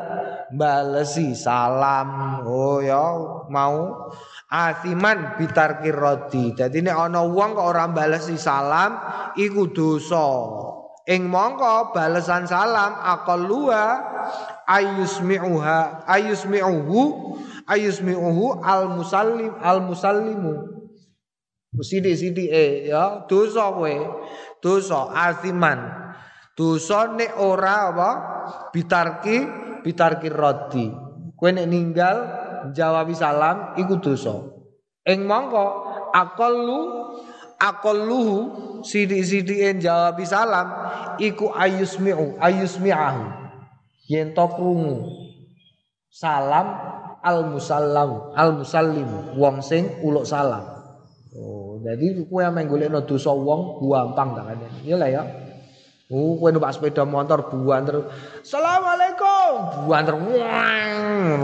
balesi 0.50 1.38
salam. 1.38 2.42
Oh 2.42 2.82
ya 2.82 3.06
mau 3.46 4.10
Asiman 4.50 5.38
bitarkir 5.38 5.94
rodi. 5.94 6.58
Dadi 6.58 6.82
nek 6.82 6.98
ana 6.98 7.22
wong 7.22 7.54
kok 7.54 7.68
ora 7.70 7.86
balesi 7.86 8.34
salam 8.34 8.98
iku 9.38 9.70
dosa. 9.70 10.26
Ing 11.08 11.24
mongko 11.24 11.96
balesan 11.96 12.44
salam 12.44 13.00
aqallua 13.00 13.96
ayusmi'uha 14.68 16.04
ayusmi'uhu 16.04 17.00
ayusmi'uhu 17.68 18.64
al 18.64 18.88
musallim 18.96 19.52
al 19.60 19.84
musallimu. 19.84 20.80
Sidi 21.84 22.16
sidi 22.16 22.48
eh 22.48 22.88
ya 22.88 23.28
dosa 23.28 23.70
kowe. 23.70 23.94
Dosa 24.58 25.12
asiman. 25.12 25.78
Dosa 26.56 27.12
nek 27.14 27.38
ora 27.38 27.92
apa 27.92 28.10
bitarki 28.74 29.36
bitarki 29.84 30.32
rodi. 30.32 30.90
Kowe 31.36 31.50
nek 31.52 31.68
ninggal 31.68 32.16
jawabi 32.72 33.14
salam 33.14 33.78
iku 33.78 34.00
dosa. 34.00 34.42
Ing 35.06 35.28
mongko 35.28 35.64
aqallu 36.10 36.80
aqalluhu 37.60 38.36
sidi-sidien 38.82 39.78
jawabi 39.78 40.24
salam 40.26 40.68
iku 41.20 41.52
ayusmi'u 41.52 42.40
ayusmi'ahu. 42.42 43.24
Yen 44.08 44.32
to 44.32 44.44
krungu 44.56 45.04
salam 46.08 46.66
al 47.28 47.44
musallam 47.44 48.32
al 48.32 48.56
musallim 48.56 49.36
wong 49.36 49.60
sing 49.60 50.00
uluk 50.00 50.24
salam. 50.24 50.64
Oh, 51.36 51.76
jadi 51.84 52.24
kowe 52.24 52.40
yang 52.40 52.56
menggolekno 52.56 53.04
dosa 53.04 53.30
wong 53.30 53.84
gampang 53.84 54.32
tak 54.32 54.44
kan. 54.48 54.58
Ya 54.82 54.96
lah 54.96 55.08
ya. 55.12 55.22
Oh, 56.08 56.40
kowe 56.40 56.48
numpak 56.48 56.72
sepeda 56.72 57.04
motor 57.04 57.52
buanter. 57.52 58.08
Assalamualaikum. 58.40 59.84
Buanter. 59.84 60.16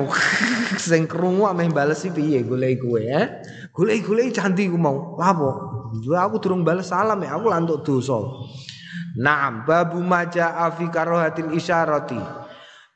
Sing 0.89 1.05
krungu 1.05 1.45
ameh 1.45 1.68
balesi 1.68 2.09
piye 2.09 2.41
golek 2.43 2.80
kowe, 2.80 2.97
eh? 2.97 3.45
Golek-golek 3.76 4.32
cantik 4.32 4.72
ku 4.72 4.80
mau. 4.80 5.20
Lapo? 5.20 5.51
Aku 6.01 6.41
durung 6.41 6.64
bales 6.64 6.89
salam 6.89 7.20
ya, 7.22 7.37
aku 7.37 7.47
lantuk 7.53 7.85
dosa. 7.85 8.18
Naam, 9.14 9.62
babu 9.62 10.03
maja 10.03 10.59
afi 10.66 10.91
karohatil 10.91 11.55
isyarati. 11.55 12.43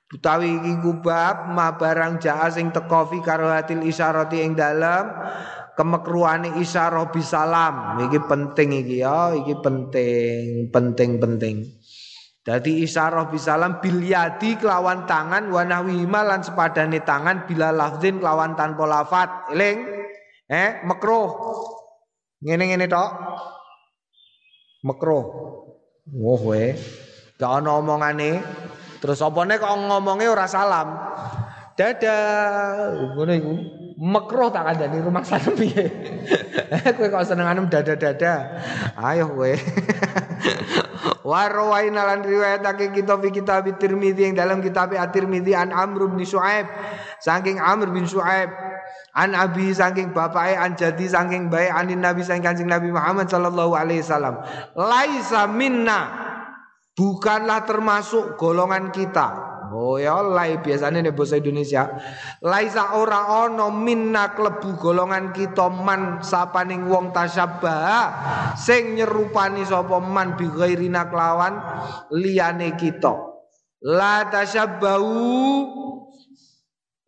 Utawi 0.09 0.49
iki 0.57 0.73
bab 1.05 1.53
ma 1.53 1.77
barang 1.77 2.17
jaa 2.17 2.49
sing 2.49 2.73
teko 2.73 3.13
fi 3.13 3.21
karohatil 3.21 3.85
isyarati 3.85 4.41
ing 4.41 4.57
dalem 4.57 5.05
kemekruane 5.77 6.57
isyarah 6.65 7.13
bisalam 7.13 8.01
iki 8.09 8.17
penting 8.25 8.73
iki 8.73 9.05
ya 9.05 9.37
iki 9.37 9.55
penting 9.61 10.73
penting 10.73 11.21
penting 11.21 11.57
Dadi 12.41 12.81
isyarah 12.81 13.29
bisalam 13.29 13.85
bil 13.85 14.01
yadi 14.01 14.57
kelawan 14.57 15.05
tangan 15.05 15.53
wa 15.53 15.61
nahwi 15.69 16.09
lan 16.09 16.41
sepadane 16.41 17.05
tangan 17.05 17.45
bila 17.45 17.69
lafzin 17.69 18.25
kelawan 18.25 18.57
tanpa 18.57 18.89
lafat 18.89 19.53
eling 19.53 19.99
Eh, 20.49 20.81
makruh. 20.89 21.29
Ngene-ngene 22.41 22.89
tok. 22.89 23.11
Makruh. 24.81 25.25
Wah, 26.09 26.41
we. 26.41 26.73
Gak 27.37 27.53
ono 27.61 27.85
omongane. 27.85 28.41
Terus 28.99 29.19
opone 29.23 29.59
kok 29.59 29.71
ngomongnya 29.71 30.31
ora 30.31 30.47
salam. 30.51 30.89
Dadah. 31.79 33.15
Ngono 33.15 33.33
iku. 33.39 33.53
Makruh 33.99 34.51
tak 34.55 34.63
kandani 34.67 35.03
rumah 35.03 35.27
sana 35.27 35.51
piye. 35.55 35.91
kowe 36.99 37.07
kok 37.07 37.27
senengane 37.27 37.67
dada-dada. 37.67 38.63
Ayo 38.99 39.31
kowe. 39.31 39.53
Warwaina 41.29 42.09
lan 42.09 42.25
riwayatake 42.25 42.91
kita 42.97 43.21
fi 43.21 43.29
kitab 43.29 43.69
Tirmizi 43.77 44.25
yang 44.25 44.35
dalam 44.35 44.65
kitab 44.65 44.97
At-Tirmizi 44.97 45.53
an 45.53 45.77
Amr 45.77 46.09
bin 46.09 46.25
Shu'aib 46.25 46.65
saking 47.21 47.61
Amr 47.61 47.93
bin 47.93 48.09
Shu'aib 48.09 48.49
an 49.13 49.37
abi 49.37 49.75
saking 49.75 50.17
bapake 50.17 50.57
an 50.57 50.73
jadi 50.79 51.05
saking 51.05 51.53
bae 51.53 51.69
anin 51.69 52.01
nabi 52.01 52.25
saking 52.25 52.41
Kanjeng 52.41 52.71
Nabi 52.71 52.89
Muhammad 52.89 53.29
sallallahu 53.29 53.77
alaihi 53.77 54.01
wasallam 54.01 54.41
laisa 54.79 55.45
minna 55.51 56.01
bukanlah 56.99 57.63
termasuk 57.63 58.35
golongan 58.35 58.91
kita 58.91 59.49
Oh 59.69 60.01
ya 60.01 60.25
lai 60.25 60.57
biasanya 60.65 61.05
nih 61.05 61.13
bahasa 61.13 61.37
Indonesia. 61.37 61.93
Laisa 62.41 62.97
ora 62.97 63.45
ono 63.45 63.69
minna 63.69 64.33
klebu 64.33 64.81
golongan 64.81 65.31
kita 65.37 65.69
man 65.69 66.25
sapaning 66.25 66.89
wong 66.89 67.13
tasyabah 67.13 68.57
sing 68.57 68.97
nyerupani 68.97 69.69
sapa 69.69 70.01
man 70.01 70.41
bi 70.41 70.49
ghairina 70.49 71.13
kelawan 71.13 71.61
liyane 72.17 72.81
kita. 72.81 73.13
La 73.85 74.27
tasyabahu 74.27 75.15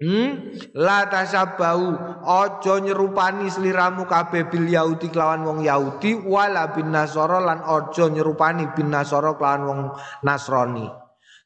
Hmm? 0.01 0.57
La 0.80 1.12
tasyabahu 1.12 1.92
aja 2.24 2.80
nyerupani 2.80 3.53
sliramu 3.53 4.09
kabeh 4.09 4.48
bil 4.48 4.64
Yahudi 4.64 5.12
kelawan 5.12 5.44
wong 5.44 5.61
Yahudi 5.61 6.24
wala 6.24 6.72
bin 6.72 6.88
Nasara 6.88 7.36
lan 7.36 7.61
aja 7.61 8.09
nyerupani 8.09 8.72
bin 8.72 8.88
Nasara 8.88 9.36
kelawan 9.36 9.62
wong 9.68 9.80
Nasrani. 10.24 10.88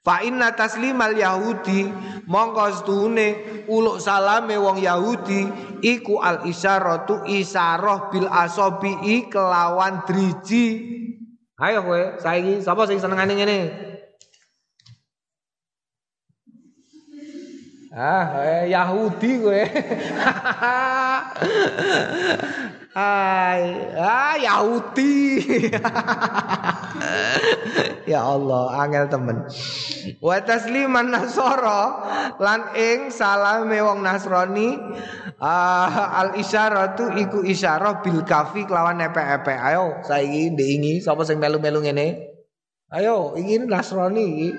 Fa 0.06 0.22
inna 0.22 0.54
taslimal 0.54 1.18
Yahudi 1.18 1.90
mongko 2.30 2.66
stune 2.78 3.28
uluk 3.66 3.98
salame 3.98 4.54
wong 4.54 4.78
Yahudi 4.78 5.50
iku 5.82 6.22
al 6.22 6.46
isyaratu 6.46 7.26
isyarah 7.26 8.06
bil 8.14 8.30
asabi 8.30 9.26
kelawan 9.26 10.06
driji. 10.06 10.94
Ayo 11.58 11.82
kowe 11.82 12.22
saiki 12.22 12.62
sapa 12.62 12.86
sing 12.86 13.02
senengane 13.02 13.34
ngene? 13.34 13.58
Ah, 17.94 18.42
eh, 18.42 18.74
Yahudi 18.74 19.38
kowe. 19.38 19.62
Hai, 22.90 23.62
ah 23.94 24.34
Yahudi. 24.34 25.46
ya 28.10 28.18
Allah, 28.18 28.82
angel 28.82 29.06
temen. 29.06 29.46
Wa 30.18 30.42
tasliman 30.42 31.14
nasara 31.14 31.82
lan 32.42 32.74
ing 32.74 33.14
salame 33.14 33.78
wong 33.78 34.02
Nasrani 34.02 34.74
uh, 35.38 36.18
al 36.18 36.34
isyaratu 36.34 37.14
iku 37.14 37.46
isyarah 37.46 38.02
bil 38.02 38.26
kafi 38.26 38.66
kelawan 38.66 39.06
epe-epe. 39.06 39.54
Ayo 39.54 40.02
saiki 40.02 40.50
ndingi 40.50 40.98
sapa 40.98 41.22
sing 41.22 41.38
melu-melu 41.38 41.78
ngene? 41.86 42.26
Ayo, 42.90 43.38
ingin 43.38 43.70
Nasrani 43.70 44.22
iki. 44.26 44.50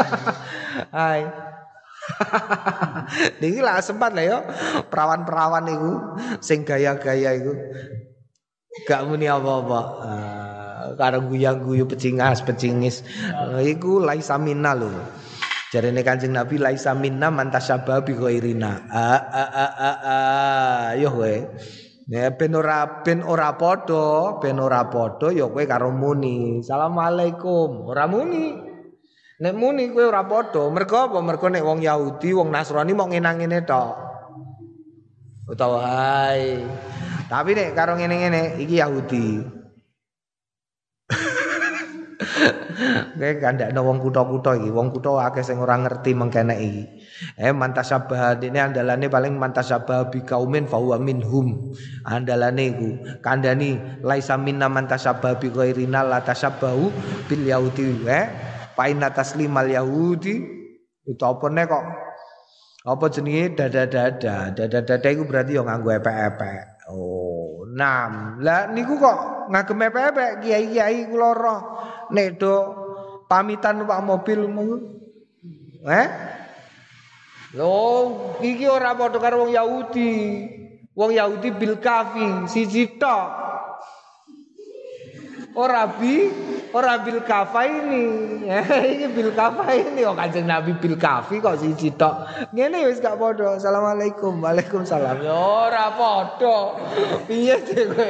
Hai. 0.96 1.50
Niki 3.40 3.60
lah 3.60 3.82
sempat 3.82 4.14
lah 4.14 4.24
yo 4.24 4.38
perawan-perawan 4.88 5.66
itu 5.70 5.92
sing 6.40 6.62
gaya-gaya 6.62 7.36
itu 7.36 7.52
gak 8.86 9.04
muni 9.06 9.26
apa-apa. 9.26 9.80
Uh, 10.00 10.84
karo 10.96 11.26
guyang-guyu 11.26 11.84
pecingas, 11.84 12.40
pecingis. 12.44 13.02
Uh, 13.34 13.60
iku 13.60 14.00
laisa 14.00 14.38
minna 14.38 14.72
lho. 14.72 14.90
Jarene 15.70 16.02
Kanjeng 16.02 16.34
Nabi 16.34 16.58
laisa 16.58 16.98
minna 16.98 17.30
man 17.30 17.54
tasyabba 17.54 18.02
bi 18.02 18.14
ghairina. 18.18 18.90
Ah 18.90 19.22
ah 19.30 20.88
yo 20.98 21.14
kowe. 21.14 21.34
Ya 22.10 22.26
ben 22.34 22.58
ora 22.58 23.06
ben 23.06 23.22
ora 23.22 23.54
padha, 23.54 24.42
ben 24.42 24.58
ora 24.58 24.82
ya 25.30 25.46
kowe 25.46 25.62
karo 25.62 25.94
muni. 25.94 26.58
Assalamualaikum. 26.58 27.86
Ora 27.86 28.10
muni. 28.10 28.69
Nek 29.40 29.56
muni 29.56 29.88
kowe 29.88 30.04
ora 30.04 30.20
padha, 30.28 30.68
mergo 30.68 31.00
apa? 31.00 31.16
Mergo 31.24 31.48
nek 31.48 31.64
wong 31.64 31.80
Yahudi, 31.80 32.36
wong 32.36 32.52
Nasrani 32.52 32.92
mau 32.92 33.08
ngenang-ngene 33.08 33.64
tok. 33.64 33.96
Utawa 35.48 35.80
hai. 35.80 36.60
Tapi 37.24 37.56
nek 37.56 37.72
karo 37.72 37.96
ngene-ngene 37.96 38.60
iki 38.60 38.84
Yahudi. 38.84 39.40
Kayak 43.16 43.40
kandakno 43.40 43.80
wong 43.80 44.04
kutha-kutha 44.04 44.60
iki, 44.60 44.68
wong 44.68 44.92
kutha 44.92 45.32
akeh 45.32 45.40
sing 45.40 45.56
ora 45.56 45.80
ngerti 45.80 46.12
mengkene 46.12 46.60
iki. 46.60 46.84
Eh 47.40 47.56
mantasabah 47.56 48.36
dene 48.36 48.60
andalane 48.60 49.08
paling 49.08 49.40
mantasabah 49.40 50.12
bi 50.12 50.20
kaumin 50.20 50.68
fa 50.68 50.76
huwa 50.76 51.00
minhum. 51.00 51.72
Andalane 52.04 52.76
iku 52.76 52.88
kandhani 53.24 54.04
laisa 54.04 54.36
minna 54.36 54.68
mantasabah 54.68 55.40
bi 55.40 55.48
ghairina 55.48 56.04
la 56.04 56.20
tasabbahu 56.20 56.92
bil 57.24 57.42
yahudi. 57.48 58.04
Eh 58.04 58.49
Paina 58.80 59.12
taslimal 59.12 59.68
Yahudi 59.68 60.40
itu 61.04 61.20
apa 61.20 61.52
nih 61.52 61.68
kok? 61.68 61.84
Apa 62.88 63.12
jenenge 63.12 63.52
dada-dada? 63.60 64.56
Dada-dada 64.56 65.08
itu 65.12 65.28
berarti 65.28 65.52
yang 65.52 65.68
nganggo 65.68 66.00
epek-epek. 66.00 66.88
Oh, 66.88 67.68
nam. 67.76 68.40
Lah 68.40 68.72
niku 68.72 68.96
kok 68.96 69.52
ngagem 69.52 69.84
epek-epek 69.84 70.30
kiai-kiai 70.40 71.12
kula 71.12 71.36
roh. 71.36 71.60
Nek 72.08 72.40
pamitan 73.28 73.84
numpak 73.84 74.00
mobil 74.00 74.48
Eh? 75.84 76.08
Loh, 77.60 78.36
iki 78.40 78.64
ora 78.64 78.96
padha 78.96 79.20
karo 79.20 79.44
wong 79.44 79.52
Yahudi. 79.52 80.12
Wong 80.96 81.12
Yahudi 81.12 81.52
bil 81.52 81.76
kafi 81.76 82.48
siji 82.48 82.96
tok. 82.96 83.28
Ora 85.52 85.84
bi 85.84 86.32
Ora 86.70 87.02
bil 87.02 87.18
kafa 87.26 87.66
ini. 87.66 88.04
bil 89.16 89.34
kafa 89.34 89.74
ini 89.74 90.06
kok 90.06 90.14
Kanjeng 90.14 90.46
Nabi 90.46 90.78
bil 90.78 90.94
kafi 90.94 91.42
kok 91.42 91.58
siji 91.58 91.98
tok. 91.98 92.30
Ngene 92.54 92.86
wis 92.86 93.02
gak 93.02 93.18
padha. 93.18 93.58
Assalamualaikum. 93.58 94.38
Waalaikumsalam. 94.38 95.18
Ya 95.18 95.34
ora 95.34 95.90
padha. 95.98 96.56
Piye 97.26 97.58
kowe? 97.66 98.08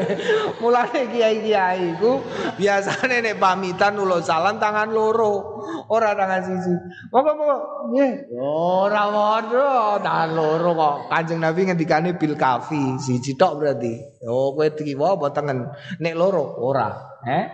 Mulane 0.61 1.08
kiai-kiai 1.08 1.96
ku 1.96 2.20
biasane 2.61 3.24
nek 3.24 3.40
pamitan 3.40 3.96
ulo 3.96 4.20
salam 4.20 4.61
tangan 4.61 4.92
loro. 4.92 5.64
Ora 5.88 6.12
tangan 6.12 6.44
siji. 6.44 6.74
Monggo-monggo. 7.08 7.58
Nggih. 7.96 8.12
Ora 8.44 9.08
padha. 9.08 9.68
Tangan 10.04 10.30
loro 10.36 10.70
kok. 10.76 10.96
Kanjeng 11.08 11.40
Nabi 11.40 11.64
ngendikane 11.64 12.12
bil 12.20 12.36
kafi 12.36 13.00
siji 13.00 13.40
tok 13.40 13.56
berarti. 13.56 14.20
Oh 14.28 14.52
kowe 14.52 14.68
dikiwa 14.68 15.16
apa 15.16 15.32
tengen? 15.32 15.64
Nek 15.96 16.12
loro 16.12 16.61
ora. 16.61 17.09
Eh? 17.21 17.45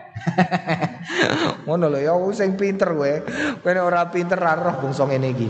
Ngono 1.66 1.90
lho 1.90 1.98
ya 1.98 2.14
sing 2.30 2.54
pinter 2.54 2.94
kowe. 2.94 3.14
Kowe 3.62 3.80
ora 3.82 4.06
pinter 4.10 4.38
ora 4.38 4.54
roh 4.54 4.76
bangsa 4.82 5.06
ngene 5.06 5.28
iki. 5.34 5.48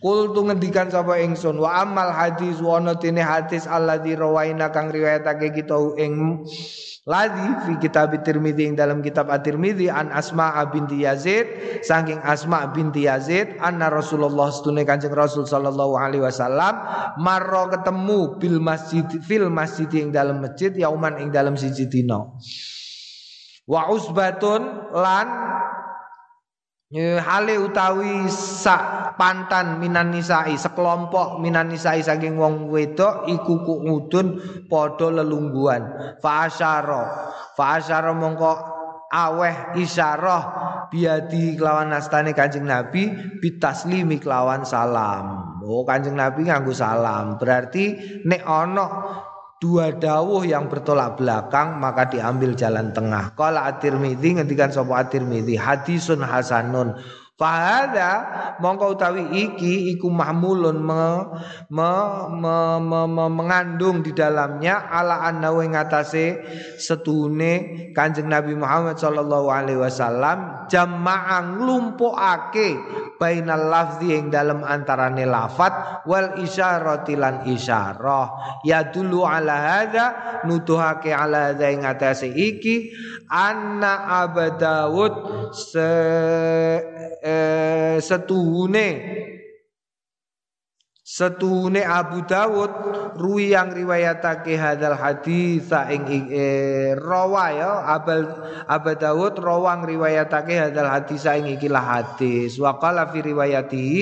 Kul 0.00 0.32
tu 0.32 0.44
ngendikan 0.48 0.88
sapa 0.88 1.20
ingsun 1.20 1.60
wa 1.60 1.84
amal 1.84 2.08
hadis 2.12 2.60
wa 2.64 2.80
ana 2.80 2.96
tene 2.96 3.20
hadis 3.20 3.68
alladzi 3.68 4.16
rawaina 4.16 4.72
kang 4.72 4.88
riwayatake 4.88 5.52
kita 5.52 5.76
ing 6.00 6.44
Ladi 7.08 7.48
fi 7.64 7.72
kitab 7.80 8.12
Tirmidzi 8.20 8.68
ing 8.68 8.76
dalam 8.76 9.00
kitab 9.00 9.32
At-Tirmidzi 9.32 9.88
an 9.88 10.12
Asma 10.12 10.52
binti 10.68 11.08
Yazid 11.08 11.80
saking 11.80 12.20
Asma 12.20 12.68
binti 12.68 13.08
Yazid 13.08 13.56
anna 13.64 13.88
Rasulullah 13.88 14.52
setune 14.52 14.84
Kanjeng 14.84 15.16
Rasul 15.16 15.48
sallallahu 15.48 15.96
alaihi 15.96 16.20
wasallam 16.20 16.76
marro 17.16 17.72
ketemu 17.72 18.36
bil 18.36 18.60
masjid 18.60 19.08
fil 19.24 19.48
masjid 19.48 19.88
ing 19.96 20.12
dalam 20.12 20.44
masjid 20.44 20.68
yauman 20.76 21.16
ing 21.16 21.32
dalam 21.32 21.56
siji 21.56 21.88
dina 21.88 22.28
wa 23.68 23.92
usbatun 23.92 24.90
lan 24.96 25.28
hale 27.20 27.60
utawi 27.60 28.24
sak 28.32 29.12
pantan 29.20 29.76
minan 29.76 30.08
nisai 30.08 30.56
sekelompok 30.56 31.36
minan 31.36 31.68
nisai 31.68 32.00
saking 32.00 32.40
wong 32.40 32.72
wedok 32.72 33.28
iku 33.28 33.60
kuudun 33.60 34.40
padha 34.72 35.20
lelungguan. 35.20 36.16
Fa 36.24 36.48
asyara 36.48 37.02
fa 37.52 37.76
mongko 38.16 38.52
aweh 39.12 39.76
isyarah 39.76 40.42
biadi 40.88 41.56
kelawan 41.56 41.92
nastane 41.92 42.32
Kanjeng 42.32 42.64
Nabi 42.64 43.12
bitaslimi 43.40 44.16
kelawan 44.16 44.64
salam. 44.64 45.60
Oh 45.68 45.84
Kanjeng 45.84 46.16
Nabi 46.16 46.48
nganggo 46.48 46.72
salam. 46.72 47.36
Berarti 47.36 48.00
nek 48.24 48.42
ana 48.48 48.86
dua 49.58 49.90
dawuh 49.90 50.46
yang 50.46 50.70
bertolak 50.70 51.18
belakang 51.18 51.82
maka 51.82 52.06
diambil 52.06 52.54
jalan 52.54 52.94
tengah. 52.94 53.34
Qala 53.34 53.66
At-Tirmidzi 53.66 54.38
ngendikan 54.38 54.70
sapa 54.70 55.02
At-Tirmidzi 55.02 55.58
hadisun 55.58 56.22
hasanun 56.22 56.94
Fahada 57.38 58.10
mongko 58.58 58.98
utawi 58.98 59.30
iki 59.30 59.94
iku 59.94 60.10
mahmulun 60.10 60.82
me, 60.82 61.22
me, 61.70 61.90
me, 62.34 62.56
me, 62.82 63.00
me, 63.06 63.24
mengandung 63.30 64.02
di 64.02 64.10
dalamnya 64.10 64.90
ala 64.90 65.22
anna 65.22 65.54
wa 65.54 65.62
ngatasé 65.62 66.42
setune 66.82 67.94
Kanjeng 67.94 68.26
Nabi 68.26 68.58
Muhammad 68.58 68.98
sallallahu 68.98 69.54
alaihi 69.54 69.78
wasallam 69.78 70.66
jamaah 70.66 71.62
nglumpukake 71.62 72.74
bainal 73.22 73.70
lafzi 73.70 74.18
ing 74.18 74.34
dalam 74.34 74.66
antarane 74.66 75.22
lafat 75.22 76.02
wal 76.10 76.42
isyarati 76.42 77.14
lan 77.14 77.46
isyarah. 77.46 78.58
Ya 78.66 78.90
dulu 78.90 79.22
ala 79.22 79.54
hadza 79.54 80.06
nutuhake 80.42 81.14
ala 81.14 81.54
hadza 81.54 81.70
ing 81.70 81.86
iki 82.34 82.90
anna 83.30 84.26
abadawud 84.26 85.14
se 85.54 85.94
eh, 87.28 87.96
setuhune. 88.00 88.88
Setuhune 91.08 91.84
Abu 91.88 92.20
Dawud 92.28 92.68
ruwi 93.16 93.56
yang 93.56 93.72
riwayatake 93.72 94.60
hadal 94.60 94.92
hadis 94.92 95.68
ing 95.88 96.04
eh, 96.32 96.92
rawa 96.96 97.44
ya. 97.52 97.72
Abel 97.88 98.28
Abu 98.68 98.92
Dawud 98.92 99.40
rawang 99.40 99.88
riwayatake 99.88 100.68
hadal 100.68 100.88
hadis 100.88 101.28
ing 101.28 101.48
ikilah 101.52 101.84
hadis. 101.84 102.56
Wa 102.60 102.76
qala 102.80 103.08
fi 103.08 103.24
riwayatihi 103.24 104.00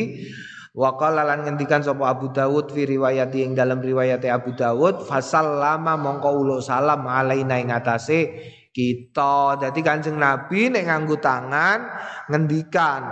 Wa 0.76 0.92
qala 1.00 1.24
lan 1.24 1.48
ngendikan 1.48 1.80
sapa 1.80 2.12
Abu 2.12 2.28
Dawud 2.28 2.68
fi 2.68 2.84
riwayati 2.84 3.48
ing 3.48 3.56
dalam 3.56 3.80
riwayat 3.80 4.20
Abu 4.28 4.52
Dawud 4.52 5.08
fasallama 5.08 5.96
mongko 5.96 6.30
ulo 6.36 6.60
salam 6.60 7.08
alaina 7.08 7.56
ing 7.56 7.72
atase 7.72 8.36
kita. 8.76 9.56
Jadi 9.56 9.80
kanjeng 9.80 10.20
Nabi 10.20 10.68
nek 10.68 10.84
nganggo 10.84 11.16
tangan 11.16 11.80
ngendikan. 12.28 13.02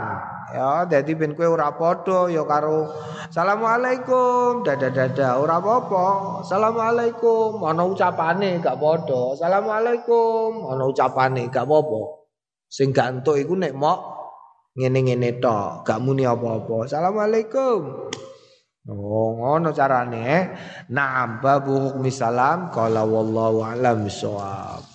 Ya 0.53 0.85
jadi 0.85 1.17
ben 1.17 1.33
kowe 1.33 1.57
ora 1.57 1.73
padha 1.73 2.29
ya 2.29 2.45
karo 2.45 2.93
Assalamualaikum. 3.33 4.61
Dada 4.63 4.93
dada 4.93 5.41
ora 5.41 5.57
apa-apa. 5.59 6.07
Assalamualaikum. 6.45 7.65
Ana 7.65 7.89
ucapane 7.89 8.61
gak 8.61 8.77
padha. 8.77 9.41
Assalamualaikum. 9.41 10.69
Ana 10.69 10.85
ucapane 10.85 11.49
gak 11.49 11.65
apa-apa. 11.65 12.29
Sing 12.69 12.93
gak 12.93 13.19
entuk 13.19 13.41
iku 13.41 13.57
nek 13.57 13.73
mok 13.73 13.99
ngene-ngene 14.77 15.41
tok. 15.41 15.83
Gak 15.89 15.99
muni 16.05 16.29
apa-apa. 16.29 16.87
Assalamualaikum. 16.87 18.13
Oh 18.85 19.29
ngono 19.41 19.73
carane. 19.73 20.53
Nah, 20.93 21.41
babu 21.41 21.89
hukmi 21.91 22.13
salam. 22.13 22.69
Qala 22.69 23.03
wallahu 23.03 23.65
alam 23.65 24.05
bisawab. 24.05 24.94